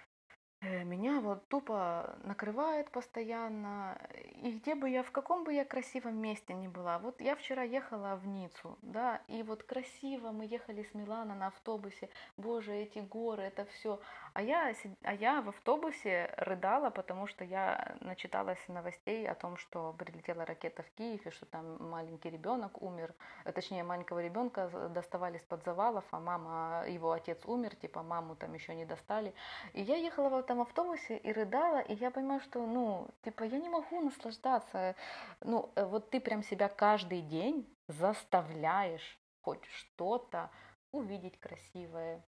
[0.64, 3.97] меня вот тупо накрывает постоянно.
[4.41, 6.99] И где бы я, в каком бы я красивом месте ни была.
[6.99, 11.47] Вот я вчера ехала в Ниццу, да, и вот красиво мы ехали с Милана на
[11.47, 12.09] автобусе.
[12.38, 13.99] Боже, эти горы, это все.
[14.36, 14.73] А я,
[15.03, 20.81] а я в автобусе рыдала, потому что я начиталась новостей о том, что прилетела ракета
[20.81, 23.13] в Киев, и что там маленький ребенок умер,
[23.45, 28.53] э, точнее маленького ребенка доставали из-под завалов, а мама, его отец умер, типа маму там
[28.55, 29.36] еще не достали.
[29.73, 33.59] И я ехала в этом автобусе и рыдала, и я понимаю, что, ну, типа, я
[33.59, 34.95] не могу наслаждаться.
[35.41, 40.49] Ну, э, вот ты прям себя каждый день заставляешь хоть что-то
[40.91, 42.23] увидеть красивое,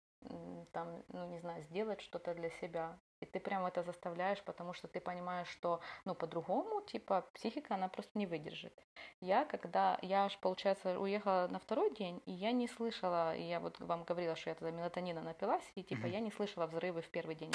[0.71, 2.97] там, ну, не знаю, сделать что-то для себя.
[3.21, 7.87] И ты прям это заставляешь, потому что ты понимаешь, что, ну, по-другому, типа, психика, она
[7.87, 8.73] просто не выдержит.
[9.21, 13.59] Я, когда, я аж, получается, уехала на второй день, и я не слышала, и я
[13.59, 16.11] вот вам говорила, что я тогда мелатонина напилась, и, типа, mm-hmm.
[16.11, 17.51] я не слышала взрывы в первый день.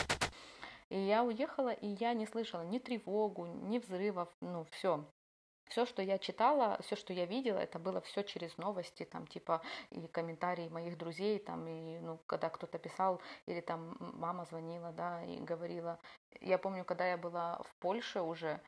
[0.89, 5.05] И я уехала, и я не слышала ни тревогу, ни взрывов, ну, все
[5.71, 9.63] все, что я читала, все, что я видела, это было все через новости, там, типа,
[9.91, 15.25] и комментарии моих друзей, там, и, ну, когда кто-то писал, или там мама звонила, да,
[15.25, 15.99] и говорила.
[16.41, 18.61] Я помню, когда я была в Польше уже,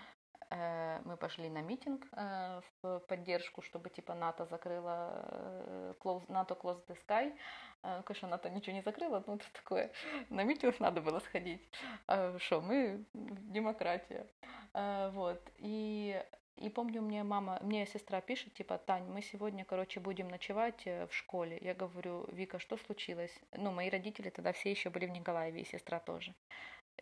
[0.50, 6.54] э, мы пошли на митинг э, в поддержку, чтобы, типа, НАТО закрыла, э, close, НАТО
[6.54, 7.36] Close the Sky,
[8.04, 9.90] Конечно, НАТО ничего не закрыла, но это такое.
[10.28, 11.68] На митинг надо было сходить.
[12.38, 14.24] Что, мы демократия.
[14.72, 15.40] Вот.
[15.56, 16.24] И
[16.56, 21.06] и помню, мне мама, мне сестра пишет, типа, Тань, мы сегодня, короче, будем ночевать э,
[21.06, 21.58] в школе.
[21.60, 23.32] Я говорю, Вика, что случилось?
[23.56, 26.34] Ну, мои родители тогда все еще были в Николаеве, и сестра тоже.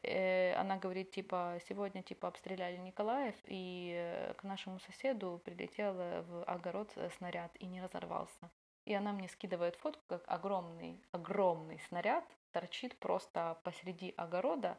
[0.03, 6.45] Э, она говорит, типа, сегодня, типа, обстреляли Николаев, и э, к нашему соседу прилетел в
[6.45, 8.51] огород снаряд и не разорвался.
[8.87, 14.77] И она мне скидывает фотку, как огромный, огромный снаряд торчит просто посреди огорода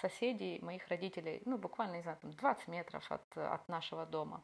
[0.00, 4.42] соседей моих родителей, ну, буквально, не знаю, там 20 метров от, от нашего дома.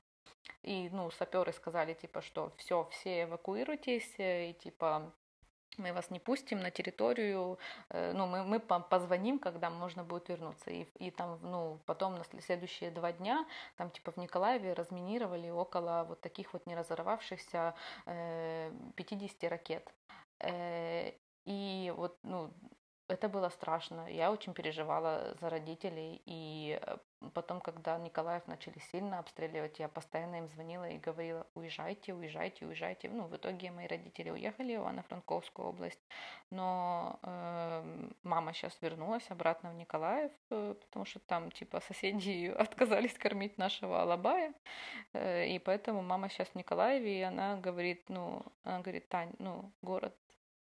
[0.62, 5.12] И, ну, саперы сказали, типа, что все, все эвакуируйтесь, э, и, типа,
[5.78, 7.58] мы вас не пустим на территорию,
[7.88, 10.70] э, ну, мы, мы позвоним, когда можно будет вернуться.
[10.70, 16.04] И, и там, ну, потом на следующие два дня, там, типа, в Николаеве разминировали около
[16.08, 17.74] вот таких вот не разорвавшихся
[18.06, 19.92] э, 50 ракет.
[21.44, 22.52] И вот, ну,
[23.12, 24.06] это было страшно.
[24.08, 26.22] Я очень переживала за родителей.
[26.26, 26.96] И э,
[27.34, 33.10] потом, когда Николаев начали сильно обстреливать, я постоянно им звонила и говорила, уезжайте, уезжайте, уезжайте.
[33.10, 36.00] Ну, в итоге мои родители уехали в Ивано-Франковскую область.
[36.50, 43.18] Но э, мама сейчас вернулась обратно в Николаев, э, потому что там, типа, соседи отказались
[43.18, 44.54] кормить нашего алабая.
[45.12, 49.70] Э, и поэтому мама сейчас в Николаеве, и она говорит, ну, она говорит, Тань, ну,
[49.82, 50.16] город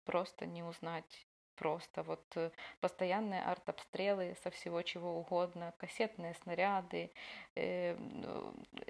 [0.05, 1.30] просто не узнать.
[1.61, 2.51] Просто вот э,
[2.81, 7.11] постоянные артобстрелы со всего чего угодно, кассетные снаряды,
[7.55, 7.99] э,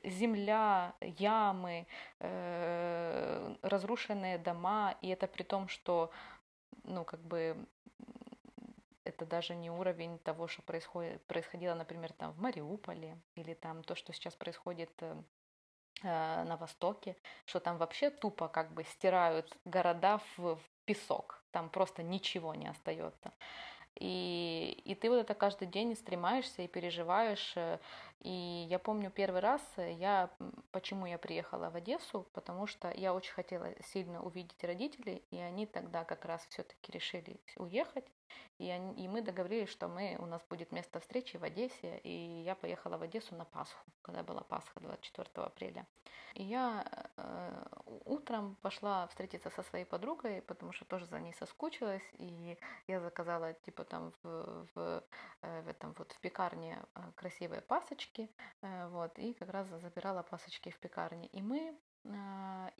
[0.04, 1.88] земля, ямы,
[2.20, 6.12] э, разрушенные дома, и это при том, что,
[6.84, 7.56] ну, как бы
[9.02, 13.96] это даже не уровень того, что происходит, происходило, например, там в Мариуполе, или там то,
[13.96, 15.16] что сейчас происходит э,
[16.04, 17.16] на Востоке,
[17.46, 22.68] что там вообще тупо как бы стирают города в, в песок, там просто ничего не
[22.68, 23.32] остается.
[23.96, 27.52] И, и ты вот это каждый день стремаешься и переживаешь.
[27.56, 27.78] Э,
[28.20, 30.30] и я помню первый раз, э, я,
[30.70, 35.66] почему я приехала в Одессу, потому что я очень хотела сильно увидеть родителей, и они
[35.66, 38.06] тогда как раз все-таки решили уехать.
[38.58, 42.42] И, они, и мы договорились, что мы, у нас будет место встречи в Одессе, и
[42.44, 45.86] я поехала в Одессу на Пасху, когда была Пасха 24 апреля.
[46.34, 46.84] И я
[47.16, 47.64] э,
[48.04, 52.56] утром пошла встретиться со своей подругой, потому что тоже за ней соскучилась, и
[52.86, 55.04] я заказала типа там в, в,
[55.42, 58.30] э, в этом вот в пекарне э, красивые пасочки,
[58.62, 61.26] э, вот, и как раз забирала пасочки в пекарне.
[61.28, 61.76] И мы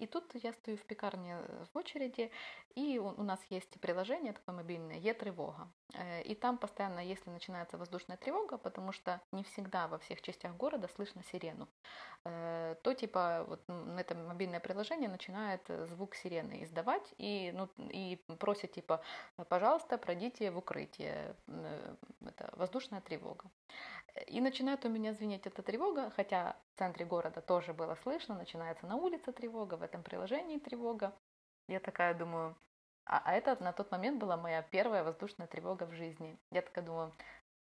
[0.01, 2.31] и тут я стою в пекарне э, в очереди,
[2.75, 5.69] и у нас есть приложение такое мобильное «Е-тревога».
[5.93, 10.57] Э, и там постоянно, если начинается воздушная тревога, потому что не всегда во всех частях
[10.57, 11.69] города слышно сирену,
[12.25, 13.63] э, то типа вот
[13.99, 19.03] это мобильное приложение начинает звук сирены издавать и, ну, и просит типа,
[19.49, 21.37] пожалуйста, пройдите в укрытие.
[22.25, 23.51] Это воздушная тревога.
[24.27, 28.87] И начинает у меня звенеть эта тревога, хотя в центре города тоже было слышно, начинается
[28.87, 31.13] на улице тревога, в этом приложении тревога.
[31.69, 32.57] Я такая думаю,
[33.07, 36.39] а, а это на тот момент была моя первая воздушная тревога в жизни.
[36.51, 37.13] Я такая думаю,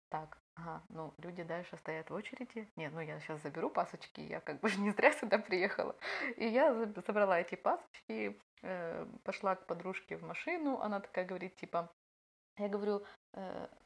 [0.09, 2.69] так, ага, ну, люди дальше стоят в очереди.
[2.75, 5.95] Нет, ну, я сейчас заберу пасочки, я как бы не зря сюда приехала.
[6.37, 6.73] И я
[7.05, 11.91] забрала эти пасочки, э, пошла к подружке в машину, она такая говорит, типа,
[12.57, 13.03] я говорю,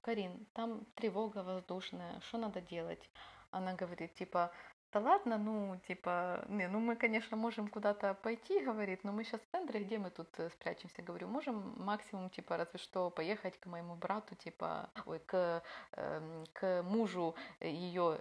[0.01, 3.09] Карин, там тревога воздушная, что надо делать?
[3.51, 4.51] Она говорит, типа,
[4.91, 9.41] да ладно, ну, типа, не, ну мы, конечно, можем куда-то пойти, говорит, но мы сейчас
[9.41, 13.67] в центре, где мы тут э, спрячемся, говорю, можем максимум, типа, разве что поехать к
[13.67, 15.61] моему брату, типа, ой, к,
[15.93, 18.19] э, к мужу ее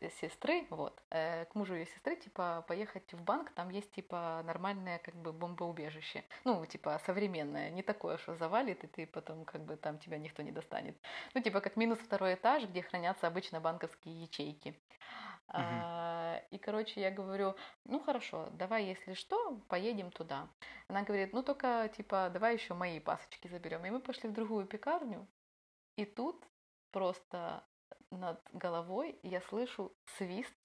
[0.00, 4.42] э, сестры, вот, э, к мужу ее сестры, типа, поехать в банк, там есть, типа,
[4.44, 9.62] нормальное, как бы, бомбоубежище, ну, типа, современное, не такое, что завалит, и ты потом, как
[9.62, 10.96] бы, там тебя никто не достанет,
[11.34, 14.74] ну, типа, как минус второй этаж, где хранятся обычно банковские ячейки.
[15.52, 20.48] А, и, короче, я говорю, ну хорошо, давай, если что, поедем туда.
[20.88, 23.84] Она говорит, ну только, типа, давай еще мои пасочки заберем.
[23.84, 25.26] И мы пошли в другую пекарню,
[25.96, 26.46] и тут
[26.92, 27.64] просто
[28.10, 30.56] над головой я слышу свист,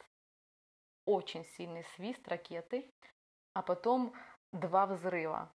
[1.06, 2.90] очень сильный свист ракеты,
[3.54, 4.14] а потом
[4.52, 5.52] два взрыва.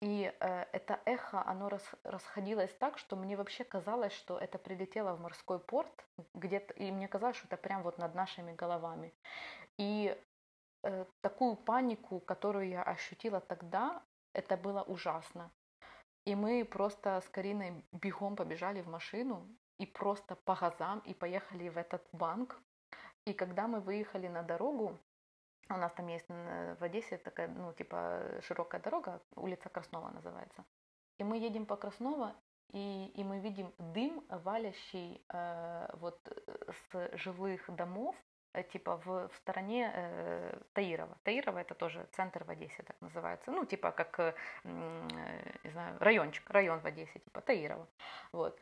[0.00, 5.14] И э, это эхо, оно рас, расходилось так, что мне вообще казалось, что это прилетело
[5.14, 9.14] в морской порт где-то, и мне казалось, что это прям вот над нашими головами.
[9.78, 10.16] И
[10.82, 14.02] э, такую панику, которую я ощутила тогда,
[14.34, 15.50] это было ужасно.
[16.26, 19.46] И мы просто с Кариной бегом побежали в машину
[19.78, 22.60] и просто по газам и поехали в этот банк.
[23.26, 24.98] И когда мы выехали на дорогу,
[25.68, 30.64] у нас там есть в Одессе такая, ну, типа, широкая дорога, улица Краснова называется.
[31.18, 32.34] И мы едем по Краснова,
[32.72, 36.18] и, и мы видим дым, валящий э, вот
[36.90, 38.16] с жилых домов,
[38.52, 41.16] э, типа в, в стороне э, Таирова.
[41.22, 43.52] Таирова это тоже центр в Одессе, так называется.
[43.52, 44.34] Ну, типа как, э,
[44.64, 47.86] не знаю, райончик, район в Одессе, типа Таирова.
[48.32, 48.60] Вот.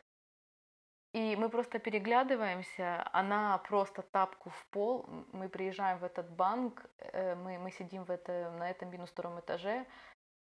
[1.13, 7.35] И мы просто переглядываемся, она просто тапку в пол, мы приезжаем в этот банк, э,
[7.35, 9.85] мы, мы сидим в это, на этом минус втором этаже,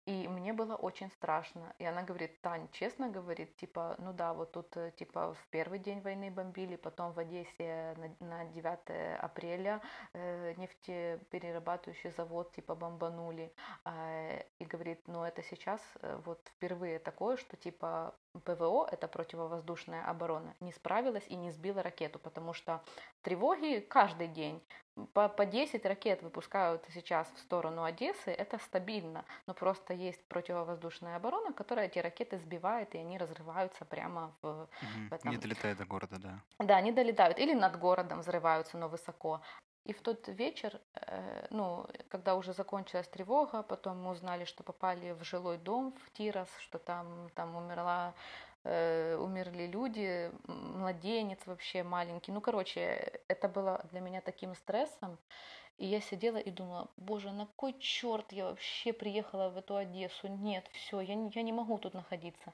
[0.06, 1.74] и мне было очень страшно.
[1.80, 5.80] И она говорит, Тань, честно говорит, типа, ну да, вот тут э, типа в первый
[5.80, 9.80] день войны бомбили, потом в Одессе на, на 9 апреля
[10.14, 13.52] э, нефтеперерабатывающий завод типа бомбанули.
[13.84, 20.05] Э, и говорит, ну это сейчас э, вот впервые такое, что типа ПВО, это противовоздушная
[20.05, 22.82] оборона, не справилась и не сбила ракету, потому что
[23.22, 24.62] тревоги каждый день
[25.12, 31.16] по, по 10 ракет выпускают сейчас в сторону Одессы, это стабильно, но просто есть противовоздушная
[31.16, 34.68] оборона, которая эти ракеты сбивает, и они разрываются прямо в, угу.
[35.11, 35.30] в этом.
[35.30, 36.43] Не долетают до города, да.
[36.59, 39.43] Да, не долетают, или над городом взрываются, но высоко.
[39.87, 45.12] И в тот вечер, э, ну, когда уже закончилась тревога, потом мы узнали, что попали
[45.12, 48.14] в жилой дом в Тирос, что там, там умерла
[48.68, 52.32] Э, умерли люди, младенец вообще маленький.
[52.32, 55.18] Ну, короче, это было для меня таким стрессом.
[55.78, 60.26] И я сидела и думала, боже, на кой черт я вообще приехала в эту Одессу?
[60.26, 62.53] Нет, все, я не, я не могу тут находиться.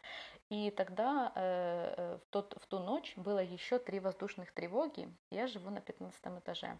[0.51, 5.09] И тогда э, э в, тот, в ту ночь было еще три воздушных тревоги.
[5.31, 6.79] Я живу на 15 этаже.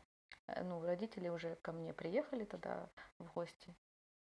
[0.49, 2.89] Э, ну, родители уже ко мне приехали тогда
[3.19, 3.75] в гости.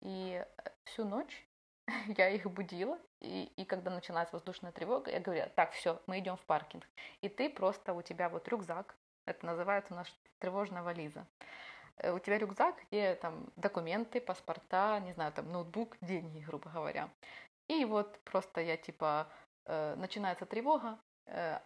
[0.01, 0.45] И
[0.85, 1.47] всю ночь
[2.17, 6.37] я их будила, и, и когда началась воздушная тревога, я говорю, так, все, мы идем
[6.37, 6.85] в паркинг.
[7.21, 8.95] И ты просто, у тебя вот рюкзак,
[9.25, 10.07] это называется у нас
[10.39, 11.25] тревожная вализа.
[11.97, 17.09] Э, у тебя рюкзак, где там документы, паспорта, не знаю, там ноутбук, деньги, грубо говоря.
[17.67, 19.27] И вот просто я типа,
[19.65, 20.97] э, начинается тревога,
[21.27, 21.59] э,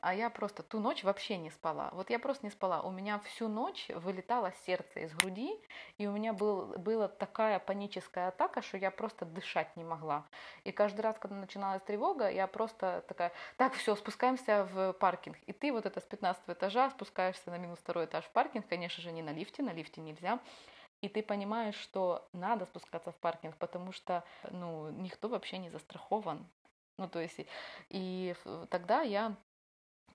[0.00, 1.90] а я просто ту ночь вообще не спала.
[1.92, 2.82] Вот я просто не спала.
[2.82, 5.50] У меня всю ночь вылетало сердце из груди,
[5.98, 10.26] и у меня был, была такая паническая атака, что я просто дышать не могла.
[10.64, 15.36] И каждый раз, когда начиналась тревога, я просто такая, так, все, спускаемся в паркинг.
[15.46, 19.02] И ты вот это с 15 этажа спускаешься на минус второй этаж в паркинг, конечно
[19.02, 20.40] же, не на лифте, на лифте нельзя.
[21.02, 26.46] И ты понимаешь, что надо спускаться в паркинг, потому что ну, никто вообще не застрахован.
[26.98, 27.46] Ну, то есть,
[27.90, 28.34] и
[28.70, 29.36] тогда я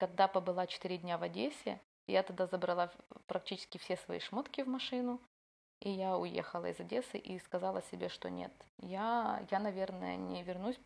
[0.02, 2.90] когда побыла 4 дня в Одессе, я тогда забрала
[3.28, 5.22] практически все свои шмотки в машину,
[5.80, 10.80] И я уехала из Одессы и сказала себе, что нет, я, я наверное, не вернусь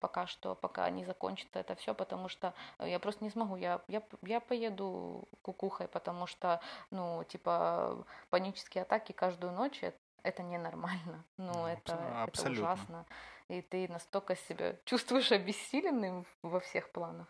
[0.00, 4.02] пока что, пока не закончится это все, потому что я просто не смогу, я, я,
[4.22, 6.60] я поеду кукухой, потому что,
[6.90, 13.06] ну, типа, панические атаки каждую ночь, это, это ненормально, ну, ну это, это ужасно,
[13.48, 17.28] и ты настолько себя чувствуешь обессиленным во всех планах.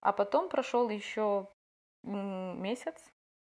[0.00, 1.48] А потом прошел еще
[2.02, 2.96] месяц,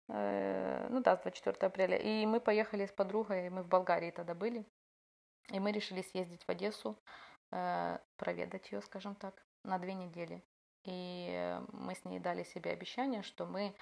[0.09, 4.65] э, ну да, 24 апреля, и мы поехали с подругой, мы в Болгарии тогда были,
[5.49, 6.97] и мы решили съездить в Одессу,
[7.55, 10.43] Э, проведать ее, скажем так, на две недели.
[10.85, 13.75] И мы с ней дали себе обещание, что мы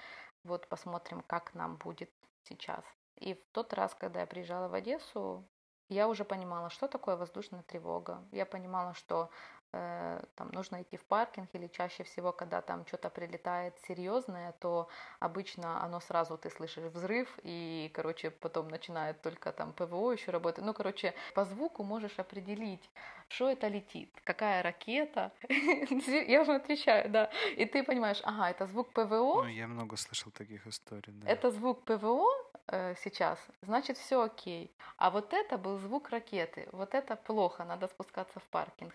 [0.44, 2.10] вот посмотрим, как нам будет
[2.42, 2.84] сейчас.
[3.16, 5.48] И в тот раз, когда я приезжала в Одессу,
[5.88, 8.22] я уже понимала, что такое воздушная тревога.
[8.30, 9.30] Я понимала, что
[9.72, 15.82] там нужно идти в паркинг или чаще всего, когда там что-то прилетает серьезное, то обычно
[15.82, 20.64] оно сразу ты слышишь взрыв и, короче, потом начинает только там ПВО еще работать.
[20.64, 22.90] Ну, короче, по звуку можешь определить,
[23.28, 25.32] что это летит, какая ракета.
[25.48, 27.30] Я уже отвечаю, да.
[27.56, 29.42] И ты понимаешь, ага, это звук ПВО.
[29.42, 31.30] Ну, я много слышал таких историй, да.
[31.30, 32.28] Это звук ПВО
[32.66, 34.70] э, сейчас, значит, все окей.
[34.98, 36.68] А вот это был звук ракеты.
[36.72, 38.92] Вот это плохо, надо спускаться в паркинг.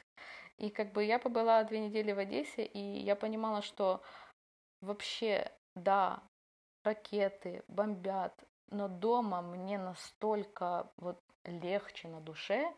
[0.58, 4.02] И как бы я побыла две недели в Одессе, и я понимала, что
[4.82, 6.24] вообще, да,
[6.84, 8.34] ракеты бомбят,
[8.70, 12.74] но дома мне настолько вот легче на душе,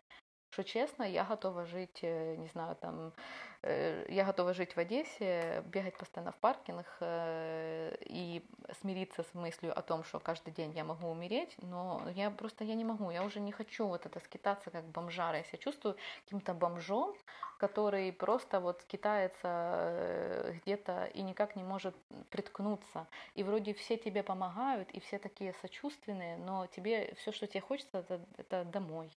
[0.51, 3.13] что честно, я готова жить, э, не знаю, там
[3.61, 8.45] Э, я готова жить в Одессе, бегать постоянно в паркингах э, и
[8.79, 12.75] смириться с мыслью о том, что каждый день я могу умереть, но я просто я
[12.75, 16.53] не могу, я уже не хочу вот это скитаться как бомжара, я себя чувствую каким-то
[16.53, 17.13] бомжом,
[17.57, 21.95] который просто вот скитается где-то и никак не может
[22.29, 23.07] приткнуться.
[23.35, 27.99] И вроде все тебе помогают, и все такие сочувственные, но тебе все, что тебе хочется,
[27.99, 29.11] это, это домой.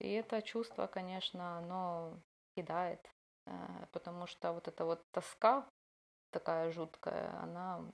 [0.00, 2.18] И это чувство, конечно, оно
[2.56, 3.00] кидает.
[3.46, 5.66] Э, потому что вот эта вот тоска
[6.30, 7.84] такая жуткая, она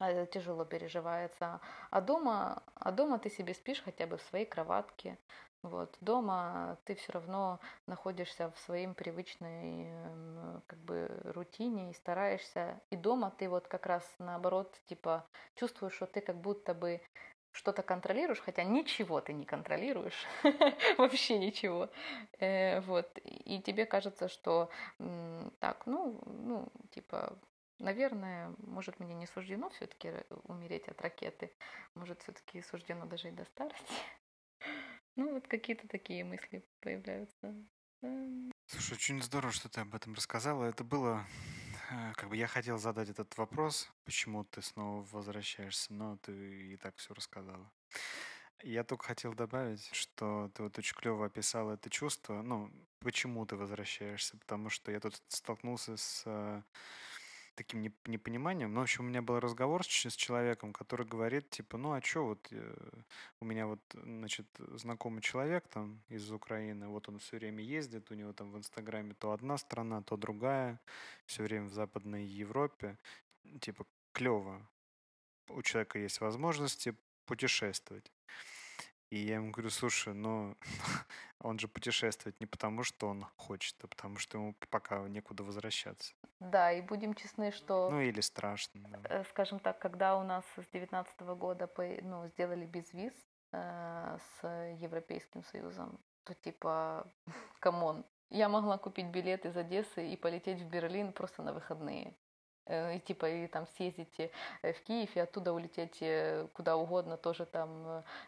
[0.00, 1.60] э, тяжело переживается.
[1.90, 5.16] А дома, а дома ты себе спишь хотя бы в своей кроватке.
[5.62, 5.96] Вот.
[6.00, 9.92] Дома ты все равно находишься в своей привычной
[10.66, 12.80] как бы рутине и стараешься.
[12.90, 15.26] И дома ты вот как раз наоборот, типа,
[15.56, 17.02] чувствуешь, что ты как будто бы
[17.52, 20.26] что-то контролируешь, хотя ничего ты не контролируешь,
[20.98, 21.90] вообще ничего.
[22.38, 24.70] Э, вот, и тебе кажется, что
[25.58, 27.38] так, ну, ну, типа,
[27.78, 30.12] наверное, может, мне не суждено все-таки
[30.44, 31.52] умереть от ракеты,
[31.94, 33.94] может, все-таки суждено дожить до старости.
[35.16, 37.54] Ну, вот какие-то такие мысли появляются.
[38.66, 40.64] Слушай, очень здорово, что ты об этом рассказала.
[40.64, 41.59] Это было Э,
[42.16, 46.32] как бы я хотел задать этот вопрос, почему ты снова возвращаешься, но ты
[46.72, 47.70] и так все рассказала.
[48.62, 52.42] Я только хотел добавить, что ты вот очень клево описал это чувство.
[52.42, 52.70] Ну,
[53.00, 54.36] почему ты возвращаешься?
[54.36, 56.62] Потому что я тут столкнулся с э,
[57.54, 58.72] таким непониманием.
[58.72, 62.02] Ну, в общем, у меня был разговор с, с человеком, который говорит, типа, ну, а
[62.02, 62.74] что вот э,
[63.40, 68.14] у меня вот, значит, знакомый человек там из Украины, вот он все время ездит, у
[68.14, 70.80] него там в Инстаграме то одна страна, то другая,
[71.26, 72.96] все время в Западной Европе.
[73.60, 74.66] Типа, клево.
[75.48, 76.94] У человека есть возможности
[77.26, 78.10] путешествовать.
[79.10, 80.56] И я ему говорю, слушай, ну,
[81.40, 86.14] он же путешествует не потому, что он хочет, а потому что ему пока некуда возвращаться.
[86.38, 87.90] Да, и будем честны, что...
[87.90, 88.88] Ну, или страшно.
[88.88, 89.20] Да.
[89.20, 91.68] Э, скажем так, когда у нас с 2019 года
[92.02, 93.12] ну, сделали безвиз
[93.52, 94.46] э, с
[94.80, 97.04] Европейским Союзом, то типа,
[97.58, 102.14] come on, я могла купить билет из Одессы и полететь в Берлин просто на выходные.
[102.70, 104.20] Э, и типа и там съездить
[104.62, 107.68] э, в Киев и оттуда улететь э, куда угодно, тоже там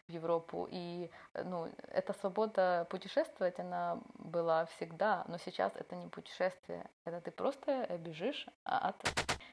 [0.08, 0.68] в Европу.
[0.70, 1.10] И
[1.44, 7.86] ну, эта свобода путешествовать, она была всегда, но сейчас это не путешествие, это ты просто
[7.98, 8.96] бежишь от...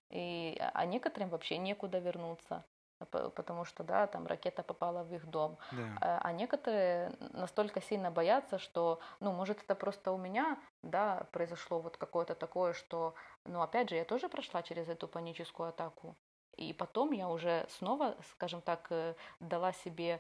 [0.10, 2.64] И, а некоторым вообще некуда вернуться
[3.06, 5.58] потому что, да, там ракета попала в их дом.
[5.72, 5.98] Да.
[6.02, 11.80] А, а некоторые настолько сильно боятся, что, ну, может, это просто у меня, да, произошло
[11.80, 13.14] вот какое-то такое, что,
[13.46, 16.16] ну, опять же, я тоже прошла через эту паническую атаку.
[16.58, 20.20] И потом я уже снова, скажем так, э, дала себе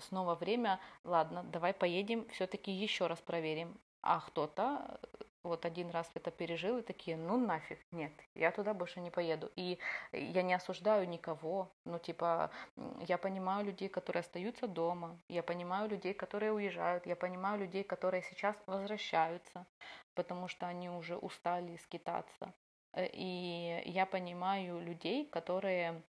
[0.00, 3.78] снова время, ладно, давай поедем, все-таки еще раз проверим.
[4.00, 4.98] А кто-то
[5.46, 9.50] вот один раз это пережил и такие, ну нафиг, нет, я туда больше не поеду.
[9.56, 9.78] И
[10.12, 12.50] я не осуждаю никого, ну типа,
[13.06, 18.22] я понимаю людей, которые остаются дома, я понимаю людей, которые уезжают, я понимаю людей, которые
[18.22, 19.66] сейчас возвращаются,
[20.14, 22.52] потому что они уже устали скитаться.
[22.92, 26.02] Э, и я понимаю людей, которые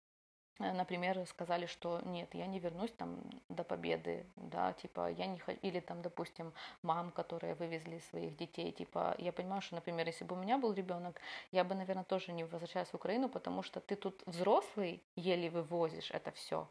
[0.58, 3.18] например, сказали, что нет, я не вернусь там
[3.48, 6.52] до победы, да, типа я не хочу, или там, допустим,
[6.82, 10.72] мам, которые вывезли своих детей, типа я понимаю, что, например, если бы у меня был
[10.72, 11.20] ребенок,
[11.52, 16.10] я бы, наверное, тоже не возвращалась в Украину, потому что ты тут взрослый, еле вывозишь
[16.10, 16.68] это все,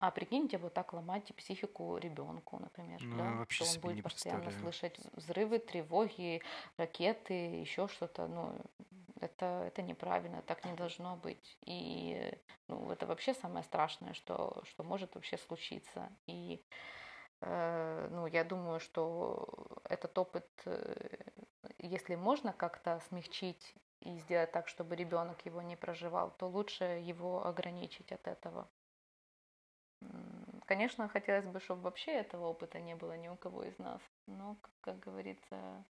[0.00, 4.50] а прикиньте, вот так ломать психику ребенку, например, Ну, да, вообще что он будет постоянно
[4.50, 6.42] слышать взрывы, тревоги,
[6.76, 8.54] ракеты, еще что-то, ну,
[9.20, 11.58] это, это неправильно, так не должно быть.
[11.66, 12.32] И
[12.68, 16.08] ну, это вообще самое страшное, что, что может вообще случиться.
[16.26, 16.62] И
[17.40, 19.48] э, ну, я думаю, что
[19.84, 21.16] этот опыт, э,
[21.78, 27.46] если можно как-то смягчить и сделать так, чтобы ребенок его не проживал, то лучше его
[27.46, 28.68] ограничить от этого.
[30.66, 34.00] Конечно, хотелось бы, чтобы вообще этого опыта не было ни у кого из нас.
[34.26, 35.84] Но, как, как говорится,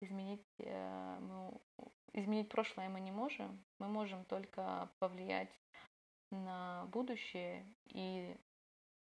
[0.00, 1.60] изменить, э, мы,
[2.12, 3.64] изменить прошлое мы не можем.
[3.78, 5.54] Мы можем только повлиять
[6.30, 8.36] на будущее и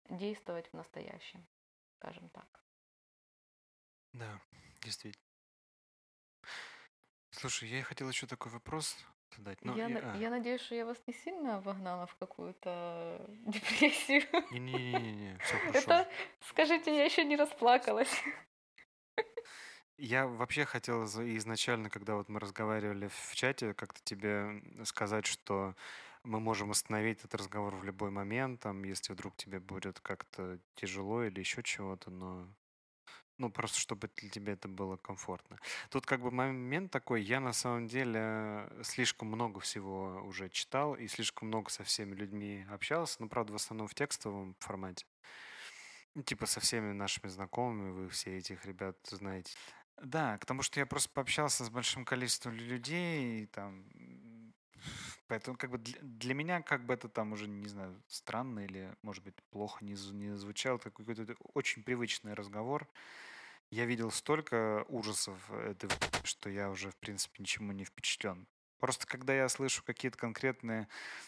[0.09, 1.45] действовать в настоящем,
[1.97, 2.63] скажем так.
[4.13, 4.39] Да,
[4.81, 5.23] действительно.
[7.31, 8.97] Слушай, я хотел еще такой вопрос
[9.38, 9.57] задать.
[9.64, 14.24] Ну, я, на- а, я надеюсь, что я вас не сильно вогнала в какую-то депрессию.
[14.52, 15.91] Не-не-не, все хорошо.
[15.91, 16.07] Это,
[16.41, 18.24] скажите, я еще не расплакалась.
[19.98, 25.74] Я вообще хотел изначально, когда вот мы разговаривали в чате, как-то тебе сказать, что
[26.24, 31.24] мы можем остановить этот разговор в любой момент, там, если вдруг тебе будет как-то тяжело
[31.24, 32.49] или еще чего-то, но
[33.38, 35.57] ну, просто чтобы для тебя это было комфортно.
[35.90, 41.07] Тут как бы момент такой, я на самом деле слишком много всего уже читал и
[41.07, 45.06] слишком много со всеми людьми общался, ну, правда, в основном в текстовом формате.
[46.16, 49.53] Ну, Типа со всеми нашими знакомыми, вы все этих ребят знаете.
[50.02, 53.86] Да, к тому, что я просто пообщался с большим количеством лю- людей, и там,
[55.27, 58.95] поэтому как бы для, для меня как бы это там уже, не знаю, странно или,
[59.02, 62.88] может быть, плохо не, не звучало, какой-то очень привычный разговор.
[63.72, 68.47] Я видел столько ужасов этой, в- что я уже, в принципе, ничему не впечатлен.
[68.80, 70.88] Просто когда я слышу какие-то конкретные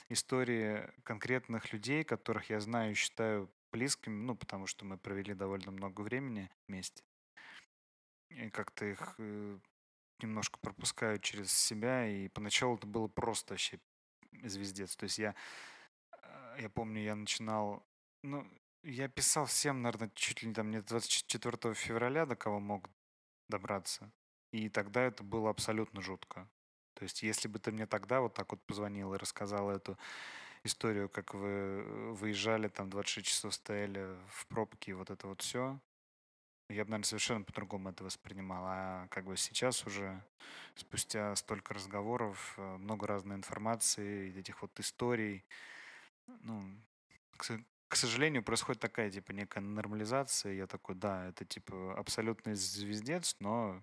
[0.09, 5.71] истории конкретных людей, которых я знаю и считаю близкими, ну, потому что мы провели довольно
[5.71, 7.03] много времени вместе,
[8.29, 9.59] и как-то их э,
[10.21, 13.79] немножко пропускаю через себя, и поначалу это было просто вообще
[14.43, 14.95] звездец.
[14.95, 15.35] То есть я,
[16.23, 17.85] э, я помню, я начинал,
[18.23, 18.47] ну,
[18.83, 22.89] я писал всем, наверное, чуть ли не там не 24 февраля, до кого мог
[23.49, 24.11] добраться.
[24.51, 26.49] И тогда это было абсолютно жутко.
[26.93, 29.97] То есть, если бы ты мне тогда вот так вот позвонил и рассказал эту
[30.63, 35.41] историю, как вы э, выезжали, там 26 часов стояли в пробке, и вот это вот
[35.41, 35.79] все,
[36.69, 38.63] я бы, наверное, совершенно по-другому это воспринимал.
[38.67, 40.21] А как бы сейчас уже,
[40.75, 45.45] спустя столько разговоров, э, много разной информации, этих вот историй,
[46.27, 46.63] ну,
[47.37, 47.45] к,
[47.87, 50.53] к сожалению, происходит такая, типа, некая нормализация.
[50.53, 53.81] Я такой, да, это, типа, абсолютный звездец, но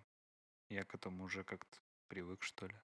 [0.69, 1.79] я к этому уже как-то
[2.09, 2.75] привык, что ли.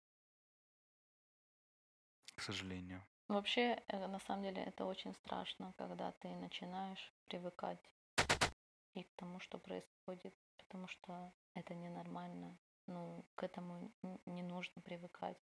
[2.36, 3.04] К сожалению.
[3.28, 7.78] Вообще, э, на самом деле, это очень страшно, когда ты начинаешь привыкать
[8.94, 12.58] и к тому, что происходит, потому что это ненормально.
[12.86, 13.92] Ну, к этому
[14.26, 15.38] не нужно привыкать.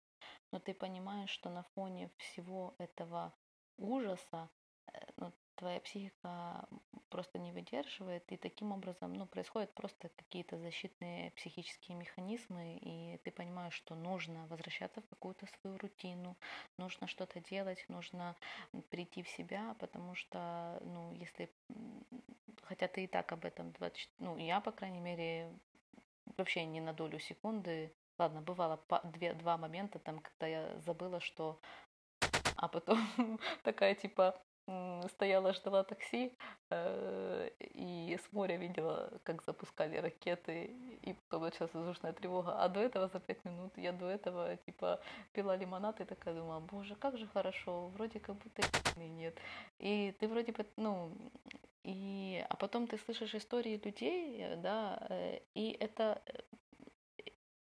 [0.53, 3.35] Но ты понимаешь, что на фоне всего этого
[3.77, 4.49] ужаса
[4.93, 6.69] э, ну, твоя психика
[7.09, 13.31] просто не выдерживает, и таким образом ну, происходят просто какие-то защитные психические механизмы, и ты
[13.31, 16.37] понимаешь, что нужно возвращаться в какую-то свою рутину,
[16.79, 18.35] нужно что-то делать, нужно
[18.91, 21.51] прийти в себя, потому что, ну, если,
[22.73, 25.53] хотя ты и так об этом 24, ну, я, по крайней мере,
[26.39, 31.21] вообще не на долю секунды, ладно, бывало па- две, два момента, там, когда я забыла,
[31.21, 31.61] что,
[32.57, 32.99] а потом
[33.63, 34.41] такая, типа,
[35.09, 36.33] стояла, ждала такси,
[36.71, 42.63] э, и с моря видела, как запускали ракеты, и потом началась воздушная тревога.
[42.63, 45.01] А до этого за пять минут я до этого, типа,
[45.33, 48.63] пила лимонад и такая думала, боже, как же хорошо, вроде как будто
[48.97, 49.37] и нет.
[49.79, 51.13] И ты вроде бы, ну,
[51.85, 56.23] и, а потом ты слышишь истории людей, э, да, э, и это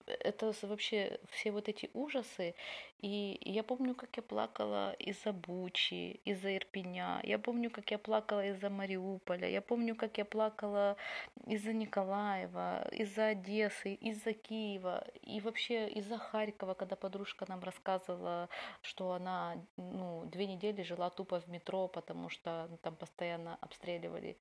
[0.08, 2.56] это вообще все вот эти ужасы.
[3.00, 7.20] И я помню, как я плакала из-за Бучи, из-за Ирпеня.
[7.24, 9.48] Я помню, как я плакала из-за Мариуполя.
[9.48, 10.98] Я помню, как я плакала
[11.46, 15.06] из-за Николаева, из-за Одессы, из-за Киева.
[15.22, 18.50] И вообще из-за Харькова, когда подружка нам рассказывала,
[18.82, 24.38] что она ну, две недели жила тупо в метро, потому что там постоянно обстреливали.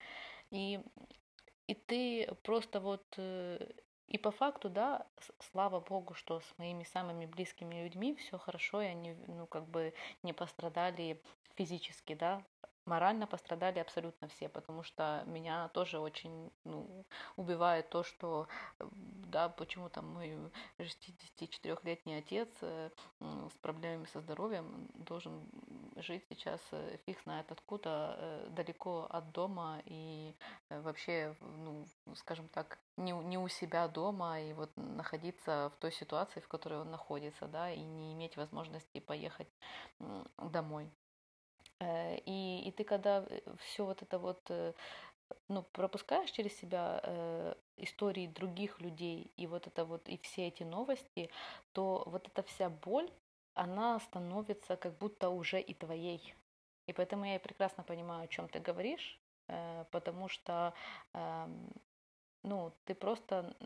[0.51, 0.81] И,
[1.67, 3.59] и ты просто вот э,
[4.09, 5.07] и по факту, да,
[5.51, 9.95] слава богу, что с моими самыми близкими людьми все хорошо, и они, ну, как бы
[10.23, 11.21] не пострадали
[11.57, 12.43] физически, да,
[12.87, 17.05] морально пострадали абсолютно все, потому что меня тоже очень ну,
[17.37, 18.49] убивает то, что
[18.79, 20.39] да, почему там мой
[20.79, 22.91] 64-летний отец э,
[23.21, 25.43] с проблемами со здоровьем должен
[25.97, 30.35] жить сейчас э, фиг знает откуда, э, далеко от дома и
[30.71, 36.41] вообще, ну, скажем так, не, не у себя дома и вот находиться в той ситуации,
[36.41, 39.49] в которой он находится, да, и не иметь возможности поехать
[40.39, 40.91] домой.
[41.81, 44.73] Э, и, и ты когда э, все вот это вот э,
[45.49, 50.63] ну, пропускаешь через себя э, истории других людей и вот это вот и все эти
[50.63, 51.31] новости,
[51.73, 53.11] то вот эта вся боль,
[53.55, 56.35] она становится как будто уже и твоей.
[56.87, 60.73] И поэтому я прекрасно понимаю, о чем ты говоришь, э, потому что
[61.15, 61.47] э,
[62.43, 63.57] ну, ты просто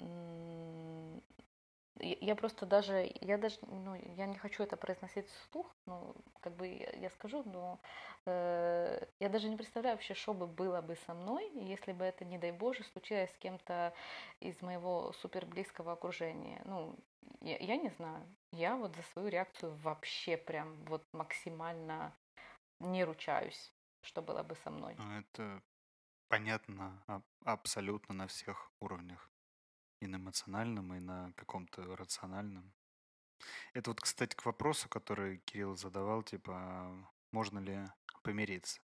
[2.01, 6.67] я просто даже, я даже, ну, я не хочу это произносить вслух, ну, как бы
[6.69, 7.81] я скажу, но
[8.27, 12.25] э, я даже не представляю вообще, что бы было бы со мной, если бы это,
[12.25, 13.93] не дай Боже, случилось с кем-то
[14.41, 16.63] из моего супер близкого окружения.
[16.65, 16.97] Ну,
[17.41, 18.27] я, я не знаю.
[18.53, 22.15] Я вот за свою реакцию вообще прям вот максимально
[22.81, 23.73] не ручаюсь,
[24.03, 24.95] что было бы со мной.
[24.99, 25.63] Ну, это
[26.29, 27.03] понятно
[27.45, 29.30] абсолютно на всех уровнях
[30.01, 32.73] и на эмоциональном, и на каком-то рациональном.
[33.73, 37.87] Это вот, кстати, к вопросу, который Кирилл задавал, типа, а можно ли
[38.23, 38.81] помириться?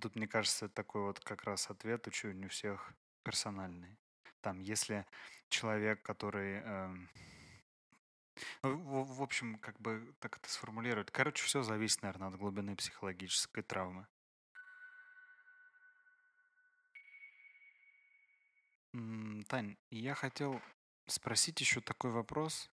[0.00, 2.92] Тут, мне кажется, такой вот как раз ответ очень у всех
[3.22, 3.98] персональный.
[4.40, 5.06] Там, если
[5.48, 6.60] человек, который...
[6.64, 6.94] Э,
[8.62, 11.10] ну, в, в общем, как бы так это сформулировать.
[11.10, 14.06] Короче, все зависит, наверное, от глубины психологической травмы.
[19.48, 20.60] Тань, я хотел
[21.06, 22.70] спросить еще такой вопрос.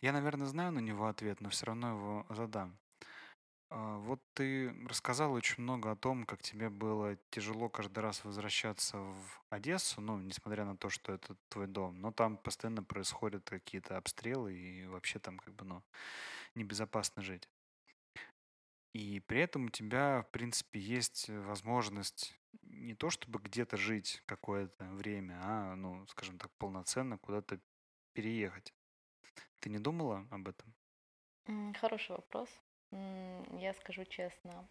[0.00, 2.78] Я, наверное, знаю на него ответ, но все равно его задам.
[3.70, 8.98] А, вот ты рассказал очень много о том, как тебе было тяжело каждый раз возвращаться
[8.98, 13.96] в Одессу, ну, несмотря на то, что это твой дом, но там постоянно происходят какие-то
[13.96, 15.82] обстрелы, и вообще там как бы, ну,
[16.54, 17.48] небезопасно жить.
[18.92, 24.84] И при этом у тебя, в принципе, есть возможность не то чтобы где-то жить какое-то
[24.84, 27.60] время, а, ну, скажем так, полноценно куда-то
[28.12, 28.74] переехать.
[29.60, 30.74] Ты не думала об этом?
[31.80, 32.48] Хороший вопрос.
[32.90, 34.68] Я скажу честно.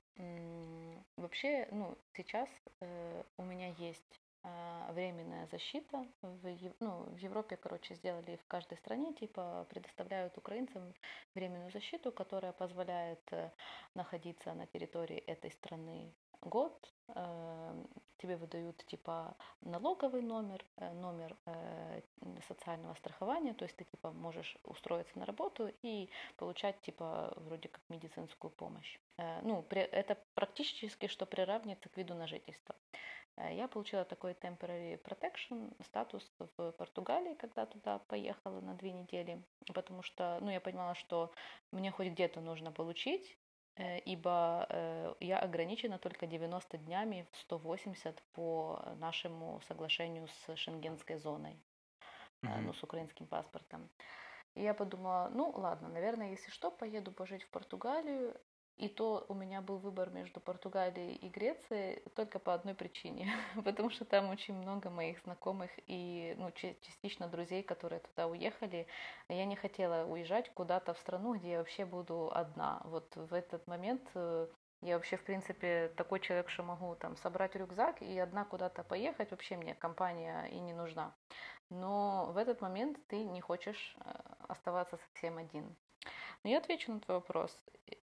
[1.17, 2.49] Вообще, ну, сейчас
[2.81, 6.05] э, у меня есть а, временная защита.
[6.21, 10.93] В, ну, в Европе, короче, сделали в каждой стране, типа, предоставляют украинцам
[11.35, 13.51] временную защиту, которая позволяет э,
[13.95, 17.85] находиться на территории этой страны год, э,
[18.17, 22.01] тебе выдают типа налоговый номер, э, номер э,
[22.47, 27.81] социального страхования, то есть ты типа можешь устроиться на работу и получать типа вроде как
[27.89, 28.99] медицинскую помощь.
[29.43, 32.75] Ну, это практически что приравнивается к виду на жительство.
[33.37, 39.43] Я получила такой temporary protection статус в Португалии, когда туда поехала на две недели,
[39.73, 41.31] потому что, ну, я понимала, что
[41.71, 43.40] мне хоть где-то нужно получить, Э,
[43.77, 51.59] ибо э, я ограничена только 90 днями в 180 по нашему соглашению с шенгенской зоной,
[52.43, 52.61] mm-hmm.
[52.61, 53.89] ну, с украинским паспортом.
[54.55, 58.35] И я подумала, ну ладно, наверное, если что, поеду пожить в Португалию,
[58.77, 63.31] и то у меня был выбор между Португалией и Грецией только по одной причине,
[63.63, 68.87] потому что там очень много моих знакомых и ну, частично друзей, которые туда уехали.
[69.29, 72.81] Я не хотела уезжать куда-то в страну, где я вообще буду одна.
[72.85, 74.47] Вот в этот момент э,
[74.81, 79.29] я вообще, в принципе, такой человек, что могу там собрать рюкзак и одна куда-то поехать.
[79.29, 81.15] Вообще мне компания и не нужна.
[81.69, 84.11] Но в этот момент ты не хочешь э,
[84.49, 85.75] оставаться совсем один.
[86.43, 87.55] Но я отвечу на твой вопрос.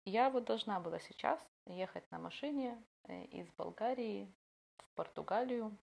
[0.05, 4.31] Я вот должна была сейчас ехать на машине э, из Болгарии
[4.77, 5.77] в Португалию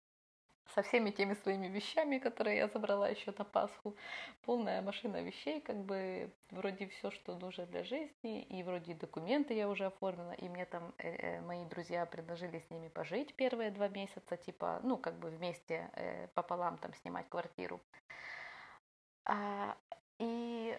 [0.74, 3.97] со всеми теми своими вещами, которые я забрала еще на Пасху.
[4.43, 9.68] Полная машина вещей, как бы вроде все, что нужно для жизни, и вроде документы я
[9.68, 13.89] уже оформила, и мне там э, э, мои друзья предложили с ними пожить первые два
[13.89, 17.81] месяца, типа, ну, как бы вместе э, пополам там снимать квартиру.
[19.24, 19.77] А,
[20.18, 20.78] и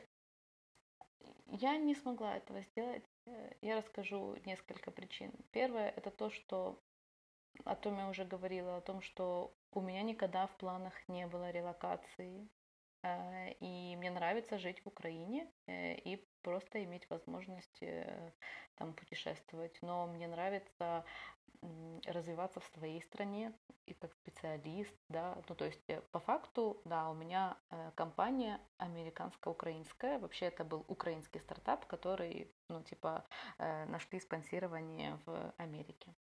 [1.52, 3.04] я не смогла этого сделать.
[3.26, 5.32] Э, я расскажу несколько причин.
[5.52, 6.82] Первое– это то, что
[7.66, 11.52] о том я уже говорила, о том, что у меня никогда в планах не было
[11.52, 12.48] релокации.
[13.04, 17.84] Э, и мне нравится жить в Украине э, и просто иметь возможность
[18.76, 19.78] там путешествовать.
[19.82, 21.06] Но мне нравится
[22.08, 23.54] развиваться в своей стране
[23.86, 28.60] и как специалист, да, ну то есть э, по факту, да, у меня э, компания
[28.78, 33.24] американско-украинская, вообще это был украинский стартап, который, ну типа,
[33.60, 36.14] э, нашли спонсирование в Америке.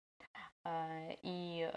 [1.23, 1.71] И,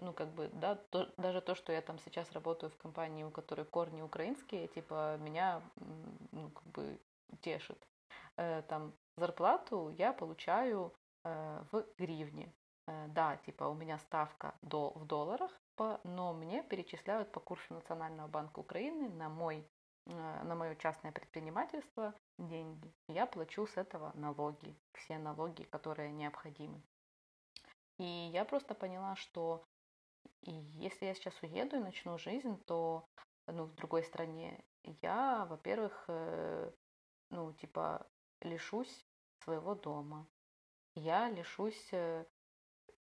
[0.00, 3.30] ну, как бы, да, то, даже то, что я там сейчас работаю в компании, у
[3.30, 5.62] которой корни украинские, типа, меня,
[6.32, 6.98] ну, как бы,
[7.42, 7.86] тешит.
[8.34, 12.50] Там зарплату я получаю в гривне.
[12.88, 15.52] Э, да, типа у меня ставка до, в долларах,
[16.04, 19.68] но мне перечисляют по курсу Национального банка Украины на мой
[20.06, 22.92] э, на мое частное предпринимательство деньги.
[23.08, 26.80] Я плачу с этого налоги, все налоги, которые необходимы.
[27.98, 29.64] И я просто поняла, что
[30.42, 33.04] если я сейчас уеду и начну жизнь, то
[33.46, 34.64] ну, в другой стране,
[35.02, 36.70] я, во-первых, э,
[37.30, 38.06] ну, типа,
[38.40, 39.04] лишусь
[39.44, 40.26] своего дома.
[40.94, 41.92] Я лишусь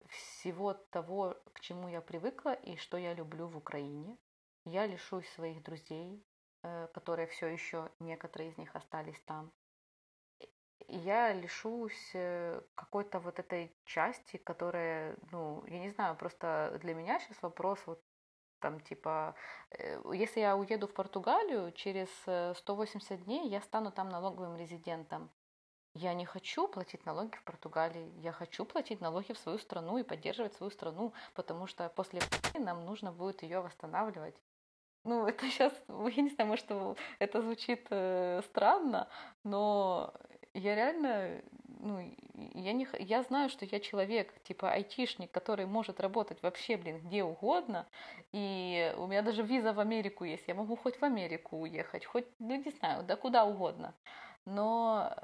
[0.09, 4.17] всего того, к чему я привыкла и что я люблю в Украине.
[4.65, 6.25] Я лишусь своих друзей,
[6.63, 9.51] э, которые все еще, некоторые из них остались там.
[10.87, 17.19] Я лишусь э, какой-то вот этой части, которая, ну, я не знаю, просто для меня
[17.19, 18.01] сейчас вопрос вот
[18.59, 19.35] там типа,
[19.71, 22.09] э, если я уеду в Португалию, через
[22.57, 25.29] 180 дней я стану там налоговым резидентом.
[25.95, 30.03] Я не хочу платить налоги в Португалии, я хочу платить налоги в свою страну и
[30.03, 32.19] поддерживать свою страну, потому что после
[32.59, 34.35] нам нужно будет ее восстанавливать.
[35.05, 36.65] Ну, это сейчас, я не знаю, может,
[37.19, 39.07] это звучит э, странно,
[39.45, 40.13] но
[40.53, 41.41] я реально,
[41.79, 42.13] ну,
[42.53, 47.23] я, не, я знаю, что я человек, типа айтишник, который может работать вообще, блин, где
[47.23, 47.87] угодно,
[48.33, 52.25] и у меня даже виза в Америку есть, я могу хоть в Америку уехать, хоть,
[52.39, 53.93] ну, не знаю, да куда угодно
[54.45, 55.15] но,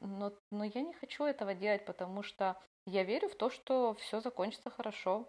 [0.00, 2.56] но, но я не хочу этого делать, потому что
[2.86, 5.28] я верю в то, что все закончится хорошо.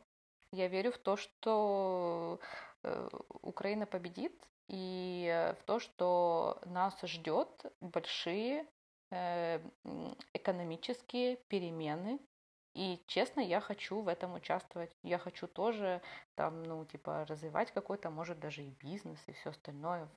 [0.51, 2.39] Я верю в то, что
[2.83, 3.09] э,
[3.41, 4.33] Украина победит,
[4.67, 7.49] и в то, что нас ждет
[7.81, 8.65] большие
[9.11, 9.59] э,
[10.33, 12.19] экономические перемены
[12.73, 14.95] и честно, я хочу в этом участвовать.
[15.03, 16.01] Я хочу тоже
[16.35, 20.07] там, ну, типа, развивать какой-то, может, даже и бизнес, и все остальное.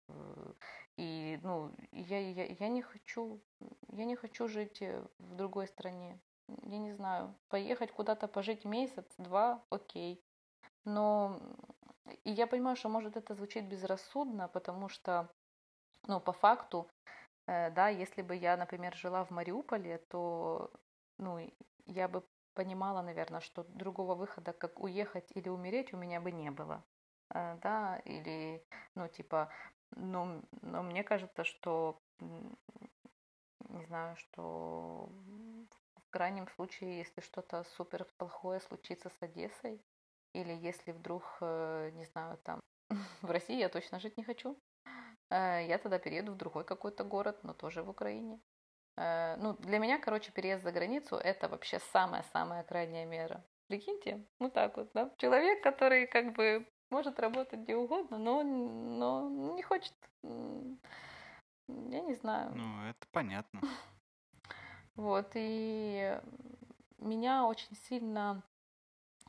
[0.97, 3.41] И, ну, я, я, я не хочу,
[3.89, 6.21] я не хочу жить э, в другой стране.
[6.63, 10.23] Я не знаю, поехать куда-то пожить месяц, два, окей.
[10.85, 11.41] Но
[12.23, 15.29] и я понимаю, что, может, это звучит безрассудно, потому что,
[16.07, 16.89] ну, по факту,
[17.47, 20.71] э, да, если бы я, например, жила в Мариуполе, то,
[21.19, 21.51] ну,
[21.87, 22.23] я бы
[22.55, 26.85] понимала, наверное, что другого выхода, как уехать или умереть, у меня бы не было.
[27.35, 28.65] Э, да, или,
[28.95, 29.51] ну, типа,
[29.97, 35.09] ну, но мне кажется, что, не знаю, что
[35.97, 39.81] в крайнем случае, если что-то супер плохое случится с Одессой,
[40.33, 42.61] или если вдруг, э, не знаю, там,
[43.23, 44.59] в России я точно жить не хочу,
[45.31, 48.41] э, я тогда перееду в другой какой-то город, но тоже в Украине.
[48.97, 53.45] Э, ну, для меня, короче, переезд за границу– это вообще самая-самая крайняя мера.
[53.67, 55.11] Прикиньте, вот так вот, да?
[55.19, 62.53] Человек, который как бы может работать где угодно, но, но не хочет, я не знаю.
[62.55, 63.61] Ну, это понятно.
[64.97, 66.21] Вот, и
[66.99, 68.45] меня очень сильно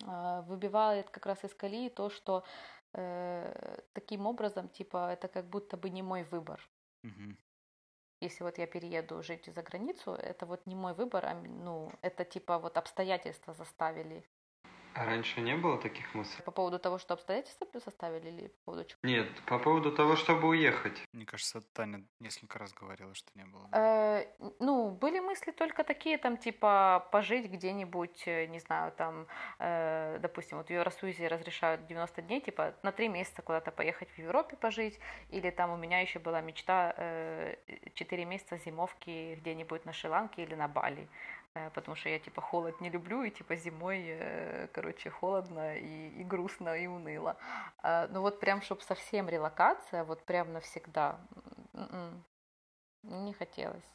[0.06, 2.44] э, выбивает как раз из колеи то, что
[2.94, 6.62] э, таким образом, типа, это как будто бы не мой выбор.
[7.04, 7.36] Угу
[8.22, 12.26] если вот я перееду жить за границу, это вот не мой выбор, а ну, это
[12.26, 14.26] типа вот обстоятельства заставили.
[14.96, 16.42] А раньше не было таких мыслей?
[16.46, 19.00] По поводу того, что обстоятельства плюс оставили или по поводу чего?
[19.04, 21.04] Нет, по поводу того, чтобы уехать.
[21.12, 23.68] Мне кажется, Таня несколько раз говорила, что не было.
[23.74, 24.26] Э,
[24.60, 29.28] ну, были мысли только такие, там, типа, пожить где-нибудь, э, не знаю, там,
[29.60, 34.18] э, допустим, вот в Евросоюзе разрешают 90 дней, типа, на 3 месяца куда-то поехать в
[34.18, 34.98] Европе пожить,
[35.30, 37.56] или там у меня еще была мечта э,
[37.96, 41.10] 4 месяца зимовки где-нибудь на Шри-Ланке или на Бали.
[41.56, 46.10] Э, потому что я типа холод не люблю, и типа зимой, э, короче, холодно и,
[46.10, 47.38] и грустно, и уныло.
[47.78, 51.20] А, ну вот прям, чтобы совсем релокация, вот прям навсегда,
[51.74, 52.26] м-м,
[53.04, 53.86] не хотелось.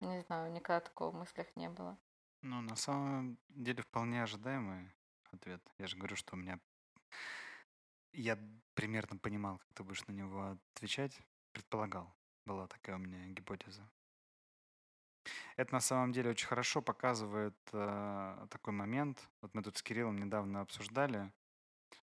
[0.00, 1.98] Не знаю, никогда такого в мыслях не было.
[2.42, 4.90] Ну, на самом деле вполне ожидаемый
[5.30, 5.60] ответ.
[5.78, 6.58] Я же говорю, что у меня...
[8.12, 8.38] Я
[8.74, 11.20] примерно понимал, как ты будешь на него отвечать.
[11.52, 12.10] Предполагал.
[12.46, 13.86] Была такая у меня гипотеза.
[15.56, 19.28] Это на самом деле очень хорошо показывает э, такой момент.
[19.42, 21.32] Вот мы тут с Кириллом недавно обсуждали.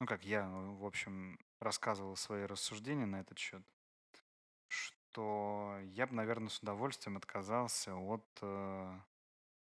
[0.00, 3.62] Ну, как я, в общем, рассказывал свои рассуждения на этот счет.
[4.68, 9.00] Что я бы, наверное, с удовольствием отказался от э,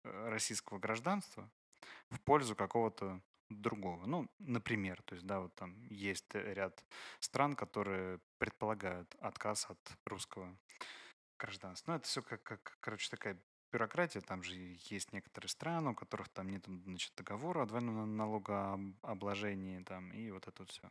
[0.04, 1.50] российского гражданства.
[2.10, 4.06] в пользу какого-то другого.
[4.06, 6.84] Ну, например, то есть, да, вот там есть ряд
[7.20, 10.56] стран, которые предполагают отказ от русского
[11.40, 11.92] гражданства.
[11.92, 13.38] Ну, это все как, как, короче, такая
[13.72, 14.22] бюрократия.
[14.22, 14.54] Там же
[14.90, 20.48] есть некоторые страны, у которых там нет, значит, договора о двойном налогообложении, там, и вот
[20.48, 20.90] это вот все.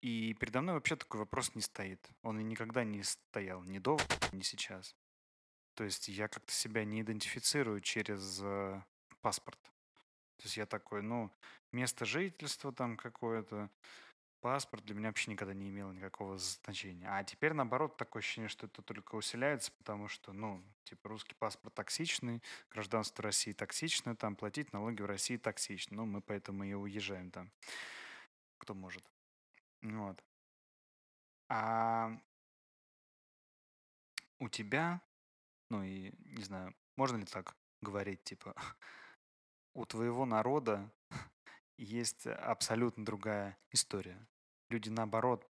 [0.00, 2.08] И передо мной вообще такой вопрос не стоит.
[2.22, 3.98] Он и никогда не стоял ни до,
[4.32, 4.94] ни сейчас.
[5.74, 8.82] То есть я как-то себя не идентифицирую через э,
[9.20, 9.60] паспорт.
[10.38, 11.32] То есть я такой, ну,
[11.72, 13.70] место жительства там какое-то,
[14.40, 17.06] паспорт для меня вообще никогда не имел никакого значения.
[17.08, 21.74] А теперь, наоборот, такое ощущение, что это только усиляется, потому что, ну, типа, русский паспорт
[21.74, 25.96] токсичный, гражданство России токсичное, там, платить налоги в России токсично.
[25.96, 27.50] Ну, мы поэтому и уезжаем там,
[28.58, 29.04] кто может.
[29.82, 30.22] Вот.
[31.48, 32.18] А
[34.38, 35.00] у тебя,
[35.70, 38.54] ну и, не знаю, можно ли так говорить, типа,
[39.74, 40.90] у твоего народа
[41.78, 44.26] есть абсолютно другая история.
[44.68, 45.48] Люди, наоборот,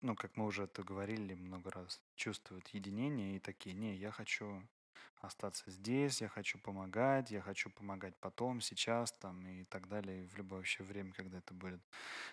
[0.00, 4.62] ну, как мы уже это говорили много раз, чувствуют единение и такие, не, я хочу
[5.20, 10.36] остаться здесь, я хочу помогать, я хочу помогать потом, сейчас там и так далее, в
[10.36, 11.80] любое вообще время, когда это будет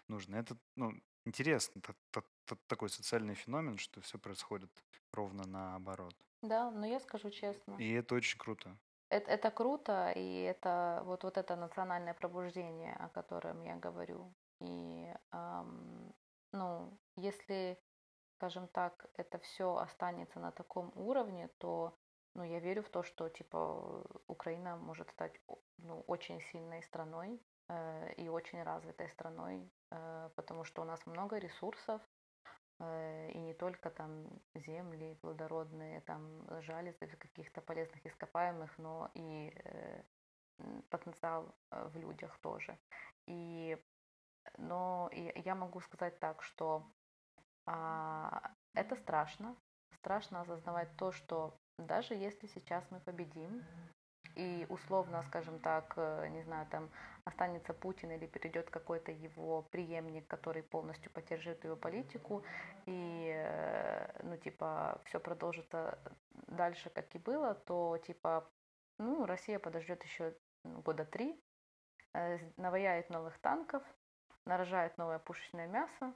[0.08, 0.36] нужно.
[0.36, 0.94] Это, ну,
[1.26, 4.72] интересно, это, это, это такой социальный феномен, что все происходит
[5.12, 6.16] ровно наоборот.
[6.42, 7.76] Да, но я скажу честно.
[7.76, 8.78] И это очень круто.
[9.14, 14.34] Это, это круто, и это вот, вот это национальное пробуждение, о котором я говорю.
[14.60, 16.16] И, эм,
[16.52, 17.80] ну, если,
[18.38, 21.96] скажем так, это все останется на таком уровне, то,
[22.34, 25.40] ну, я верю в то, что, типа, Украина может стать,
[25.78, 31.38] ну, очень сильной страной э, и очень развитой страной, э, потому что у нас много
[31.38, 32.02] ресурсов,
[32.80, 40.04] и не только там земли плодородные, там жалезы каких-то полезных ископаемых, но и э,
[40.90, 42.78] потенциал э, в людях тоже.
[43.28, 43.78] И,
[44.58, 46.86] но я могу сказать так, что
[47.66, 49.56] а, это страшно,
[49.96, 53.64] страшно осознавать то, что даже если сейчас мы победим,
[54.36, 56.90] и условно, скажем так, э, не знаю, там
[57.26, 62.44] останется Путин или перейдет какой-то его преемник, который полностью поддержит его политику,
[62.86, 65.98] и, э, ну, типа, все продолжится
[66.48, 68.50] дальше, как и было, то, типа,
[69.00, 71.40] ну, Россия подождет еще года три,
[72.14, 73.84] э, наваяет новых танков,
[74.46, 76.14] нарожает новое пушечное мясо,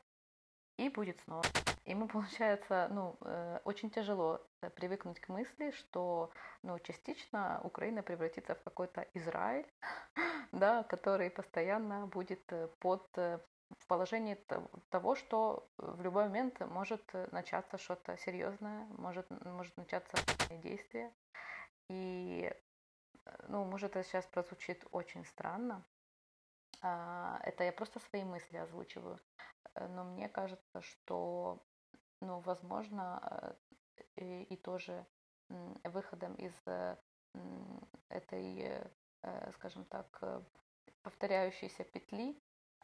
[0.78, 1.44] и будет снова.
[1.88, 6.32] И мы, получается, ну, э, очень тяжело э, привыкнуть к мысли, что,
[6.62, 9.66] ну, частично Украина превратится в какой-то Израиль,
[10.52, 13.08] да, который постоянно будет э, под
[13.80, 14.36] в положении
[14.90, 17.04] того, что в любой момент может
[17.34, 20.16] начаться что-то серьезное, может, может начаться
[20.50, 21.14] действие.
[21.90, 22.54] И,
[23.50, 25.84] ну, может, это сейчас прозвучит очень странно.
[26.82, 29.20] А, это я просто свои мысли озвучиваю.
[29.76, 31.62] Но мне кажется, что
[32.22, 33.56] ну, возможно,
[33.96, 35.06] э, и, и тоже
[35.84, 36.98] выходом из э,
[38.10, 38.84] этой,
[39.22, 40.24] э, скажем так,
[41.04, 42.38] повторяющейся петли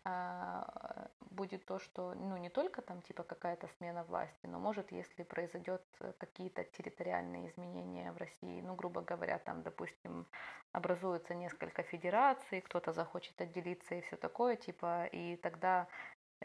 [0.06, 5.24] а, будет то, что, ну, не только там типа какая-то смена власти, но может, если
[5.24, 5.82] произойдет
[6.18, 10.28] какие-то территориальные изменения в России, ну, грубо говоря, там, допустим,
[10.74, 15.88] образуется несколько федераций, кто-то захочет отделиться и все такое, типа, и тогда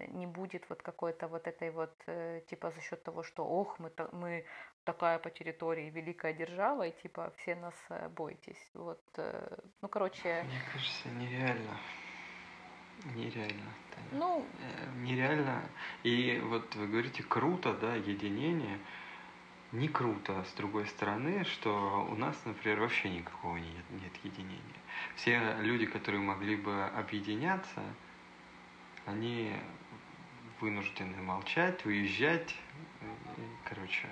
[0.09, 3.91] не будет вот какой-то вот этой вот, э, типа, за счет того, что, ох, мы,
[4.13, 4.45] мы
[4.85, 8.71] такая по территории великая держава, и, типа, все нас э, бойтесь.
[8.75, 10.45] Вот, э, ну, короче...
[10.45, 11.79] Мне кажется, нереально.
[13.15, 13.75] Нереально.
[14.13, 14.45] Ну...
[14.97, 15.63] Нереально.
[16.03, 18.79] И вот вы говорите, круто, да, единение.
[19.71, 24.81] Не круто, с другой стороны, что у нас, например, вообще никакого нет, нет единения.
[25.17, 27.83] Все люди, которые могли бы объединяться,
[29.05, 29.55] они
[30.61, 32.55] вынуждены молчать, уезжать.
[33.65, 34.09] Короче,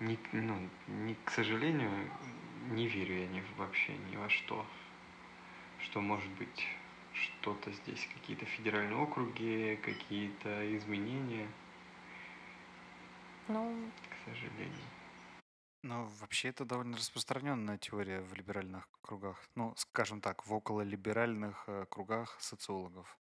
[0.00, 2.10] не, ну, не, к сожалению,
[2.70, 4.66] не верю я ни, вообще ни во что.
[5.78, 6.66] Что может быть
[7.12, 11.48] что-то здесь, какие-то федеральные округи, какие-то изменения.
[13.48, 14.88] Ну, к сожалению.
[15.82, 19.36] Ну, вообще это довольно распространенная теория в либеральных кругах.
[19.56, 23.18] Ну, скажем так, в окололиберальных э, кругах социологов.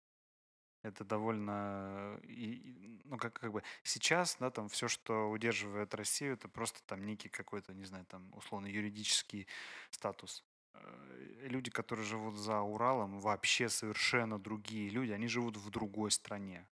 [0.82, 6.48] Это довольно, и, ну, как, как бы сейчас, да, там все, что удерживает Россию, это
[6.48, 9.47] просто там некий какой-то, не знаю, там условно юридический
[9.90, 10.43] статус.
[10.73, 16.66] Э, люди, которые живут за Уралом, вообще совершенно другие люди, они живут в другой стране.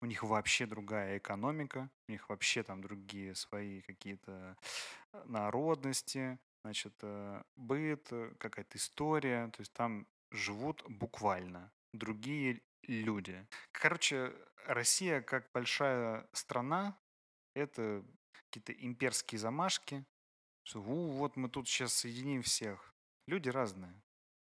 [0.00, 4.56] У них вообще другая экономика, у них вообще там другие свои какие-то
[5.12, 13.46] э, народности, значит, э, быт, э, какая-то история, то есть там живут буквально другие люди.
[13.72, 14.32] Короче,
[14.66, 16.98] Россия как большая страна,
[17.54, 20.04] это какие-то имперские замашки,
[20.62, 22.94] что «У, вот мы тут сейчас соединим всех.
[23.26, 23.94] Люди разные.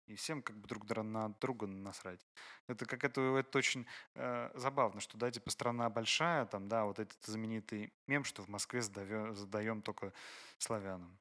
[0.08, 2.26] И всем как бы друг на друга насрать.
[2.68, 3.86] Это как это, это очень
[4.16, 8.48] э, забавно, что, да, типа страна большая, там, да, вот этот знаменитый мем, что в
[8.48, 10.14] Москве задаем, задаем только
[10.60, 11.20] славянам.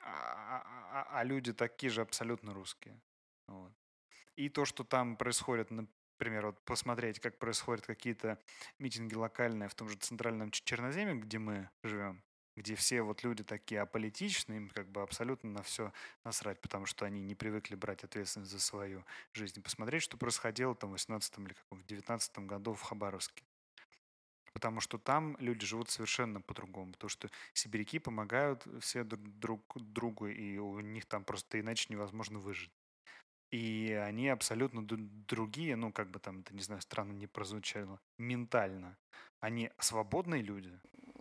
[0.00, 3.00] А, а, а, а люди такие же абсолютно русские.
[3.46, 3.72] Вот.
[4.34, 5.70] И то, что там происходит,
[6.22, 8.38] например, вот посмотреть, как происходят какие-то
[8.78, 12.22] митинги локальные в том же центральном Черноземе, где мы живем,
[12.54, 15.92] где все вот люди такие аполитичные, им как бы абсолютно на все
[16.22, 19.60] насрать, потому что они не привыкли брать ответственность за свою жизнь.
[19.60, 23.42] Посмотреть, что происходило там в 18 или каком, в 19 году в Хабаровске.
[24.52, 26.92] Потому что там люди живут совершенно по-другому.
[26.92, 32.38] Потому что сибиряки помогают все друг, друг другу, и у них там просто иначе невозможно
[32.38, 32.70] выжить.
[33.52, 38.96] И они абсолютно другие, ну, как бы там, это, не знаю, странно не прозвучало, ментально.
[39.40, 40.72] Они свободные люди.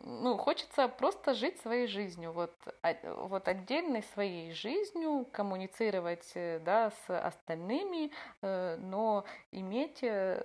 [0.04, 2.56] Ну, хочется просто жить своей жизнью, вот,
[3.04, 10.44] вот отдельной своей жизнью, коммуницировать, э, да, с остальными, э, но иметь э,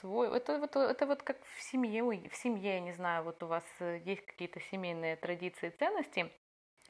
[0.00, 0.36] свой...
[0.36, 4.26] Это вот, это вот как в семье, в семье, не знаю, вот у вас есть
[4.26, 6.30] какие-то семейные традиции, ценности,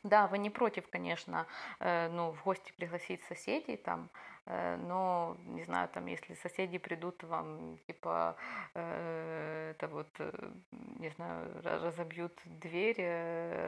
[0.02, 1.46] да, вы не против, конечно,
[1.80, 4.10] ну, в гости пригласить соседей, там,
[4.48, 8.36] но, не знаю, там, если соседи придут вам, типа,
[8.74, 10.52] э, это вот, э,
[10.98, 12.96] не знаю, разобьют дверь,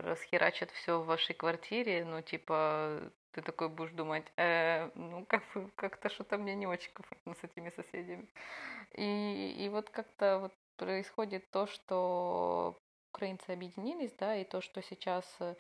[0.03, 5.43] расхерачат все в вашей квартире, ну, типа, ты такой будешь думать, э, ну, как
[5.77, 8.29] как-то что-то мне не очень комфортно с этими соседями.
[8.95, 12.79] И, и вот как-то вот происходит то, что
[13.13, 15.55] украинцы объединились, да, и то, что сейчас Э,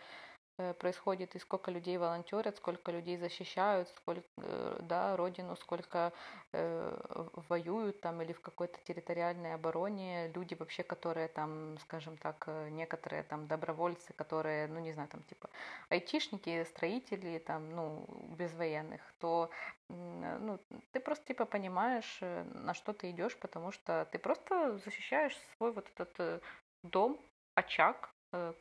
[0.78, 6.12] происходит и сколько людей волонтерят, сколько людей защищают, сколько, э, да, родину, сколько
[6.52, 12.68] э, воюют там или в какой-то территориальной обороне, люди вообще, которые там, скажем так, э,
[12.70, 15.48] некоторые там добровольцы, которые, ну не знаю, там типа
[15.88, 18.06] айтишники, строители, там, ну,
[18.38, 19.50] без военных, то
[19.88, 20.58] ну,
[20.92, 25.90] ты просто типа понимаешь, на что ты идешь, потому что ты просто защищаешь свой вот
[25.96, 26.42] этот
[26.84, 27.18] дом,
[27.56, 28.10] очаг,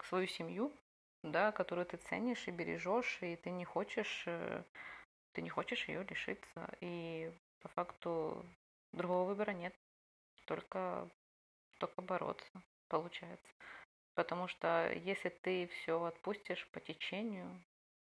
[0.07, 0.71] свою семью,
[1.24, 4.64] да, которую ты ценишь и бережешь, и ты не хочешь, э,
[5.34, 6.70] ты не хочешь ее лишиться.
[6.82, 7.32] И
[7.62, 8.46] по факту
[8.94, 9.76] другого выбора нет.
[10.46, 11.10] Только,
[11.80, 13.54] только бороться, получается.
[14.16, 17.64] Потому что если ты все отпустишь по течению,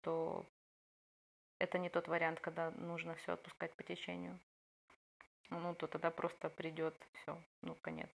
[0.02, 0.46] то
[1.58, 4.38] это не тот вариант, когда нужно все отпускать по течению.
[5.50, 8.10] Ну, то тогда просто придет все, ну, конец.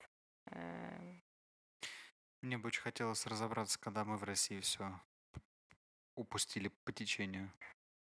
[2.45, 4.93] Мне бы очень хотелось разобраться, когда мы в России все
[6.15, 7.51] упустили по течению.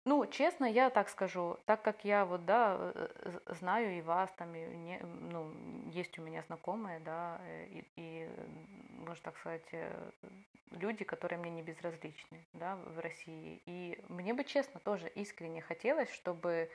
[0.06, 4.54] Ну, честно, я так скажу, так как я вот, да, э, знаю и вас, там,
[4.54, 5.52] и не, ну,
[5.90, 8.30] есть у меня знакомые, да, э, и, и,
[9.00, 10.12] можно так сказать, э,
[10.70, 13.64] люди, которые мне не безразличны, да, в России.
[13.66, 16.70] И мне бы, честно, тоже искренне хотелось, чтобы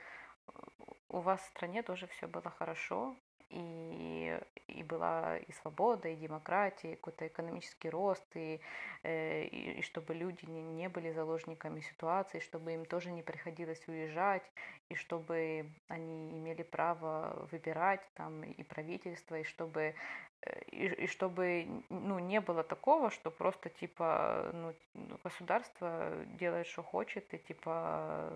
[1.07, 3.15] у вас в стране тоже все было хорошо,
[3.49, 4.39] и,
[4.75, 8.59] и была и свобода, и демократия, и какой-то экономический рост, и,
[9.03, 13.87] э, и, и чтобы люди не, не были заложниками ситуации, чтобы им тоже не приходилось
[13.87, 14.43] уезжать,
[14.89, 19.95] и чтобы они имели право выбирать там и правительство, и чтобы
[20.41, 24.73] э, и, и чтобы ну, не было такого, что просто типа ну,
[25.23, 28.31] государство делает, что хочет, и типа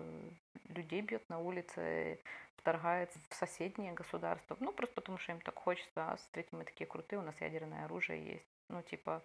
[0.68, 2.18] людей бьет на улице,
[2.60, 4.56] вторгается в соседние государства.
[4.60, 6.12] Ну, просто потому что им так хочется.
[6.12, 8.46] А смотрите, мы такие крутые, у нас ядерное оружие есть.
[8.68, 9.22] Ну, типа,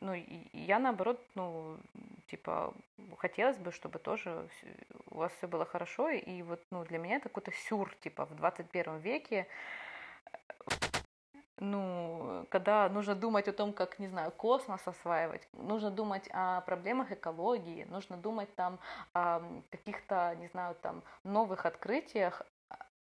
[0.00, 0.14] ну,
[0.52, 1.78] я наоборот, ну,
[2.28, 2.74] типа,
[3.18, 4.48] хотелось бы, чтобы тоже
[5.10, 6.08] у вас все было хорошо.
[6.08, 9.46] И вот, ну, для меня это какой-то сюр, типа, в 21 веке
[11.62, 17.12] ну, когда нужно думать о том, как, не знаю, космос осваивать, нужно думать о проблемах
[17.12, 18.80] экологии, нужно думать там
[19.14, 19.40] о
[19.70, 22.42] каких-то, не знаю, там новых открытиях,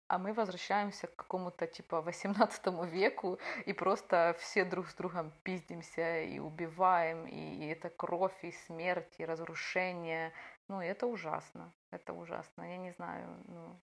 [0.10, 6.24] а мы возвращаемся к какому-то типа 18 веку и просто все друг с другом пиздимся
[6.24, 10.34] и убиваем, и это кровь, и смерть, и разрушение.
[10.68, 11.72] Ну, это ужасно.
[11.92, 12.64] Это ужасно.
[12.64, 13.80] Я не знаю, ну...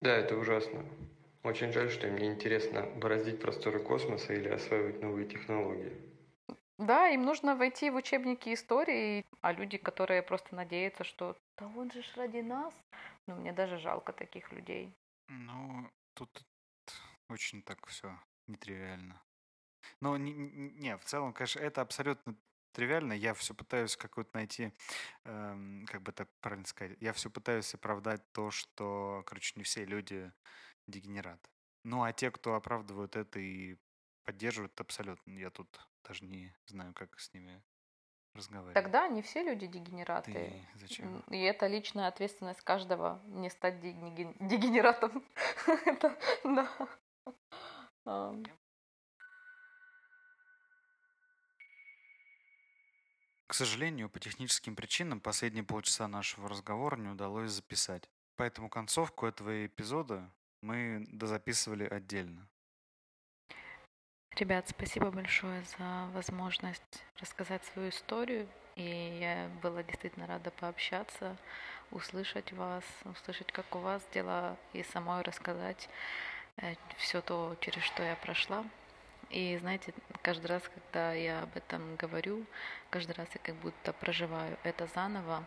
[0.00, 0.84] Да, это ужасно.
[1.42, 5.92] Очень жаль, что им не интересно бороздить просторы космоса или осваивать новые технологии.
[6.78, 11.90] Да, им нужно войти в учебники истории, а люди, которые просто надеются, что да он
[11.90, 12.74] же ради нас,
[13.26, 14.94] ну, мне даже жалко таких людей.
[15.28, 16.44] Ну, тут
[17.28, 19.22] очень так все нетривиально.
[20.00, 22.36] Но не, не, в целом, конечно, это абсолютно
[22.72, 23.12] тривиально.
[23.12, 24.72] Я все пытаюсь какую-то найти,
[25.24, 29.84] эм, как бы так правильно сказать, я все пытаюсь оправдать то, что, короче, не все
[29.84, 30.32] люди
[30.86, 31.48] дегенераты.
[31.84, 33.76] Ну, а те, кто оправдывают это и
[34.24, 35.38] поддерживают, абсолютно.
[35.38, 35.68] Я тут
[36.04, 37.62] даже не знаю, как с ними
[38.34, 38.74] разговаривать.
[38.74, 40.32] Тогда не все люди дегенераты.
[40.32, 41.20] Ты зачем?
[41.30, 45.24] И это личная ответственность каждого не стать деге- дегенератом.
[45.86, 46.68] Это, да.
[48.06, 48.34] А,
[53.46, 58.08] К сожалению, по техническим причинам последние полчаса нашего разговора не удалось записать.
[58.36, 60.28] Поэтому концовку этого эпизода
[60.60, 62.48] мы дозаписывали отдельно.
[64.36, 68.48] Ребят, спасибо большое за возможность рассказать свою историю.
[68.74, 71.36] И я была действительно рада пообщаться,
[71.92, 75.88] услышать вас, услышать, как у вас дела, и самой рассказать
[76.96, 78.64] все то, через что я прошла.
[79.30, 82.44] И знаете, каждый раз, когда я об этом говорю,
[82.90, 85.44] каждый раз я как будто проживаю это заново.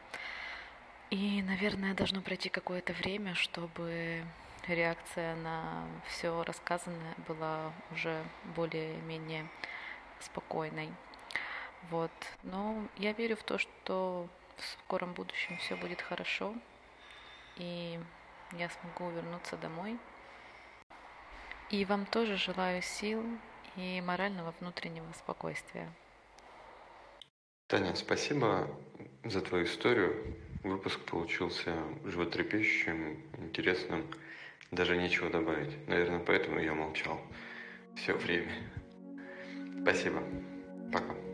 [1.10, 4.24] И, наверное, должно пройти какое-то время, чтобы
[4.68, 8.24] реакция на все рассказанное была уже
[8.56, 9.48] более-менее
[10.20, 10.90] спокойной.
[11.90, 12.12] Вот.
[12.44, 14.28] Но я верю в то, что
[14.58, 16.54] в скором будущем все будет хорошо,
[17.56, 18.00] и
[18.54, 19.98] я смогу вернуться домой.
[21.70, 23.24] И вам тоже желаю сил
[23.76, 25.92] и морального внутреннего спокойствия.
[27.68, 28.70] Таня, спасибо
[29.26, 30.38] за твою историю.
[30.64, 31.76] Выпуск получился
[32.06, 34.08] животрепещущим, интересным.
[34.72, 35.88] Даже нечего добавить.
[35.88, 37.20] Наверное, поэтому я молчал
[37.96, 38.52] все время.
[39.82, 40.22] Спасибо.
[40.92, 41.27] Пока.